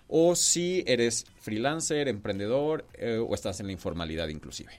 o 0.06 0.36
si 0.36 0.84
eres 0.86 1.24
freelancer, 1.40 2.08
emprendedor 2.08 2.84
eh, 2.94 3.16
o 3.18 3.34
estás 3.34 3.60
en 3.60 3.66
la 3.66 3.72
informalidad 3.72 4.28
inclusive. 4.28 4.70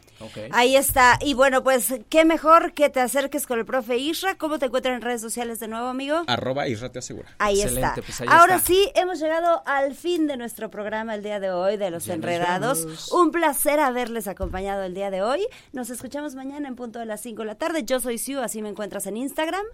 Ahí 0.51 0.75
está. 0.75 1.17
Y 1.21 1.33
bueno, 1.33 1.63
pues 1.63 1.93
qué 2.09 2.25
mejor 2.25 2.73
que 2.73 2.89
te 2.89 2.99
acerques 3.01 3.47
con 3.47 3.59
el 3.59 3.65
profe 3.65 3.97
Isra. 3.97 4.37
¿Cómo 4.37 4.59
te 4.59 4.67
encuentran 4.67 4.95
en 4.95 5.01
redes 5.01 5.21
sociales 5.21 5.59
de 5.59 5.67
nuevo, 5.67 5.87
amigo? 5.87 6.21
Arroba 6.27 6.67
Isra 6.67 6.91
te 6.91 6.99
asegura. 6.99 7.35
Ahí 7.39 7.59
Excelente, 7.61 7.87
está. 7.87 8.01
pues 8.01 8.21
ahí 8.21 8.27
Ahora 8.29 8.55
está. 8.57 8.67
sí, 8.67 8.91
hemos 8.95 9.19
llegado 9.19 9.63
al 9.65 9.95
fin 9.95 10.27
de 10.27 10.37
nuestro 10.37 10.69
programa 10.69 11.15
el 11.15 11.23
día 11.23 11.39
de 11.39 11.51
hoy 11.51 11.77
de 11.77 11.89
Los 11.89 12.05
Ya 12.05 12.13
Enredados. 12.13 13.11
Un 13.11 13.31
placer 13.31 13.79
haberles 13.79 14.27
acompañado 14.27 14.83
el 14.83 14.93
día 14.93 15.09
de 15.09 15.21
hoy. 15.23 15.45
Nos 15.73 15.89
escuchamos 15.89 16.35
mañana 16.35 16.67
en 16.67 16.75
punto 16.75 16.99
de 16.99 17.05
las 17.07 17.21
5 17.21 17.41
de 17.41 17.45
la 17.47 17.55
tarde. 17.55 17.83
Yo 17.83 17.99
soy 17.99 18.19
Siu, 18.19 18.39
así 18.41 18.61
me 18.61 18.69
encuentras 18.69 19.07
en 19.07 19.17
Instagram. 19.17 19.65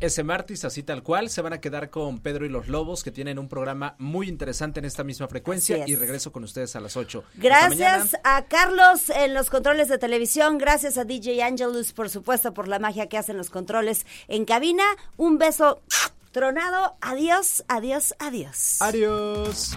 Ese 0.00 0.22
martes, 0.22 0.64
así 0.64 0.82
tal 0.82 1.02
cual, 1.02 1.28
se 1.28 1.42
van 1.42 1.52
a 1.52 1.60
quedar 1.60 1.90
con 1.90 2.20
Pedro 2.20 2.46
y 2.46 2.48
los 2.48 2.68
Lobos, 2.68 3.02
que 3.02 3.10
tienen 3.10 3.38
un 3.38 3.48
programa 3.48 3.96
muy 3.98 4.28
interesante 4.28 4.78
en 4.78 4.84
esta 4.84 5.02
misma 5.02 5.26
frecuencia. 5.26 5.84
Y 5.86 5.96
regreso 5.96 6.30
con 6.30 6.44
ustedes 6.44 6.76
a 6.76 6.80
las 6.80 6.96
8. 6.96 7.24
Gracias 7.34 8.16
a 8.22 8.44
Carlos 8.46 9.10
en 9.10 9.34
los 9.34 9.50
controles 9.50 9.88
de 9.88 9.98
televisión, 9.98 10.58
gracias 10.58 10.98
a 10.98 11.04
DJ 11.04 11.42
Angelus, 11.42 11.92
por 11.92 12.10
supuesto, 12.10 12.54
por 12.54 12.68
la 12.68 12.78
magia 12.78 13.08
que 13.08 13.18
hacen 13.18 13.36
los 13.36 13.50
controles 13.50 14.06
en 14.28 14.44
cabina. 14.44 14.84
Un 15.16 15.38
beso 15.38 15.82
tronado. 16.30 16.96
Adiós, 17.00 17.64
adiós, 17.68 18.14
adiós. 18.20 18.80
Adiós. 18.80 19.76